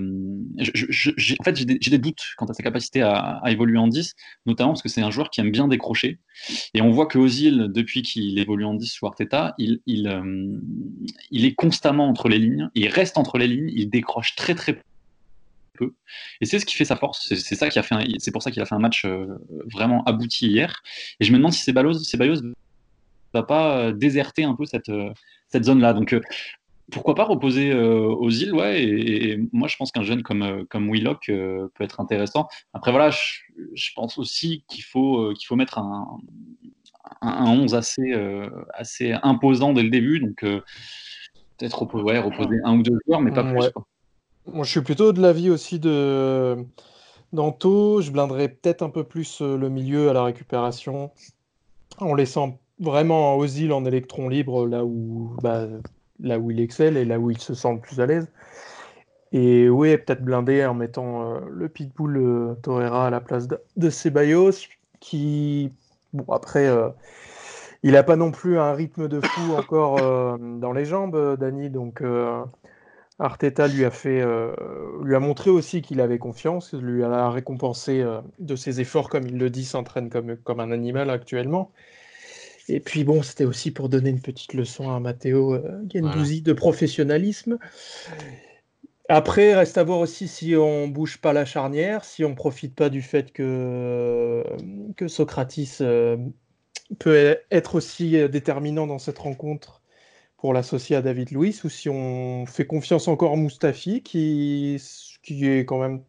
en 0.59 1.45
fait, 1.45 1.57
j'ai 1.57 1.65
des, 1.65 1.99
doutes 1.99 2.23
quant 2.37 2.47
à 2.47 2.55
sa 2.55 2.63
capacité 2.63 3.03
à, 3.03 3.41
évoluer 3.47 3.79
en 3.79 3.89
10, 3.89 4.15
notamment 4.47 4.71
parce 4.71 4.83
que 4.83 4.89
c'est 4.89 5.03
un 5.03 5.11
joueur 5.11 5.31
qui 5.31 5.41
aime 5.41 5.51
bien 5.51 5.69
décrocher. 5.69 6.19
Et 6.75 6.83
on 6.83 6.91
voit 6.91 7.07
que 7.07 7.19
Ozil, 7.19 7.69
depuis 7.73 8.03
qu'il 8.03 8.39
évolue 8.39 8.65
en 8.65 8.75
10 8.75 8.87
sous 8.87 9.07
Arteta, 9.07 9.55
il, 9.59 9.81
il, 9.87 11.45
est 11.45 11.55
constamment 11.55 12.09
entre 12.09 12.29
les 12.29 12.39
lignes, 12.39 12.69
il 12.75 12.89
reste 12.89 13.19
entre 13.19 13.39
les 13.39 13.49
lignes, 13.49 13.71
il 13.75 13.89
décroche 13.89 14.35
très 14.37 14.55
très 14.55 14.81
peu. 15.75 15.95
Et 16.41 16.47
c'est 16.47 16.59
ce 16.59 16.67
qui 16.67 16.75
fait 16.75 16.85
sa 16.85 16.97
force. 16.97 17.33
C'est 17.35 18.31
pour 18.33 18.43
ça 18.43 18.51
qu'il 18.51 18.63
a 18.63 18.67
fait 18.67 18.75
un 18.75 18.79
match 18.79 19.07
vraiment 19.73 20.05
abouti 20.05 20.49
hier. 20.49 20.83
Et 21.21 21.25
je 21.25 21.33
me 21.33 21.37
demande 21.39 21.53
si 21.53 21.63
Ceballos, 21.63 21.95
Ceballos 21.95 22.41
va 23.37 23.43
pas 23.43 23.79
euh, 23.79 23.93
déserter 23.93 24.45
un 24.45 24.55
peu 24.55 24.65
cette, 24.67 24.89
euh, 24.89 25.13
cette 25.49 25.65
zone-là. 25.65 25.93
Donc, 25.93 26.13
euh, 26.13 26.21
pourquoi 26.91 27.15
pas 27.15 27.25
reposer 27.25 27.75
aux 27.75 28.31
îles, 28.31 28.55
ouais. 28.55 28.83
Et, 28.83 29.39
moi, 29.53 29.69
je 29.69 29.77
pense 29.77 29.91
qu'un 29.93 30.03
jeune 30.03 30.23
comme, 30.23 30.67
comme 30.69 30.91
Willock 30.91 31.27
peut 31.27 31.71
être 31.81 32.01
intéressant. 32.01 32.49
Après, 32.73 32.91
voilà, 32.91 33.11
je, 33.11 33.91
pense 33.95 34.19
aussi 34.19 34.65
qu'il 34.69 34.85
faut, 34.85 35.33
qu'il 35.35 35.47
faut 35.47 35.57
mettre 35.57 35.79
un, 35.79 36.19
un, 37.21 37.51
11 37.51 37.75
assez, 37.75 38.15
assez 38.73 39.13
imposant 39.23 39.73
dès 39.73 39.83
le 39.83 39.91
début. 39.91 40.21
Donc, 40.21 40.37
peut-être 40.41 41.79
reposer, 41.81 42.19
reposer 42.19 42.59
un 42.65 42.79
ou 42.79 42.83
deux 42.83 42.99
joueurs, 43.07 43.21
mais 43.21 43.33
pas 43.33 43.45
plus. 43.45 43.71
Moi, 44.53 44.65
je 44.65 44.71
suis 44.71 44.83
plutôt 44.83 45.13
de 45.13 45.21
l'avis 45.21 45.51
aussi 45.51 45.81
de 45.81 46.57
d'Anto. 47.33 48.01
Je 48.01 48.11
blinderais 48.13 48.49
peut-être 48.49 48.83
un 48.83 48.91
peu 48.91 49.03
plus 49.05 49.41
le 49.41 49.69
milieu 49.69 50.09
à 50.09 50.13
la 50.13 50.23
récupération 50.23 51.11
en 51.99 52.15
laissant 52.15 52.59
vraiment 52.79 53.37
aux 53.37 53.47
îles 53.47 53.73
en 53.73 53.85
électron 53.85 54.29
libre, 54.29 54.67
là 54.67 54.85
où, 54.85 55.37
bah, 55.43 55.67
là 56.21 56.39
où 56.39 56.51
il 56.51 56.61
excelle 56.61 56.97
et 56.97 57.05
là 57.05 57.19
où 57.19 57.31
il 57.31 57.39
se 57.39 57.55
sent 57.55 57.75
le 57.75 57.81
plus 57.81 58.01
à 58.01 58.07
l'aise. 58.07 58.29
Et 59.33 59.69
oui, 59.69 59.97
peut-être 59.99 60.23
blindé 60.25 60.65
en 60.65 60.75
mettant 60.75 61.35
euh, 61.35 61.41
le 61.51 61.69
Pitbull 61.69 62.17
euh, 62.17 62.55
Torreira 62.63 63.09
à 63.09 63.11
la 63.11 63.21
place 63.21 63.49
de, 63.49 63.91
Ceballos, 63.91 64.53
qui, 65.01 65.73
bon, 66.13 66.25
après, 66.33 66.67
euh, 66.67 66.89
il 67.83 67.93
n'a 67.93 68.03
pas 68.03 68.17
non 68.17 68.31
plus 68.31 68.59
un 68.59 68.73
rythme 68.73 69.09
de 69.09 69.21
fou 69.21 69.55
encore 69.59 70.39
dans 70.39 70.73
les 70.73 70.85
jambes, 70.85 71.37
Dani, 71.39 71.71
donc 71.71 72.03
Arteta 73.19 73.69
lui 73.69 73.85
a, 73.85 73.91
fait, 73.91 74.25
lui 75.03 75.15
a 75.15 75.21
montré 75.21 75.51
aussi 75.51 75.83
qu'il 75.83 76.01
avait 76.01 76.19
confiance, 76.19 76.73
lui 76.75 77.05
a 77.05 77.31
récompensé 77.31 78.05
de 78.39 78.57
ses 78.57 78.81
efforts, 78.81 79.09
comme 79.09 79.27
il 79.27 79.39
le 79.39 79.51
dit, 79.51 79.65
s'entraîne 79.65 80.11
comme, 80.11 80.37
comme 80.37 80.61
un 80.61 80.71
animal 80.73 81.11
actuellement. 81.11 81.71
Et 82.69 82.81
puis 82.81 83.05
bon, 83.05 83.23
c'était 83.23 83.45
aussi 83.45 83.71
pour 83.71 83.89
donner 83.89 84.11
une 84.11 84.21
petite 84.21 84.55
leçon 84.55 84.91
à 84.91 84.99
Matteo 85.01 85.55
euh, 85.55 85.83
Gendouzi 85.93 86.43
de 86.43 86.53
professionnalisme. 86.53 87.59
Après, 89.09 89.55
reste 89.55 89.79
à 89.79 89.85
voir 89.85 90.01
aussi 90.01 90.27
si 90.27 90.57
on 90.57 90.89
bouge 90.89 91.19
pas 91.19 91.33
la 91.33 91.45
charnière, 91.45 92.05
si 92.05 92.25
on 92.25 92.35
profite 92.35 92.75
pas 92.75 92.89
du 92.89 93.03
fait 93.03 93.33
que, 93.33 94.45
que 94.97 95.07
Socratis 95.07 95.79
euh, 95.81 96.17
peut 96.99 97.37
être 97.53 97.77
aussi 97.77 98.17
euh, 98.17 98.27
déterminant 98.27 98.89
dans 98.89 98.99
cette 98.99 99.19
rencontre 99.19 99.83
pour 100.39 100.53
l'associer 100.53 100.97
à 100.97 101.03
David 101.03 101.31
Luiz, 101.31 101.65
ou 101.65 101.69
si 101.69 101.89
on 101.89 102.47
fait 102.47 102.67
confiance 102.67 103.07
encore 103.07 103.33
à 103.33 103.37
Mustafi, 103.37 104.03
qui, 104.03 104.83
qui 105.23 105.49
est 105.49 105.65
quand 105.65 105.79
même, 105.79 106.03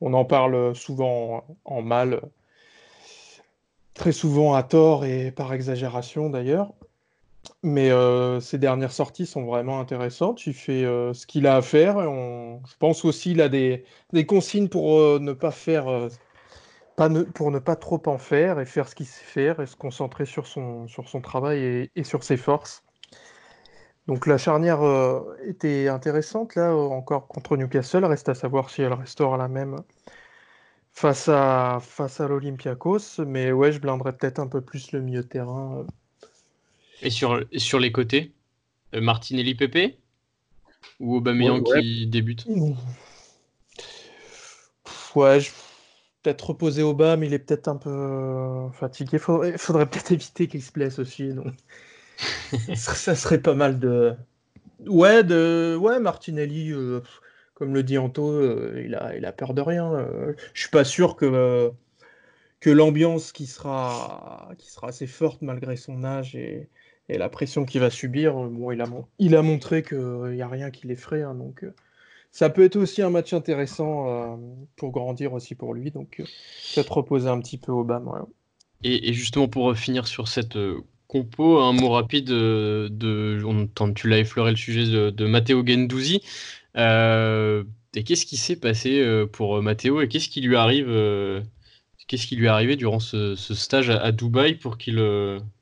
on 0.00 0.14
en 0.14 0.24
parle 0.24 0.74
souvent 0.74 1.44
en 1.64 1.82
mal 1.82 2.22
très 3.98 4.12
souvent 4.12 4.54
à 4.54 4.62
tort 4.62 5.04
et 5.04 5.30
par 5.30 5.52
exagération 5.52 6.30
d'ailleurs. 6.30 6.72
Mais 7.62 7.90
euh, 7.90 8.40
ces 8.40 8.58
dernières 8.58 8.92
sorties 8.92 9.26
sont 9.26 9.44
vraiment 9.44 9.80
intéressantes. 9.80 10.46
Il 10.46 10.54
fait 10.54 10.84
euh, 10.84 11.12
ce 11.12 11.26
qu'il 11.26 11.46
a 11.46 11.56
à 11.56 11.62
faire. 11.62 12.00
Je 12.00 12.76
pense 12.78 13.04
aussi 13.04 13.30
qu'il 13.30 13.42
a 13.42 13.48
des, 13.48 13.84
consignes 14.26 14.68
pour 14.68 14.98
euh, 14.98 15.18
ne 15.20 15.32
pas 15.32 15.50
faire, 15.50 16.08
pas 16.96 17.10
pour 17.34 17.50
ne 17.50 17.58
pas 17.58 17.76
trop 17.76 18.02
en 18.06 18.18
faire 18.18 18.60
et 18.60 18.66
faire 18.66 18.88
ce 18.88 18.94
qu'il 18.94 19.06
sait 19.06 19.24
faire 19.24 19.60
et 19.60 19.66
se 19.66 19.76
concentrer 19.76 20.24
sur 20.24 20.46
son, 20.46 20.88
sur 20.88 21.08
son 21.08 21.20
travail 21.20 21.90
et, 21.94 22.04
sur 22.04 22.22
ses 22.24 22.36
forces. 22.36 22.84
Donc 24.06 24.26
la 24.26 24.38
charnière 24.38 24.80
était 25.44 25.88
intéressante 25.88 26.54
là 26.54 26.74
encore 26.74 27.28
contre 27.28 27.56
Newcastle. 27.56 28.04
Reste 28.04 28.28
à 28.28 28.34
savoir 28.34 28.70
si 28.70 28.82
elle 28.82 28.94
restera 28.94 29.36
la 29.36 29.48
même 29.48 29.76
face 30.98 31.28
à, 31.28 31.78
face 31.80 32.20
à 32.20 32.26
l'Olympiakos. 32.26 33.20
Mais 33.24 33.52
ouais, 33.52 33.72
je 33.72 33.78
blinderais 33.78 34.16
peut-être 34.16 34.40
un 34.40 34.48
peu 34.48 34.60
plus 34.60 34.92
le 34.92 35.00
milieu 35.00 35.22
de 35.22 35.28
terrain. 35.28 35.78
Euh. 35.78 36.26
Et 37.02 37.10
sur, 37.10 37.44
sur 37.56 37.78
les 37.78 37.92
côtés 37.92 38.32
euh, 38.94 39.00
Martinelli 39.00 39.54
Pepe 39.54 39.98
Ou 40.98 41.16
Aubameyang 41.16 41.62
qui 41.62 42.06
débute? 42.08 42.46
Ouais, 45.14 45.38
peut-être 46.22 46.48
reposer 46.48 46.82
au 46.82 46.94
bas, 46.94 47.16
mais 47.16 47.26
il 47.26 47.34
est 47.34 47.38
peut-être 47.38 47.68
un 47.68 47.76
peu 47.76 47.90
euh, 47.90 48.70
fatigué. 48.70 49.18
Il 49.44 49.58
faudrait, 49.58 49.86
peut-être 49.86 50.12
éviter 50.12 50.48
qu'il 50.48 50.62
se 50.62 50.72
blesse 50.72 50.98
aussi. 50.98 51.32
Donc. 51.32 51.54
ça 52.74 53.14
serait 53.14 53.40
pas 53.40 53.54
mal 53.54 53.78
de. 53.78 54.14
Ouais, 54.86 55.22
de... 55.22 55.76
ouais 55.80 56.00
Martinelli 56.00 56.72
comme 57.58 57.74
le 57.74 57.82
dit 57.82 57.98
Anto, 57.98 58.30
euh, 58.30 58.80
il, 58.84 58.94
a, 58.94 59.16
il 59.16 59.24
a 59.26 59.32
peur 59.32 59.52
de 59.52 59.60
rien. 59.60 59.92
Euh. 59.92 60.32
je 60.54 60.60
suis 60.60 60.70
pas 60.70 60.84
sûr 60.84 61.16
que, 61.16 61.72
que 62.60 62.70
l'ambiance 62.70 63.32
qui 63.32 63.46
sera, 63.46 64.50
qui 64.58 64.70
sera 64.70 64.88
assez 64.88 65.08
forte 65.08 65.42
malgré 65.42 65.76
son 65.76 66.04
âge 66.04 66.36
et, 66.36 66.68
la 67.08 67.30
pression 67.30 67.64
qu'il 67.64 67.80
va 67.80 67.88
subir, 67.88 68.36
euh, 68.36 68.48
bon, 68.48 68.70
il, 68.70 68.82
a, 68.82 68.86
il 69.18 69.34
a 69.34 69.42
montré 69.42 69.82
qu'il 69.82 69.98
n'y 70.34 70.42
a 70.42 70.46
rien 70.46 70.70
qui 70.70 70.86
l'effraie. 70.86 71.22
Hein, 71.22 71.34
donc, 71.34 71.64
ça 72.30 72.48
peut 72.48 72.62
être 72.62 72.76
aussi 72.76 73.02
un 73.02 73.10
match 73.10 73.32
intéressant 73.32 74.38
pour 74.76 74.92
grandir 74.92 75.32
aussi 75.32 75.54
pour 75.54 75.72
lui. 75.72 75.90
Donc, 75.90 76.22
peut-être 76.74 76.92
reposer 76.92 77.28
un 77.28 77.40
petit 77.40 77.56
peu 77.56 77.72
au 77.72 77.82
bas. 77.82 78.02
Et, 78.84 79.14
justement, 79.14 79.48
pour 79.48 79.74
finir 79.74 80.06
sur 80.06 80.28
cette 80.28 80.58
compo, 81.06 81.60
un 81.60 81.72
mot 81.72 81.88
rapide 81.88 82.26
de, 82.26 83.42
on, 83.44 83.92
tu 83.94 84.08
l'as 84.08 84.18
effleuré 84.18 84.50
le 84.50 84.58
sujet 84.58 84.84
de, 84.84 85.08
de 85.08 85.26
Matteo 85.26 85.66
Gendouzi. 85.66 86.20
Euh, 86.78 87.64
et 87.94 88.04
qu'est-ce 88.04 88.26
qui 88.26 88.36
s'est 88.36 88.56
passé 88.56 89.00
euh, 89.00 89.26
pour 89.26 89.56
euh, 89.56 89.62
Matteo 89.62 90.00
et 90.00 90.08
qu'est-ce 90.08 90.28
qui 90.28 90.40
lui 90.40 90.56
arrive 90.56 90.88
Qu'est-ce 92.06 92.26
qui 92.26 92.36
lui 92.36 92.46
est 92.46 92.50
arrivé 92.50 92.76
durant 92.76 93.00
ce, 93.00 93.34
stage 93.36 93.90
à, 93.90 94.12
Dubaï 94.12 94.54
pour 94.54 94.78
qu'il 94.78 94.98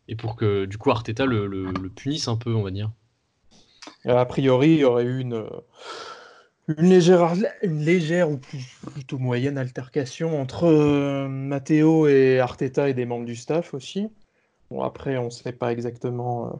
et 0.08 0.14
pour 0.14 0.36
que 0.36 0.64
du 0.64 0.78
coup 0.78 0.92
Arteta 0.92 1.26
le, 1.26 1.72
punisse 1.96 2.28
un 2.28 2.36
peu, 2.36 2.54
on 2.54 2.62
va 2.62 2.70
dire? 2.70 2.92
A 4.04 4.24
priori, 4.26 4.70
il 4.70 4.78
y 4.78 4.84
aurait 4.84 5.04
eu 5.04 5.20
une, 5.20 5.44
légère, 6.68 7.32
une 7.62 7.84
légère 7.84 8.30
ou 8.30 8.38
plutôt 8.92 9.18
moyenne 9.18 9.58
altercation 9.58 10.40
entre 10.40 11.26
Matteo 11.26 12.06
et 12.06 12.38
Arteta 12.38 12.88
et 12.88 12.94
des 12.94 13.06
membres 13.06 13.26
du 13.26 13.34
staff 13.34 13.74
aussi. 13.74 14.08
Bon, 14.70 14.82
après, 14.82 15.16
on 15.16 15.26
ne 15.26 15.30
sait 15.30 15.52
pas 15.52 15.70
exactement 15.70 16.46
euh, 16.46 16.50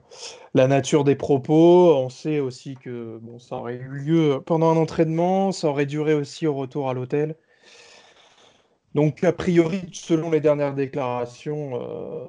la 0.55 0.69
nature 0.69 1.03
des 1.03 1.17
propos. 1.17 1.95
On 1.97 2.09
sait 2.09 2.39
aussi 2.39 2.77
que 2.77 3.21
ça 3.39 3.57
aurait 3.57 3.77
eu 3.77 3.89
lieu 3.89 4.43
pendant 4.47 4.71
un 4.71 4.77
entraînement, 4.77 5.51
ça 5.53 5.69
aurait 5.69 5.87
duré 5.87 6.15
aussi 6.15 6.47
au 6.47 6.55
retour 6.55 6.89
à 6.89 6.95
l'hôtel. 6.95 7.35
Donc, 8.95 9.25
a 9.25 9.33
priori, 9.33 9.83
selon 9.93 10.31
les 10.31 10.41
dernières 10.41 10.75
déclarations 10.75 11.81
euh, 11.83 12.27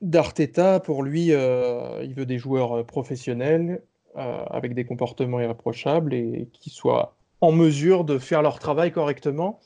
d'Arteta, 0.00 0.80
pour 0.80 1.02
lui, 1.02 1.32
euh, 1.32 2.02
il 2.04 2.14
veut 2.14 2.26
des 2.26 2.38
joueurs 2.38 2.84
professionnels 2.86 3.82
avec 4.16 4.74
des 4.74 4.84
comportements 4.84 5.38
irréprochables 5.38 6.12
et 6.12 6.48
qui 6.52 6.70
soient 6.70 7.14
en 7.40 7.52
mesure 7.52 8.04
de 8.04 8.18
faire 8.18 8.42
leur 8.42 8.58
travail 8.58 8.90
correctement. 8.90 9.60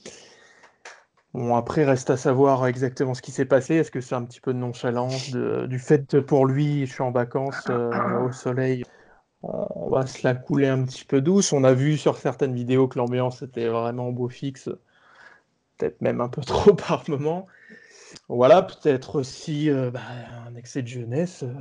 Bon, 1.35 1.57
après, 1.57 1.85
reste 1.85 2.11
à 2.11 2.17
savoir 2.17 2.67
exactement 2.67 3.15
ce 3.15 3.23
qui 3.23 3.33
s'est 3.33 3.47
passé. 3.47 3.77
Est-ce 3.77 3.91
que 3.91 4.01
c'est 4.01 4.15
un 4.15 4.25
petit 4.25 4.41
peu 4.41 4.53
de 4.53 4.59
nonchalance 4.59 5.31
du 5.31 5.79
fait 5.79 6.21
pour 6.21 6.47
lui, 6.47 6.87
je 6.87 6.93
suis 6.93 7.03
en 7.03 7.11
vacances 7.11 7.65
euh, 7.71 8.27
au 8.27 8.33
soleil 8.33 8.85
on 9.43 9.91
va 9.91 10.07
se 10.07 10.27
la 10.27 10.35
couler 10.35 10.69
un 10.69 10.85
petit 10.85 11.05
peu 11.05 11.21
douce. 11.21 11.53
On 11.53 11.65
a 11.65 11.73
vu 11.73 11.97
sur 11.97 12.17
certaines 12.17 12.55
vidéos 12.55 12.89
que 12.89 12.99
l'ambiance 12.99 13.43
était 13.43 13.69
vraiment 13.69 14.13
beau 14.13 14.29
fixe, 14.29 14.71
peut-être 15.79 16.01
même 16.01 16.21
un 16.21 16.29
peu 16.29 16.41
trop 16.47 16.75
par 16.75 17.05
moment. 17.09 17.47
Voilà, 18.29 18.63
peut-être 18.63 19.17
aussi 19.17 19.71
euh, 19.71 19.91
bah, 19.91 20.01
un 20.47 20.55
excès 20.55 20.83
de 20.83 20.89
jeunesse. 20.89 21.43
Euh, 21.43 21.53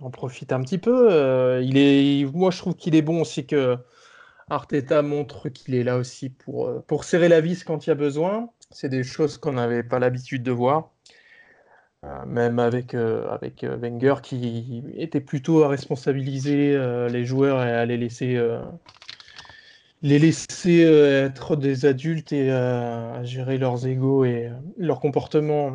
on 0.00 0.10
profite 0.10 0.52
un 0.52 0.60
petit 0.62 0.78
peu. 0.78 1.12
Euh, 1.12 1.62
il 1.62 1.76
est, 1.78 2.24
moi, 2.32 2.50
je 2.50 2.58
trouve 2.58 2.74
qu'il 2.74 2.94
est 2.94 3.02
bon 3.02 3.22
aussi 3.22 3.46
que 3.46 3.76
Arteta 4.48 5.02
montre 5.02 5.48
qu'il 5.48 5.74
est 5.74 5.84
là 5.84 5.96
aussi 5.96 6.30
pour, 6.30 6.82
pour 6.84 7.04
serrer 7.04 7.28
la 7.28 7.40
vis 7.40 7.64
quand 7.64 7.86
il 7.86 7.90
y 7.90 7.92
a 7.92 7.96
besoin. 7.96 8.50
C'est 8.70 8.88
des 8.88 9.02
choses 9.02 9.38
qu'on 9.38 9.52
n'avait 9.52 9.82
pas 9.82 9.98
l'habitude 9.98 10.42
de 10.42 10.52
voir. 10.52 10.90
même 12.26 12.58
avec, 12.58 12.94
avec 12.94 13.64
Wenger 13.64 14.16
qui 14.22 14.82
était 14.96 15.20
plutôt 15.20 15.62
à 15.64 15.68
responsabiliser 15.68 16.78
les 17.08 17.24
joueurs 17.24 17.62
et 17.62 17.72
à 17.72 17.84
les 17.84 17.96
laisser, 17.96 18.40
les 20.02 20.18
laisser 20.18 20.82
être 20.82 21.56
des 21.56 21.84
adultes 21.84 22.32
et 22.32 22.50
à 22.50 23.22
gérer 23.24 23.58
leurs 23.58 23.86
égaux 23.86 24.24
et 24.24 24.50
leur 24.78 25.00
comportement 25.00 25.74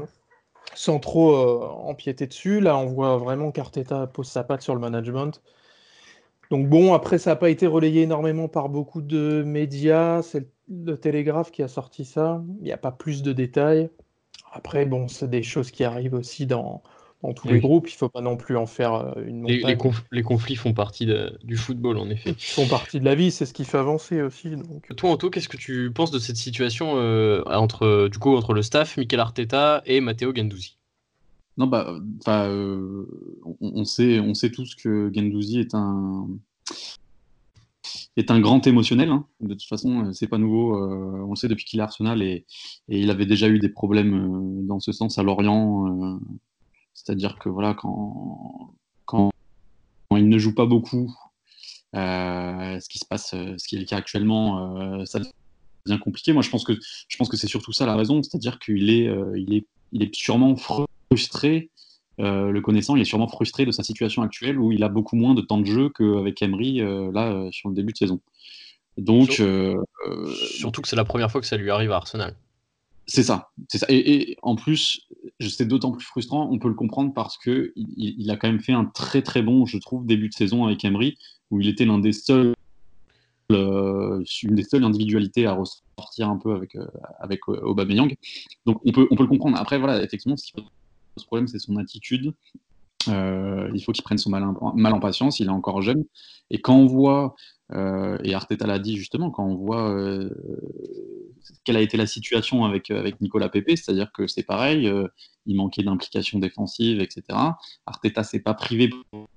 sans 0.76 1.00
trop 1.00 1.36
euh, 1.36 1.66
empiéter 1.90 2.28
dessus. 2.28 2.60
Là, 2.60 2.78
on 2.78 2.86
voit 2.86 3.18
vraiment 3.18 3.52
qu'Arteta 3.52 4.08
pose 4.08 4.28
sa 4.28 4.44
patte 4.44 4.62
sur 4.62 4.76
le 4.76 4.82
management. 4.82 5.42
Donc 6.52 6.70
bon, 6.70 6.94
après, 6.94 7.18
ça 7.18 7.32
n'a 7.32 7.36
pas 7.36 7.50
été 7.50 7.68
relayé 7.68 8.04
énormément 8.04 8.48
par 8.48 8.70
beaucoup 8.70 9.02
de 9.02 9.44
médias. 9.44 10.22
Télégraphe 11.02 11.52
qui 11.52 11.64
a 11.64 11.68
sorti 11.68 12.06
ça. 12.06 12.44
Il 12.60 12.64
n'y 12.64 12.72
a 12.72 12.78
pas 12.78 12.92
plus 12.92 13.24
de 13.24 13.34
détails. 13.34 13.90
Après, 14.52 14.86
bon, 14.86 15.08
c'est 15.08 15.30
des 15.30 15.44
choses 15.44 15.72
qui 15.72 15.84
arrivent 15.84 16.14
aussi 16.14 16.46
dans, 16.46 16.82
dans 17.22 17.34
tous 17.34 17.48
les 17.48 17.60
groupes. 17.60 17.88
Il 17.90 17.94
ne 17.94 17.98
faut 17.98 18.10
pas 18.10 18.22
non 18.22 18.38
plus 18.38 18.58
en 18.58 18.66
faire 18.66 18.94
euh, 18.94 19.14
une 19.26 19.42
montagne. 19.42 19.62
Les, 19.66 19.92
les, 20.12 20.24
conflits 20.24 20.56
font 20.56 20.74
partie 20.74 21.08
du 21.44 21.58
football, 21.58 21.98
en 21.98 22.10
effet. 22.10 22.32
Ils 22.32 22.54
font 22.54 22.68
partie 22.68 23.00
de 23.00 23.06
la 23.06 23.16
vie, 23.16 23.32
c'est 23.32 23.46
ce 23.46 23.54
qui 23.54 23.66
fait 23.66 23.78
avancer 23.78 24.22
aussi. 24.22 24.52
Donc. 24.52 24.96
Toi, 24.96 25.12
Anto, 25.12 25.30
qu'est-ce 25.30 25.50
que 25.50 25.58
tu 25.58 25.92
penses 25.92 26.12
de 26.12 26.20
cette 26.20 26.38
situation 26.38 26.94
euh, 26.96 27.44
entre, 27.48 28.08
du 28.08 28.18
coup, 28.18 28.36
entre 28.36 28.54
le 28.54 28.62
staff, 28.62 28.98
Mikel 28.98 29.20
Arteta 29.20 29.82
et 29.86 30.02
Matteo 30.02 30.34
Gendouzi? 30.34 30.78
Non, 31.58 31.68
bah, 31.68 31.96
euh, 32.28 33.06
on, 33.62 33.86
sait, 33.86 34.20
on 34.20 34.34
sait 34.34 34.52
tous 34.52 34.76
que 34.76 35.10
Gendouzi 35.14 35.60
est 35.60 35.74
un 35.74 36.28
est 38.18 38.32
un 38.32 38.40
grand 38.40 38.66
émotionnel. 38.68 39.10
Hein. 39.10 39.26
De 39.42 39.54
toute 39.54 39.68
façon, 39.68 40.12
c'est 40.14 40.28
pas 40.28 40.38
nouveau. 40.38 40.76
on 40.78 41.30
le 41.30 41.36
sait 41.36 41.48
depuis 41.48 41.66
qu'il 41.66 41.80
est 41.80 41.84
Arsenal 41.84 42.22
et, 42.22 42.46
et, 42.90 43.00
il 43.00 43.10
avait 43.10 43.26
déjà 43.26 43.48
eu 43.50 43.60
des 43.60 43.70
problèmes 43.70 44.66
dans 44.68 44.80
ce 44.80 44.92
sens 44.92 45.18
à 45.18 45.24
Lorient 45.24 46.20
c'est-à-dire 46.96 47.38
que 47.38 47.50
voilà, 47.50 47.76
quand, 47.76 48.74
quand, 49.06 49.30
il 50.12 50.28
ne 50.28 50.38
joue 50.40 50.56
pas 50.56 50.66
beaucoup, 50.66 51.14
euh, 51.96 52.80
ce 52.80 52.90
qui 52.90 52.98
se 52.98 53.06
passe, 53.06 53.34
euh, 53.34 53.54
ce 53.58 53.68
qui 53.68 53.76
est 53.76 53.80
le 53.80 53.86
cas 53.86 53.98
actuellement, 53.98 54.80
euh, 54.80 55.06
ça 55.06 55.20
devient 55.20 56.00
compliqué. 56.00 56.34
Moi, 56.34 56.42
je 56.42 56.50
pense 56.50 56.64
que 56.64 56.74
que 56.74 57.38
c'est 57.38 57.48
surtout 57.48 57.74
ça 57.74 57.86
la 57.86 57.96
raison, 57.96 58.24
c'est-à-dire 58.24 58.60
qu'il 58.60 58.90
est, 58.90 59.10
il 59.36 59.54
est, 59.54 59.68
il 59.92 60.04
est 60.04 60.16
sûrement 60.16 60.56
frustré. 60.56 61.70
Le 62.18 62.60
connaissant, 62.62 62.96
il 62.96 63.02
est 63.02 63.06
sûrement 63.06 63.28
frustré 63.28 63.66
de 63.66 63.72
sa 63.72 63.84
situation 63.84 64.22
actuelle 64.22 64.60
où 64.60 64.72
il 64.72 64.84
a 64.84 64.90
beaucoup 64.90 65.16
moins 65.16 65.34
de 65.34 65.42
temps 65.42 65.58
de 65.58 65.66
jeu 65.66 65.90
qu'avec 65.90 66.42
Emery 66.42 66.82
là 67.14 67.48
sur 67.52 67.70
le 67.70 67.76
début 67.76 67.94
de 67.94 67.98
saison. 67.98 68.22
Donc, 68.98 69.42
surtout 70.58 70.82
que 70.82 70.88
c'est 70.88 70.96
la 70.96 71.06
première 71.06 71.32
fois 71.32 71.42
que 71.42 71.48
ça 71.48 71.58
lui 71.58 71.70
arrive 71.72 71.92
à 71.92 71.98
Arsenal. 71.98 72.36
C'est 73.08 73.24
ça, 73.24 73.52
c'est 73.70 73.78
ça. 73.78 73.86
Et, 73.90 74.36
en 74.42 74.56
plus, 74.56 75.08
c'est 75.40 75.68
d'autant 75.68 75.92
plus 75.92 76.04
frustrant, 76.04 76.50
on 76.52 76.58
peut 76.58 76.70
le 76.70 76.74
comprendre 76.74 77.14
parce 77.14 77.38
que 77.38 77.72
il, 77.76 78.32
a 78.32 78.38
quand 78.38 78.48
même 78.48 78.60
fait 78.60 78.74
un 78.74 78.86
très 78.86 79.22
très 79.22 79.44
bon, 79.44 79.66
je 79.66 79.78
trouve, 79.78 80.06
début 80.06 80.30
de 80.30 80.34
saison 80.34 80.66
avec 80.66 80.84
Emery, 80.84 81.18
où 81.52 81.62
il 81.62 81.68
était 81.68 81.86
l'un 81.86 82.00
des 82.00 82.14
seuls, 82.14 82.56
euh, 83.52 84.24
une 84.42 84.56
des 84.56 84.64
seules 84.64 84.84
individualités 84.84 85.46
à 85.46 85.54
ressortir 85.54 86.30
un 86.30 86.38
peu 86.38 86.56
avec 86.56 86.76
euh, 86.76 86.88
avec 87.20 87.42
euh, 87.48 87.62
Aubameyang. 87.62 88.16
Donc 88.66 88.82
on 88.84 88.92
peut 88.92 89.08
on 89.12 89.16
peut 89.16 89.24
le 89.24 89.30
comprendre. 89.30 89.58
Après 89.58 89.78
voilà, 89.78 90.04
effectivement, 90.04 90.36
ce 90.36 90.52
qui 90.52 90.54
pose 91.16 91.26
problème, 91.26 91.48
c'est 91.48 91.60
son 91.60 91.78
attitude. 91.78 92.34
il 93.08 93.84
faut 93.84 93.92
qu'il 93.92 94.04
prenne 94.04 94.18
son 94.18 94.30
mal, 94.30 94.44
mal, 94.76 94.94
en 94.94 95.00
patience. 95.00 95.40
Il 95.40 95.48
est 95.48 95.52
encore 95.52 95.82
jeune. 95.82 96.06
Et 96.50 96.60
quand 96.62 96.76
on 96.76 96.86
voit, 96.86 97.36
et 97.74 98.34
Arteta 98.34 98.68
l'a 98.68 98.80
dit 98.80 98.98
justement, 98.98 99.32
quand 99.32 99.46
on 99.46 99.56
voit 99.56 99.94
quelle 101.64 101.78
a 101.78 101.82
été 101.82 101.98
la 101.98 102.08
situation 102.08 102.64
avec, 102.66 102.92
euh, 102.92 103.00
avec 103.00 103.22
Nicolas 103.22 103.50
Pepe, 103.50 103.72
c'est-à-dire 103.76 104.12
que 104.12 104.28
c'est 104.28 104.44
pareil, 104.44 104.88
euh, 104.88 105.08
il 105.46 105.56
manquait 105.56 105.84
d'implication 105.84 106.40
défensive, 106.40 107.02
etc. 107.02 107.24
Arteta 107.86 108.24
s'est 108.24 108.40
pas 108.40 108.54
privé 108.54 108.90
pour 109.12 109.28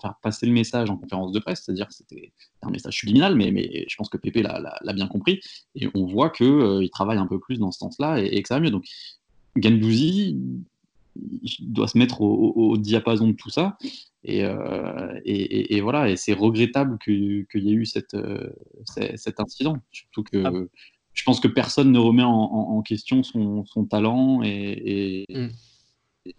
faire 0.00 0.14
passer 0.22 0.46
le 0.46 0.52
message 0.52 0.90
en 0.90 0.96
conférence 0.96 1.32
de 1.32 1.38
presse, 1.38 1.62
c'est-à-dire 1.64 1.86
c'était 1.90 2.32
un 2.62 2.70
message 2.70 2.94
subliminal, 2.94 3.34
mais, 3.34 3.50
mais 3.50 3.86
je 3.88 3.96
pense 3.96 4.08
que 4.08 4.16
Pepe 4.16 4.42
l'a 4.42 4.92
bien 4.92 5.08
compris, 5.08 5.40
et 5.74 5.88
on 5.94 6.06
voit 6.06 6.30
qu'il 6.30 6.46
euh, 6.46 6.82
il 6.82 6.90
travaille 6.90 7.18
un 7.18 7.26
peu 7.26 7.38
plus 7.38 7.58
dans 7.58 7.72
ce 7.72 7.78
sens-là 7.78 8.20
et, 8.20 8.42
que 8.42 8.48
ça 8.48 8.54
va 8.54 8.60
mieux. 8.60 8.70
Donc 8.70 8.84
Gendouzi, 9.56 10.38
il 11.42 11.72
doit 11.72 11.88
se 11.88 11.98
mettre 11.98 12.20
au, 12.20 12.76
diapason 12.76 13.28
de 13.28 13.32
tout 13.32 13.50
ça. 13.50 13.76
Et, 14.24 14.44
et, 15.24 15.80
voilà, 15.80 16.10
et 16.10 16.16
c'est 16.16 16.32
regrettable 16.32 16.98
qu'il 16.98 17.46
y 17.54 17.70
ait 17.70 17.74
eu 17.74 17.86
cette, 17.86 18.16
cet 19.16 19.40
incident. 19.40 19.76
Surtout 19.92 20.22
que 20.22 20.44
ah 20.44 20.52
je 21.18 21.24
pense 21.24 21.40
que 21.40 21.48
personne 21.48 21.90
ne 21.90 21.98
remet 21.98 22.22
en, 22.22 22.80
question 22.82 23.24
son, 23.24 23.64
talent 23.90 24.40
et, 24.44 25.24
mm. 25.28 25.48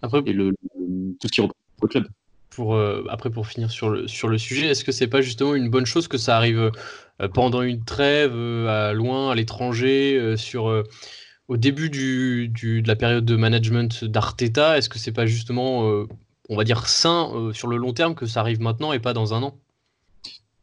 après, 0.01 0.21
le, 0.21 0.55
tout 1.19 1.27
ce 1.27 1.31
qui 1.31 1.41
représente 1.41 1.57
le 1.81 1.87
club. 1.89 2.07
Pour, 2.49 2.75
euh, 2.75 3.03
après, 3.09 3.29
pour 3.29 3.45
finir 3.45 3.69
sur 3.71 3.89
le, 3.89 4.07
sur 4.07 4.29
le 4.29 4.37
sujet, 4.37 4.67
est-ce 4.67 4.85
que 4.85 4.93
c'est 4.93 5.07
pas 5.07 5.21
justement 5.21 5.53
une 5.53 5.69
bonne 5.69 5.85
chose 5.85 6.07
que 6.07 6.17
ça 6.17 6.37
arrive 6.37 6.71
euh, 7.21 7.27
pendant 7.27 7.61
une 7.61 7.83
trêve, 7.83 8.31
euh, 8.33 8.89
à 8.89 8.93
loin, 8.93 9.31
à 9.31 9.35
l'étranger, 9.35 10.35
sur 10.37 10.83
au 11.49 11.57
début 11.57 11.89
de 11.89 12.87
la 12.87 12.95
période 12.95 13.25
de 13.25 13.35
management 13.35 14.05
d'Arteta 14.05 14.77
Est-ce 14.77 14.87
que 14.87 14.97
c'est 14.97 15.11
pas 15.11 15.25
justement, 15.25 16.05
on 16.47 16.55
va 16.55 16.63
dire, 16.63 16.87
sain 16.87 17.51
sur 17.53 17.67
le 17.67 17.75
long 17.75 17.91
terme 17.91 18.15
que 18.15 18.25
ça 18.25 18.39
arrive 18.39 18.61
maintenant 18.61 18.93
et 18.93 18.99
pas 18.99 19.13
dans 19.13 19.33
un 19.33 19.43
an? 19.43 19.57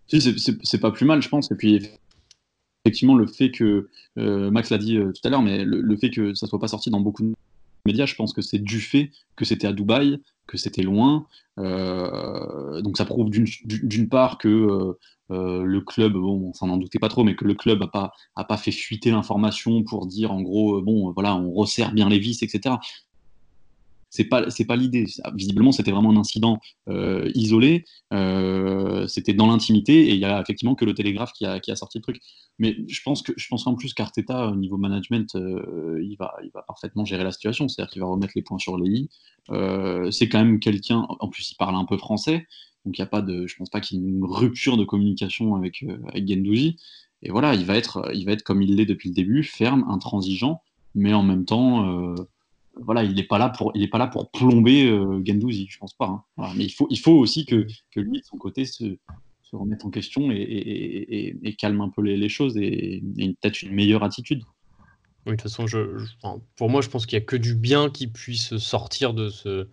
Si, 0.08 0.20
c'est 0.62 0.80
pas 0.80 0.90
plus 0.90 1.04
mal, 1.04 1.20
je 1.20 1.28
pense. 1.28 1.50
Et 1.50 1.56
puis, 1.56 1.90
effectivement, 2.84 3.16
le 3.16 3.26
fait 3.26 3.50
que, 3.50 3.88
euh, 4.18 4.50
Max 4.50 4.70
l'a 4.70 4.78
dit 4.78 4.96
euh, 4.96 5.12
tout 5.12 5.26
à 5.26 5.30
l'heure, 5.30 5.42
mais 5.42 5.64
le, 5.64 5.96
fait 5.96 6.10
que 6.10 6.34
ça 6.34 6.46
soit 6.46 6.60
pas 6.60 6.68
sorti 6.68 6.90
dans 6.90 7.00
beaucoup 7.00 7.24
de 7.24 7.34
médias, 7.84 8.06
je 8.06 8.14
pense 8.14 8.32
que 8.32 8.42
c'est 8.42 8.58
du 8.58 8.80
fait 8.80 9.10
que 9.34 9.44
c'était 9.44 9.66
à 9.66 9.72
Dubaï, 9.72 10.20
que 10.46 10.56
c'était 10.56 10.82
loin. 10.82 11.26
Euh, 11.58 12.80
donc 12.82 12.96
ça 12.96 13.04
prouve 13.04 13.30
d'une 13.30 14.08
part 14.08 14.38
que 14.38 14.96
le 15.30 15.80
club, 15.80 16.12
bon, 16.14 16.52
on 16.60 16.66
n'en 16.66 16.76
doutait 16.76 16.98
pas 16.98 17.08
trop, 17.08 17.24
mais 17.24 17.34
que 17.34 17.44
le 17.44 17.54
club 17.54 17.80
n'a 17.80 17.88
pas, 17.88 18.12
a 18.36 18.44
pas 18.44 18.56
fait 18.56 18.72
fuiter 18.72 19.10
l'information 19.10 19.82
pour 19.82 20.06
dire 20.06 20.32
en 20.32 20.42
gros, 20.42 20.80
bon, 20.82 21.12
voilà, 21.12 21.36
on 21.36 21.52
resserre 21.52 21.92
bien 21.92 22.08
les 22.08 22.18
vis, 22.18 22.42
etc 22.42 22.76
c'est 24.16 24.24
pas 24.24 24.46
pas 24.66 24.76
l'idée. 24.76 25.06
Visiblement, 25.34 25.72
c'était 25.72 25.90
vraiment 25.90 26.10
un 26.10 26.16
incident 26.16 26.58
euh, 26.88 27.30
isolé. 27.34 27.84
Euh, 28.12 29.06
c'était 29.06 29.34
dans 29.34 29.46
l'intimité 29.46 30.08
et 30.08 30.14
il 30.14 30.20
y 30.20 30.24
a 30.24 30.40
effectivement 30.40 30.74
que 30.74 30.84
le 30.84 30.94
Télégraphe 30.94 31.32
qui 31.32 31.44
a, 31.44 31.60
qui 31.60 31.70
a 31.70 31.76
sorti 31.76 31.98
le 31.98 32.02
truc. 32.02 32.20
Mais 32.58 32.76
je 32.88 33.00
pense 33.02 33.22
que 33.22 33.32
je 33.36 33.46
pense 33.48 33.66
en 33.66 33.74
plus 33.74 33.92
qu'Arteta 33.92 34.48
au 34.48 34.56
niveau 34.56 34.78
management, 34.78 35.34
euh, 35.36 36.00
il 36.02 36.16
va 36.16 36.34
il 36.42 36.50
va 36.54 36.62
parfaitement 36.62 37.04
gérer 37.04 37.24
la 37.24 37.32
situation. 37.32 37.68
C'est-à-dire 37.68 37.90
qu'il 37.92 38.02
va 38.02 38.08
remettre 38.08 38.32
les 38.34 38.42
points 38.42 38.58
sur 38.58 38.78
les 38.78 38.90
i. 38.90 39.10
c'est 40.12 40.28
quand 40.28 40.38
même 40.38 40.60
quelqu'un. 40.60 41.06
En 41.20 41.28
plus, 41.28 41.50
il 41.50 41.56
parle 41.56 41.76
un 41.76 41.84
peu 41.84 41.98
français, 41.98 42.46
donc 42.86 42.96
il 42.96 43.00
y 43.00 43.02
a 43.02 43.06
pas 43.06 43.20
de. 43.20 43.46
Je 43.46 43.56
pense 43.56 43.68
pas 43.68 43.80
qu'il 43.80 43.98
y 43.98 44.02
ait 44.02 44.08
une 44.08 44.24
rupture 44.24 44.78
de 44.78 44.84
communication 44.84 45.54
avec 45.54 45.84
Gendouzi. 46.14 46.76
Et 47.22 47.30
voilà, 47.30 47.54
il 47.54 47.66
va 47.66 47.76
être 47.76 48.10
il 48.14 48.24
va 48.24 48.32
être 48.32 48.42
comme 48.42 48.62
il 48.62 48.76
l'est 48.76 48.86
depuis 48.86 49.10
le 49.10 49.14
début, 49.14 49.42
ferme, 49.42 49.84
intransigeant, 49.88 50.62
mais 50.94 51.12
en 51.12 51.22
même 51.22 51.44
temps 51.44 52.16
voilà, 52.76 53.04
il 53.04 53.14
n'est 53.14 53.22
pas 53.22 53.38
là 53.38 53.48
pour, 53.48 53.72
il 53.74 53.88
pas 53.88 53.98
là 53.98 54.06
pour 54.06 54.30
plomber 54.30 54.86
euh, 54.86 55.22
Gendouzi, 55.24 55.66
je 55.70 55.78
pense 55.78 55.94
pas. 55.94 56.24
Hein. 56.38 56.52
mais 56.56 56.64
il 56.64 56.72
faut, 56.72 56.86
il 56.90 56.98
faut 56.98 57.12
aussi 57.12 57.46
que, 57.46 57.66
que, 57.90 58.00
lui, 58.00 58.20
de 58.20 58.24
son 58.24 58.36
côté, 58.36 58.64
se, 58.64 58.96
remette 59.52 59.84
en 59.86 59.90
question 59.90 60.30
et, 60.30 61.56
calme 61.58 61.80
un 61.80 61.88
peu 61.88 62.02
les, 62.02 62.28
choses 62.28 62.58
et, 62.58 63.02
peut-être 63.16 63.62
une 63.62 63.72
meilleure 63.72 64.04
attitude. 64.04 64.42
De 65.24 65.30
toute 65.32 65.42
façon, 65.42 65.64
pour 66.56 66.68
moi, 66.68 66.82
je 66.82 66.88
pense 66.88 67.06
qu'il 67.06 67.18
n'y 67.18 67.22
a 67.22 67.26
que 67.26 67.36
du 67.36 67.54
bien 67.54 67.88
qui 67.88 68.06
puisse 68.06 68.58
sortir 68.58 69.14
de 69.14 69.30
ce, 69.30 69.68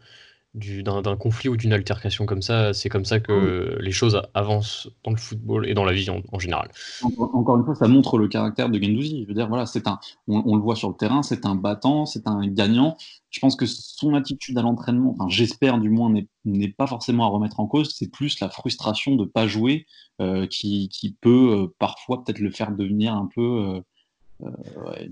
d'un 0.55 1.17
conflit 1.17 1.49
ou 1.49 1.57
d'une 1.57 1.73
altercation 1.73 2.27
comme 2.27 2.43
ça, 2.43 2.73
c'est 2.73 2.89
comme 2.89 3.05
ça 3.05 3.19
que 3.19 3.75
ah 3.75 3.81
les 3.81 3.91
choses 3.91 4.21
avancent 4.35 4.87
dans 5.03 5.09
le 5.09 5.17
football 5.17 5.67
et 5.67 5.73
dans 5.73 5.83
la 5.83 5.93
vie 5.93 6.07
en, 6.09 6.39
général. 6.39 6.69
Encore 7.17 7.57
une 7.57 7.65
fois, 7.65 7.73
ça 7.73 7.87
montre 7.87 8.19
le 8.19 8.27
caractère 8.27 8.69
de 8.69 8.79
Gendouzi. 8.79 9.23
Je 9.23 9.27
veux 9.27 9.33
dire, 9.33 9.47
voilà, 9.47 9.65
c'est 9.65 9.87
un, 9.87 9.99
on, 10.27 10.55
le 10.55 10.61
voit 10.61 10.75
sur 10.75 10.89
le 10.89 10.95
terrain, 10.95 11.23
c'est 11.23 11.47
un 11.47 11.55
battant, 11.55 12.05
c'est 12.05 12.27
un 12.27 12.45
gagnant. 12.45 12.97
Je 13.31 13.39
pense 13.39 13.55
que 13.55 13.65
son 13.65 14.13
attitude 14.13 14.55
à 14.59 14.61
l'entraînement, 14.61 15.15
enfin, 15.17 15.27
j'espère 15.27 15.79
du 15.79 15.89
moins, 15.89 16.13
n'est 16.45 16.69
pas 16.69 16.85
forcément 16.85 17.25
à 17.25 17.29
remettre 17.29 17.59
en 17.59 17.65
cause. 17.65 17.95
C'est 17.95 18.11
plus 18.11 18.39
la 18.39 18.49
frustration 18.49 19.15
de 19.15 19.25
pas 19.25 19.47
jouer 19.47 19.87
euh, 20.21 20.45
qui, 20.45 20.87
qui, 20.89 21.13
peut 21.19 21.63
euh, 21.63 21.75
parfois 21.79 22.23
peut-être 22.23 22.39
le 22.39 22.51
faire 22.51 22.71
devenir 22.71 23.15
un 23.15 23.27
peu. 23.33 23.81
Euh, 24.43 24.51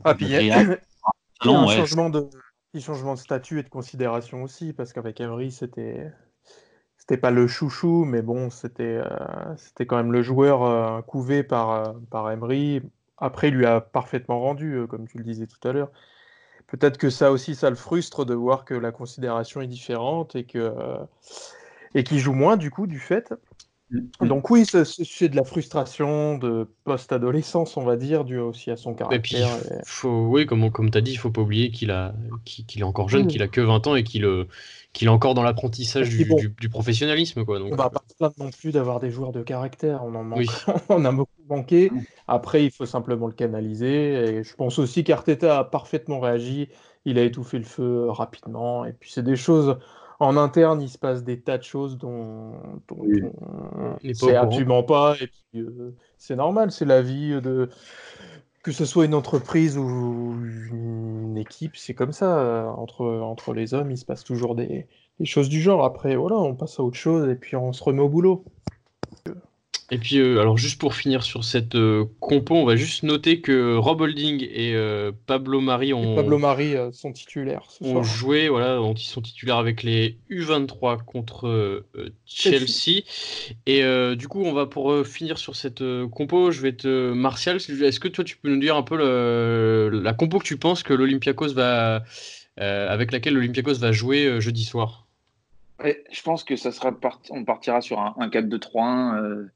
ah, 0.04 0.14
puis 0.14 0.28
il 0.28 0.46
y 0.46 0.52
a, 0.52 0.60
un 1.42 1.68
changement 1.68 2.12
de, 2.12 2.30
changement 2.80 3.16
de 3.16 3.20
statut 3.20 3.60
et 3.60 3.64
de 3.64 3.70
considération 3.70 4.44
aussi, 4.44 4.74
parce 4.74 4.94
qu'avec 4.94 5.20
Emery, 5.20 5.52
c'était 5.52 6.12
c'était 6.98 7.18
pas 7.18 7.32
le 7.32 7.48
chouchou, 7.48 8.06
mais 8.06 8.22
bon, 8.22 8.50
c'était 8.50 9.02
c'était 9.58 9.86
quand 9.86 9.98
même 9.98 10.12
le 10.12 10.22
joueur 10.22 11.06
couvé 11.06 11.44
par, 11.44 11.96
par 12.10 12.32
Emery. 12.32 12.82
Après, 13.18 13.50
il 13.50 13.56
lui 13.56 13.66
a 13.66 13.82
parfaitement 13.82 14.40
rendu, 14.40 14.86
comme 14.90 15.08
tu 15.08 15.18
le 15.18 15.24
disais 15.24 15.48
tout 15.48 15.68
à 15.68 15.74
l'heure. 15.74 15.92
Peut-être 16.68 16.98
que 16.98 17.10
ça 17.10 17.32
aussi, 17.32 17.56
ça 17.56 17.70
le 17.70 17.76
frustre 17.76 18.24
de 18.26 18.34
voir 18.34 18.66
que 18.66 18.74
la 18.74 18.92
considération 18.92 19.62
est 19.62 19.68
différente 19.68 20.36
et 20.36 20.46
que 20.46 20.74
et 21.94 22.04
qu'il 22.04 22.20
joue 22.20 22.34
moins 22.34 22.58
du 22.58 22.72
coup 22.72 22.88
du 22.88 23.00
fait. 23.00 23.34
Mm. 23.92 24.28
Donc 24.28 24.50
oui, 24.50 24.66
c'est 24.66 25.30
de 25.30 25.36
la 25.36 25.44
frustration 25.44 26.38
de 26.38 26.68
post-adolescence, 26.84 27.78
on 27.78 27.84
va 27.84 27.98
dire, 27.98 28.24
dû 28.24 28.38
aussi 28.38 28.72
à 28.72 28.78
son 28.78 28.94
caractère. 28.94 29.20
Et 29.20 29.22
puis, 29.22 29.38
faut, 29.86 30.28
oui, 30.28 30.46
comme, 30.46 30.72
comme 30.72 30.90
tu 30.90 30.98
as 30.98 31.02
dit, 31.02 31.12
il 31.12 31.18
faut 31.18 31.32
pas 31.32 31.42
oublier 31.42 31.72
qu'il 31.72 31.90
est 31.90 32.84
encore 32.84 33.10
jeune, 33.10 33.28
qu'il 33.28 33.42
a 33.42 33.48
que 33.48 33.62
20 33.62 33.88
ans 33.88 33.96
et 33.96 34.04
qu'il 34.04 34.26
euh, 34.26 34.48
qu'il 34.94 35.08
est 35.08 35.12
encore 35.12 35.34
dans 35.34 35.44
l'apprentissage 35.44 36.10
du, 36.10 36.28
du, 36.60 36.70
professionnalisme. 36.70 37.46
Quoi, 37.46 37.60
donc, 37.60 37.72
on 37.72 37.76
va 37.76 37.90
pas 37.90 38.04
se 38.10 38.16
plaindre 38.16 38.36
non 38.38 38.50
plus 38.50 38.72
d'avoir 38.72 39.00
des 39.00 39.10
joueurs 39.10 39.32
de 39.32 39.42
caractère, 39.42 40.04
on 40.04 40.14
en 40.16 40.24
manque. 40.24 40.46
on 40.90 41.06
a 41.06 41.12
beaucoup 41.12 41.32
manqué. 41.50 41.90
Mm. 41.90 42.02
Après, 42.28 42.66
il 42.66 42.72
faut 42.72 42.86
simplement 42.86 43.28
le 43.28 43.34
canaliser. 43.34 44.14
Et 44.14 44.44
je 44.44 44.56
pense 44.56 44.80
aussi 44.80 45.04
qu'Arteta 45.04 45.60
a 45.60 45.64
parfaitement 45.64 46.20
réagi. 46.20 46.70
Il 47.06 47.18
a 47.20 47.24
étouffé 47.24 47.58
le 47.58 47.64
feu 47.64 48.10
rapidement. 48.10 48.86
Et 48.86 48.94
puis 48.94 49.12
c'est 49.12 49.24
des 49.24 49.38
choses 49.38 49.78
en 50.22 50.38
interne, 50.38 50.82
il 50.84 50.90
se 50.90 51.00
passe 51.00 51.24
des 51.24 51.40
tas 51.40 51.58
de 51.58 51.64
choses 51.64 51.98
dont, 51.98 52.54
on 52.92 53.98
ne 54.04 54.14
sait 54.14 54.36
absolument 54.36 54.84
pas. 54.84 55.16
Et 55.20 55.28
puis, 55.28 55.62
euh, 55.62 55.96
c'est 56.18 56.36
normal, 56.36 56.72
c'est 56.72 56.86
la 56.86 57.02
vie 57.02 57.42
de. 57.42 57.70
Que 58.62 58.72
ce 58.72 58.86
soit 58.86 59.06
une 59.06 59.16
entreprise 59.16 59.80
ou 59.80 60.36
une 60.72 61.36
équipe, 61.36 61.76
c'est 61.76 61.96
comme 61.96 62.12
ça. 62.12 62.72
Entre, 62.78 63.04
entre 63.04 63.56
les 63.56 63.74
hommes, 63.74 63.90
il 63.90 63.98
se 63.98 64.06
passe 64.06 64.24
toujours 64.24 64.54
des, 64.54 64.86
des 65.20 65.26
choses 65.26 65.50
du 65.50 65.60
genre. 65.60 65.84
Après, 65.84 66.16
voilà, 66.16 66.36
on 66.36 66.54
passe 66.54 66.80
à 66.80 66.84
autre 66.84 66.98
chose 66.98 67.28
et 67.28 67.34
puis 67.34 67.56
on 67.56 67.74
se 67.74 67.84
remet 67.84 68.02
au 68.02 68.10
boulot. 68.10 68.46
Et 69.94 69.98
puis, 69.98 70.20
euh, 70.20 70.40
alors 70.40 70.58
juste 70.58 70.80
pour 70.80 70.96
finir 70.96 71.22
sur 71.22 71.44
cette 71.44 71.76
euh, 71.76 72.06
compo, 72.22 72.56
on 72.56 72.66
va 72.66 72.78
juste 72.78 73.04
noter 73.04 73.42
que 73.42 73.76
Rob 73.76 74.00
Holding 74.00 74.42
et 74.42 74.74
euh, 74.74 75.12
Pablo 75.28 75.60
Mari 75.60 75.94
ont, 75.94 76.16
Pablo 76.16 76.38
Mari, 76.38 76.76
sont 76.94 77.12
titulaires. 77.12 77.68
ont 77.82 78.02
joué, 78.02 78.48
voilà, 78.48 78.80
ils 78.96 79.00
sont 79.00 79.22
titulaires 79.22 79.58
avec 79.58 79.84
les 79.84 80.18
U23 80.30 81.04
contre 81.04 81.84
Chelsea. 82.26 83.02
Et 83.66 83.84
du 84.16 84.28
coup, 84.30 84.42
on 84.44 84.54
va 84.54 84.66
pour 84.66 85.06
finir 85.06 85.38
sur 85.38 85.58
cette 85.58 85.84
compo, 86.10 86.52
je 86.52 86.62
vais 86.62 86.74
te 86.74 87.12
Martial. 87.12 87.58
Est-ce 87.58 88.00
que 88.00 88.08
toi, 88.08 88.24
tu 88.24 88.38
peux 88.38 88.50
nous 88.50 88.60
dire 88.60 88.78
un 88.78 88.84
peu 88.84 88.96
la 88.96 90.14
compo 90.14 90.40
que 90.40 90.46
tu 90.46 90.58
penses 90.58 90.84
que 90.84 90.94
l'Olympiakos 90.94 91.54
va, 91.54 92.04
avec 92.58 93.12
laquelle 93.12 93.34
l'Olympiakos 93.34 93.80
va 93.80 93.92
jouer 93.92 94.40
jeudi 94.40 94.64
soir? 94.64 95.06
Je 95.84 96.22
pense 96.22 96.44
que 96.44 96.56
ça 96.56 96.72
sera 96.72 96.94
on 97.30 97.44
partira 97.44 97.82
sur 97.82 98.00
un, 98.00 98.16
un 98.20 98.28
4-2-3-1 98.28 99.16
euh, 99.16 99.52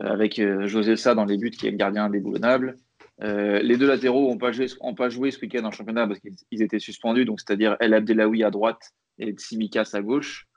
avec 0.00 0.38
euh, 0.38 0.66
José 0.66 0.96
Sa 0.96 1.14
dans 1.14 1.24
les 1.24 1.36
buts, 1.36 1.50
qui 1.50 1.66
est 1.66 1.70
le 1.70 1.76
gardien 1.76 2.04
indéboulonnable. 2.04 2.76
Euh, 3.22 3.60
les 3.60 3.76
deux 3.76 3.86
latéraux 3.86 4.28
n'ont 4.28 4.38
pas, 4.38 4.50
joué, 4.50 4.66
pas 4.96 5.08
joué 5.08 5.30
ce 5.30 5.40
week-end 5.40 5.64
en 5.64 5.70
championnat 5.70 6.06
parce 6.06 6.20
qu'ils 6.20 6.62
étaient 6.62 6.78
suspendus, 6.78 7.24
donc 7.24 7.40
c'est-à-dire 7.40 7.76
El 7.80 7.94
Abdelawi 7.94 8.42
à 8.42 8.50
droite 8.50 8.92
et 9.18 9.32
Tsimikas 9.32 9.90
à 9.92 10.02
gauche. 10.02 10.48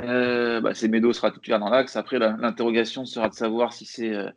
Euh, 0.00 0.60
bah, 0.60 0.74
c'est 0.74 0.88
Medo 0.88 1.12
sera 1.12 1.30
titulaire 1.30 1.60
dans 1.60 1.68
l'axe. 1.68 1.94
Après, 1.94 2.18
l'interrogation 2.18 3.04
sera 3.04 3.28
de 3.28 3.34
savoir 3.34 3.72
si 3.72 3.84
c'est 3.84 4.12
euh, 4.12 4.30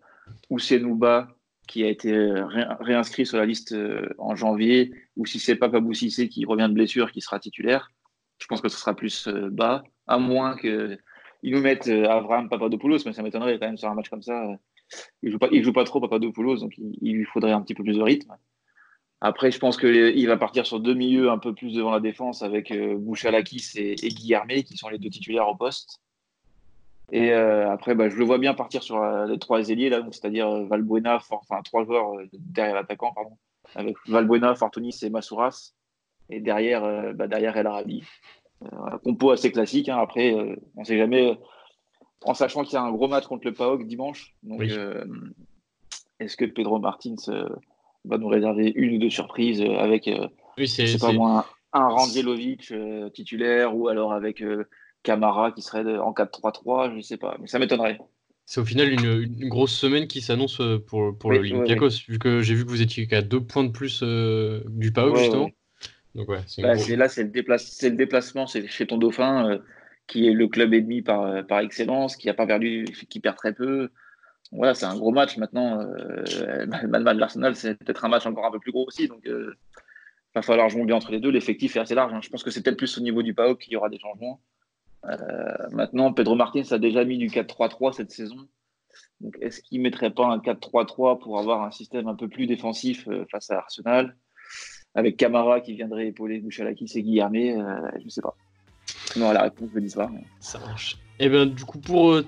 qui 1.67 1.83
a 1.83 1.89
été 1.89 2.15
réinscrit 2.79 3.25
sur 3.25 3.37
la 3.37 3.45
liste 3.45 3.75
en 4.17 4.35
janvier 4.35 4.93
ou 5.17 5.25
si 5.25 5.37
c'est 5.37 5.55
Papa 5.55 5.81
Boussissé 5.81 6.29
qui 6.29 6.45
revient 6.45 6.67
de 6.69 6.73
blessure 6.73 7.11
qui 7.11 7.19
sera 7.19 7.39
titulaire. 7.39 7.91
Je 8.39 8.45
pense 8.47 8.61
que 8.61 8.69
ce 8.69 8.77
sera 8.77 8.95
plus 8.95 9.27
bas, 9.51 9.83
à 10.05 10.17
moins 10.17 10.55
que 10.55 10.97
ils 11.43 11.53
nous 11.53 11.61
mettent 11.61 11.87
euh, 11.87 12.09
Avram 12.09 12.49
Papadopoulos, 12.49 12.99
mais 13.05 13.13
ça 13.13 13.21
m'étonnerait 13.21 13.59
quand 13.59 13.67
même 13.67 13.77
sur 13.77 13.89
un 13.89 13.95
match 13.95 14.09
comme 14.09 14.21
ça. 14.21 14.57
Il 15.21 15.31
joue 15.31 15.39
joue 15.61 15.73
pas 15.73 15.83
trop 15.83 15.99
Papadopoulos, 15.99 16.57
donc 16.57 16.73
il, 16.77 17.13
lui 17.13 17.25
faudrait 17.25 17.51
un 17.51 17.61
petit 17.61 17.73
peu 17.73 17.83
plus 17.83 17.97
de 17.97 18.01
rythme. 18.01 18.35
Après, 19.19 19.51
je 19.51 19.59
pense 19.59 19.77
qu'il 19.77 20.27
va 20.27 20.37
partir 20.37 20.65
sur 20.65 20.79
deux 20.79 20.93
milieux 20.93 21.31
un 21.31 21.39
peu 21.39 21.53
plus 21.53 21.73
devant 21.73 21.91
la 21.91 21.99
défense 21.99 22.43
avec 22.43 22.71
euh, 22.71 22.95
Bouchalakis 22.97 23.71
et, 23.75 24.05
et 24.05 24.09
Guillermé, 24.09 24.63
qui 24.63 24.77
sont 24.77 24.89
les 24.89 24.99
deux 24.99 25.09
titulaires 25.09 25.47
au 25.47 25.55
poste. 25.55 26.01
Et 27.11 27.31
euh, 27.31 27.71
après, 27.71 27.95
bah, 27.95 28.09
je 28.09 28.17
le 28.17 28.25
vois 28.25 28.37
bien 28.37 28.53
partir 28.53 28.83
sur 28.83 29.03
les 29.25 29.39
trois 29.39 29.69
ailiers, 29.69 29.89
c'est-à-dire 30.11 30.65
Valbuena, 30.65 31.15
enfin 31.29 31.61
trois 31.63 31.85
joueurs 31.85 32.13
derrière 32.33 32.75
l'attaquant, 32.75 33.13
pardon, 33.13 33.37
avec 33.75 33.95
Valbuena, 34.07 34.55
Fortunis 34.55 34.99
et 35.03 35.09
Masouras. 35.09 35.73
Et 36.29 36.41
derrière, 36.41 37.13
bah, 37.15 37.27
derrière 37.27 37.55
El 37.55 37.67
Arabi 37.67 38.03
un 38.61 38.97
compo 38.97 39.31
assez 39.31 39.51
classique. 39.51 39.89
Hein. 39.89 39.97
Après, 39.97 40.33
euh, 40.33 40.55
on 40.75 40.81
ne 40.81 40.85
sait 40.85 40.97
jamais, 40.97 41.37
en 42.23 42.33
sachant 42.33 42.63
qu'il 42.63 42.73
y 42.73 42.77
a 42.77 42.83
un 42.83 42.91
gros 42.91 43.07
match 43.07 43.27
contre 43.27 43.45
le 43.45 43.53
PAOK 43.53 43.85
dimanche. 43.85 44.35
Donc, 44.43 44.61
euh, 44.61 45.03
est-ce 46.19 46.37
que 46.37 46.45
Pedro 46.45 46.79
Martins 46.79 47.15
euh, 47.29 47.47
va 48.05 48.17
nous 48.17 48.27
réserver 48.27 48.71
une 48.75 48.95
ou 48.95 48.99
deux 48.99 49.09
surprises 49.09 49.61
avec, 49.61 50.09
oui, 50.57 50.67
c'est, 50.67 50.97
pas 50.99 51.11
moi, 51.11 51.45
un, 51.73 51.87
Randjelovic 51.87 52.73
titulaire 53.13 53.75
ou 53.75 53.87
alors 53.87 54.13
avec 54.13 54.43
Camara 55.03 55.51
qui 55.51 55.61
serait 55.61 55.97
en 55.97 56.13
4-3-3, 56.13 56.91
je 56.91 56.95
ne 56.97 57.01
sais 57.01 57.17
pas, 57.17 57.37
mais 57.39 57.47
ça 57.47 57.59
m'étonnerait. 57.59 57.99
C'est 58.45 58.61
au 58.61 58.65
final 58.65 58.93
une, 58.93 59.49
grosse 59.49 59.73
semaine 59.73 60.07
qui 60.07 60.21
s'annonce 60.21 60.61
pour, 60.87 61.17
pour 61.17 61.31
l'Olympiakos, 61.33 62.05
vu 62.07 62.17
que 62.17 62.41
j'ai 62.41 62.55
vu 62.55 62.65
que 62.65 62.69
vous 62.69 62.81
étiez 62.81 63.05
qu'à 63.05 63.21
deux 63.21 63.41
points 63.41 63.65
de 63.65 63.71
plus 63.71 64.01
du 64.01 64.93
PAOK, 64.93 65.17
justement. 65.17 65.49
Bah, 66.25 66.77
c'est 66.77 66.95
là, 66.95 67.07
c'est 67.09 67.23
le, 67.23 67.31
le, 67.31 67.95
déplacement, 67.95 68.47
c'est 68.47 68.67
chez 68.67 68.87
ton 68.87 68.97
dauphin, 68.97 69.49
euh, 69.49 69.59
qui 70.07 70.27
est 70.27 70.33
le 70.33 70.47
club 70.47 70.73
ennemi 70.73 71.01
par, 71.01 71.23
euh, 71.23 71.43
par 71.43 71.59
excellence, 71.59 72.15
qui 72.15 72.29
a 72.29 72.33
pas 72.33 72.47
perdu, 72.47 72.85
qui 73.09 73.19
perd 73.19 73.35
très 73.35 73.53
peu. 73.53 73.89
Voilà, 74.53 74.73
c'est 74.73 74.85
un 74.85 74.97
gros 74.97 75.11
match 75.11 75.37
maintenant. 75.37 75.81
Euh, 75.81 76.65
Mal 76.87 77.17
l'Arsenal, 77.17 77.55
c'est 77.55 77.75
peut-être 77.75 78.05
un 78.05 78.07
match 78.07 78.25
encore 78.25 78.45
un 78.45 78.51
peu 78.51 78.59
plus 78.59 78.71
gros 78.71 78.87
aussi. 78.87 79.07
Donc, 79.07 79.19
il 79.25 79.31
euh, 79.31 79.57
va 80.33 80.41
falloir 80.41 80.69
jongler 80.69 80.93
entre 80.93 81.11
les 81.11 81.19
deux. 81.19 81.29
L'effectif 81.29 81.75
est 81.75 81.79
assez 81.79 81.95
large. 81.95 82.13
Hein. 82.13 82.21
Je 82.23 82.29
pense 82.29 82.43
que 82.43 82.49
c'est 82.49 82.63
peut-être 82.63 82.77
plus 82.77 82.97
au 82.97 83.01
niveau 83.01 83.21
du 83.21 83.33
PAOK 83.33 83.59
qu'il 83.59 83.73
y 83.73 83.75
aura 83.75 83.89
des 83.89 83.99
changements. 83.99 84.41
maintenant, 85.71 86.13
Pedro 86.13 86.35
Martins 86.35 86.63
a 86.71 86.79
déjà 86.79 87.03
mis 87.03 87.17
du 87.17 87.27
4-3-3 87.27 87.93
cette 87.93 88.11
saison. 88.11 88.47
Donc, 89.19 89.37
est-ce 89.41 89.61
qu'il 89.61 89.79
ne 89.79 89.83
mettrait 89.83 90.11
pas 90.11 90.25
un 90.25 90.37
4-3-3 90.37 91.19
pour 91.19 91.39
avoir 91.39 91.63
un 91.63 91.71
système 91.71 92.07
un 92.07 92.15
peu 92.15 92.29
plus 92.29 92.47
défensif 92.47 93.07
face 93.29 93.51
à 93.51 93.57
Arsenal? 93.57 94.15
Avec 94.97 95.15
Camara 95.15 95.61
qui 95.61 95.73
viendrait 95.73 96.07
épauler 96.07 96.39
Bouchalaki 96.39 96.85
et 96.95 97.03
Guillermé, 97.03 97.53
euh, 97.53 97.63
je 97.99 98.05
ne 98.05 98.09
sais 98.09 98.21
pas. 98.21 98.35
Non, 99.15 99.31
la 99.31 99.43
réponse 99.43 99.71
de 99.71 99.79
l'histoire. 99.79 100.09
Ça 100.39 100.57
marche. 100.59 100.97
Et 101.19 101.25
eh 101.25 101.29
bien, 101.29 101.45
du 101.45 101.63
coup, 101.65 101.77
pour 101.77 102.13
euh, 102.13 102.25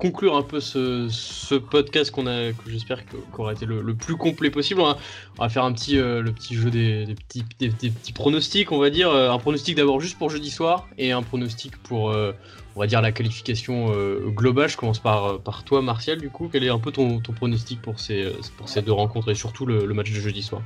conclure 0.00 0.36
un 0.36 0.42
peu 0.42 0.58
ce, 0.58 1.54
podcast 1.54 2.10
qu'on 2.10 2.26
a, 2.26 2.50
que 2.50 2.70
j'espère 2.70 3.04
qu'aura 3.30 3.52
été 3.52 3.66
le, 3.66 3.94
plus 3.94 4.16
complet 4.16 4.50
possible, 4.50 4.80
on 4.80 4.96
va, 5.38 5.48
faire 5.48 5.62
un 5.62 5.72
petit, 5.72 5.96
euh, 5.96 6.20
le 6.20 6.32
petit 6.32 6.56
jeu 6.56 6.70
des, 6.70 7.06
petits, 7.28 7.44
des, 7.60 7.70
petits 7.70 8.12
pronostics, 8.12 8.72
on 8.72 8.78
va 8.78 8.90
dire. 8.90 9.12
Un 9.12 9.38
pronostic 9.38 9.76
d'abord 9.76 10.00
juste 10.00 10.18
pour 10.18 10.28
jeudi 10.28 10.50
soir 10.50 10.88
et 10.98 11.12
un 11.12 11.22
pronostic 11.22 11.76
pour, 11.84 12.06
on 12.06 12.80
va 12.80 12.86
dire, 12.88 13.00
la 13.00 13.12
qualification 13.12 13.92
globale. 14.26 14.68
Je 14.68 14.76
commence 14.76 14.98
par, 14.98 15.40
par 15.40 15.62
toi, 15.62 15.82
Martial, 15.82 16.18
du 16.18 16.30
coup. 16.30 16.48
Quel 16.50 16.64
est 16.64 16.68
un 16.68 16.80
peu 16.80 16.90
ton, 16.90 17.20
ton 17.20 17.32
pronostic 17.32 17.80
pour 17.80 18.00
ces, 18.00 18.32
pour 18.56 18.68
ces 18.68 18.82
deux 18.82 18.92
rencontres 18.92 19.30
et 19.30 19.36
surtout 19.36 19.66
le 19.66 19.94
match 19.94 20.10
de 20.10 20.20
jeudi 20.20 20.42
soir? 20.42 20.62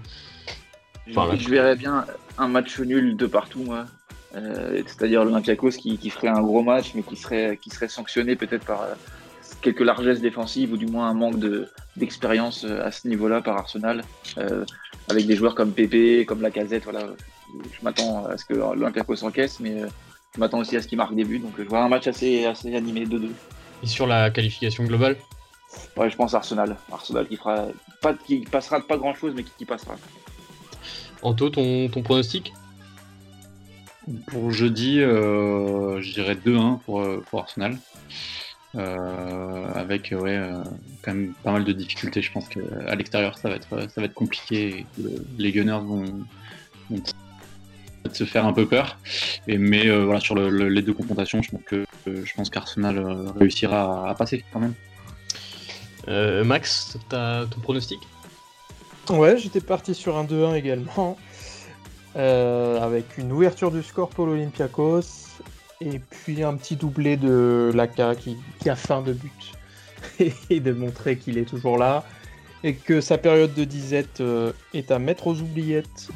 Je 1.07 1.49
verrais 1.49 1.77
bien 1.77 2.05
un 2.39 2.49
match 2.49 2.79
nul 2.81 3.17
de 3.17 3.27
partout, 3.27 3.63
moi. 3.65 3.87
Euh, 4.35 4.83
c'est-à-dire 4.87 5.25
l'Olympiakos 5.25 5.71
qui, 5.71 5.99
qui, 5.99 6.11
ferait 6.11 6.29
un 6.29 6.41
gros 6.41 6.63
match, 6.63 6.93
mais 6.95 7.03
qui 7.03 7.17
serait, 7.17 7.59
qui 7.61 7.71
serait 7.71 7.89
sanctionné 7.89 8.35
peut-être 8.35 8.65
par 8.65 8.83
euh, 8.83 8.95
quelques 9.61 9.81
largesses 9.81 10.21
défensives 10.21 10.73
ou 10.73 10.77
du 10.79 10.87
moins 10.87 11.09
un 11.09 11.15
manque 11.15 11.37
d'expérience 11.97 12.65
euh, 12.65 12.83
à 12.83 12.91
ce 12.91 13.09
niveau-là 13.09 13.43
par 13.43 13.59
Arsenal, 13.59 14.03
avec 15.11 15.27
des 15.27 15.37
joueurs 15.37 15.55
comme 15.55 15.73
Pépé, 15.73 16.25
comme 16.25 16.41
Lacazette. 16.41 16.85
Voilà. 16.85 17.07
Je 17.63 17.85
m'attends 17.85 18.25
à 18.27 18.39
ce 18.39 18.47
que 18.47 18.55
l'Olympiakos 18.55 19.23
encaisse, 19.23 19.61
mais 19.61 19.83
je 20.35 20.41
m'attends 20.41 20.61
aussi 20.61 20.77
à 20.77 20.83
ce 20.83 20.89
qu'il 20.89 20.97
marque 20.97 21.15
des 21.15 21.25
buts. 21.25 21.41
Donc 21.41 21.53
je 21.59 21.65
vois 21.65 21.83
un 21.83 21.89
match 21.89 22.07
assez, 22.07 22.47
assez 22.47 22.75
animé, 22.75 23.05
2-2. 23.05 23.29
Et 23.83 23.87
sur 23.87 24.07
la 24.07 24.31
qualification 24.31 24.85
globale? 24.85 25.19
Ouais, 25.97 26.09
je 26.09 26.17
pense 26.17 26.33
Arsenal. 26.33 26.77
Arsenal 26.91 27.27
qui 27.27 27.37
fera 27.37 27.67
pas, 28.01 28.15
qui 28.15 28.39
passera 28.41 28.81
pas 28.81 28.97
grand 28.97 29.15
chose, 29.15 29.35
mais 29.37 29.43
qui, 29.43 29.53
qui 29.59 29.65
passera. 29.67 29.97
Anto, 31.23 31.51
ton, 31.51 31.89
pronostic? 31.89 32.53
Pour 34.27 34.51
jeudi, 34.51 35.01
euh, 35.01 36.03
je 36.03 36.13
dirais 36.13 36.35
2-1 36.35 36.81
pour, 36.81 37.01
euh, 37.01 37.23
pour, 37.31 37.41
Arsenal. 37.41 37.79
Euh, 38.75 39.67
avec 39.75 40.15
ouais, 40.19 40.41
quand 41.03 41.13
même 41.15 41.35
pas 41.45 41.53
mal 41.53 41.65
de 41.65 41.73
difficultés. 41.73 42.23
Je 42.23 42.33
pense 42.33 42.49
qu'à 42.49 42.95
l'extérieur, 42.97 43.39
ça, 43.39 43.51
va 43.51 43.57
être, 43.57 43.69
ça 43.69 44.01
va 44.01 44.05
être 44.05 44.15
compliqué. 44.15 44.87
les 45.39 45.53
Gunners 45.53 45.81
vont, 45.85 46.25
se 48.13 48.25
faire 48.25 48.47
un 48.47 48.53
peu 48.53 48.67
peur. 48.67 48.99
Et, 49.47 49.59
mais 49.59 49.89
voilà, 49.91 50.21
sur 50.21 50.35
les 50.35 50.83
deux 50.83 50.95
confrontations, 50.95 51.43
je 51.43 51.51
pense, 51.51 51.63
que, 51.65 51.85
je 52.07 52.35
pense 52.35 52.51
qu'Arsenal 52.51 52.99
réussira 53.39 54.09
à, 54.09 54.15
passer 54.15 54.43
quand 54.53 54.61
même. 54.61 56.45
Max, 56.45 56.97
as 57.13 57.47
ton 57.51 57.61
pronostic? 57.61 58.01
Ouais, 59.11 59.37
j'étais 59.37 59.61
parti 59.61 59.95
sur 59.95 60.17
un 60.17 60.25
2-1 60.25 60.55
également, 60.55 61.17
euh, 62.15 62.81
avec 62.81 63.19
une 63.19 63.33
ouverture 63.33 63.73
du 63.73 63.83
score 63.83 64.09
pour 64.09 64.27
l'Olympiakos. 64.27 65.01
Et 65.81 65.99
puis 65.99 66.45
un 66.45 66.55
petit 66.55 66.77
doublé 66.77 67.17
de 67.17 67.73
Laka 67.75 68.15
qui, 68.15 68.39
a 68.67 68.77
faim 68.77 69.03
de 69.03 69.13
but. 69.13 69.53
Et 70.51 70.61
de 70.61 70.73
montrer 70.73 71.17
qu'il 71.17 71.39
est 71.39 71.45
toujours 71.45 71.79
là. 71.79 72.05
Et 72.63 72.75
que 72.75 73.01
sa 73.01 73.19
période 73.19 73.55
de 73.55 73.65
disette 73.65 74.21
euh, 74.21 74.53
est 74.73 74.93
à 74.93 75.01
mettre 75.01 75.27
aux 75.27 75.41
oubliettes. 75.41 76.09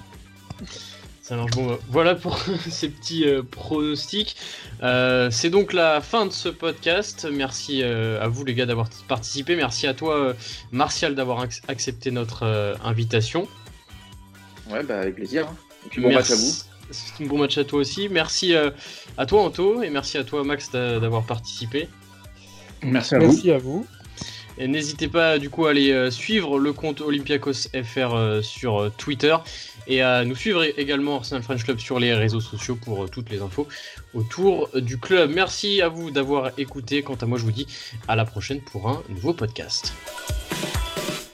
Ça 1.27 1.35
marche 1.35 1.51
bon. 1.57 1.72
Euh, 1.72 1.77
voilà 1.89 2.14
pour 2.14 2.39
ces 2.70 2.89
petits 2.89 3.27
euh, 3.27 3.43
pronostics. 3.43 4.37
c'est 4.81 5.51
donc 5.51 5.72
la 5.72 6.01
fin 6.01 6.24
de 6.24 6.31
ce 6.31 6.49
podcast. 6.49 7.27
Merci 7.33 7.83
à 7.83 8.29
vous 8.29 8.45
les 8.45 8.55
gars 8.55 8.66
d'avoir 8.66 8.89
participé. 9.09 9.57
Merci 9.57 9.89
à 9.89 9.95
toi 9.95 10.35
Martial 10.70 11.16
d'avoir 11.16 11.45
accepté 11.66 12.12
notre 12.12 12.77
invitation. 12.85 13.49
Ouais, 14.70 14.85
bah 14.85 15.01
avec 15.01 15.16
plaisir. 15.16 15.49
Et 15.97 16.01
bon 16.01 16.12
match 16.12 16.31
à 16.31 16.37
vous. 16.37 17.27
Bon 17.27 17.39
match 17.39 17.59
à 17.59 17.64
toi 17.64 17.81
aussi. 17.81 18.09
Merci 18.09 18.55
à 18.55 19.27
toi 19.27 19.43
Anto 19.43 19.83
et 19.83 19.91
merci 19.91 20.18
à 20.18 20.24
toi 20.24 20.45
Max 20.45 20.70
d'avoir 20.70 21.24
participé. 21.27 21.89
Merci 22.83 23.16
à 23.16 23.18
vous. 23.18 23.27
Merci 23.27 23.51
à 23.51 23.59
vous. 23.59 23.87
N'hésitez 24.59 25.09
pas 25.09 25.39
du 25.39 25.51
coup 25.51 25.67
à 25.67 25.71
aller 25.71 25.93
euh, 25.93 26.11
suivre 26.11 26.59
le 26.59 26.73
compte 26.73 27.03
Olympiakos 27.03 27.69
FR 27.75 28.15
euh, 28.15 28.43
sur 28.43 28.81
euh, 28.81 28.93
Twitter 28.97 29.37
et 29.87 30.01
à 30.01 30.25
nous 30.25 30.35
suivre 30.35 30.65
également 30.79 31.17
Arsenal 31.17 31.43
French 31.43 31.65
Club 31.65 31.79
sur 31.79 32.01
les 32.01 32.15
réseaux 32.15 32.41
sociaux 32.41 32.77
pour 32.77 33.09
toutes 33.11 33.31
les 33.31 33.43
infos 33.43 33.69
autour 34.15 34.71
du 34.75 34.99
club. 34.99 35.31
Merci 35.33 35.83
à 35.83 35.89
vous 35.89 36.11
d'avoir 36.11 36.51
écouté. 36.59 37.03
Quant 37.03 37.15
à 37.15 37.27
moi, 37.27 37.39
je 37.39 37.45
vous 37.45 37.53
dis 37.53 37.67
à 38.09 38.17
la 38.17 38.25
prochaine 38.25 38.61
pour 38.61 38.89
un 38.89 39.03
nouveau 39.11 39.33
podcast. 39.33 39.93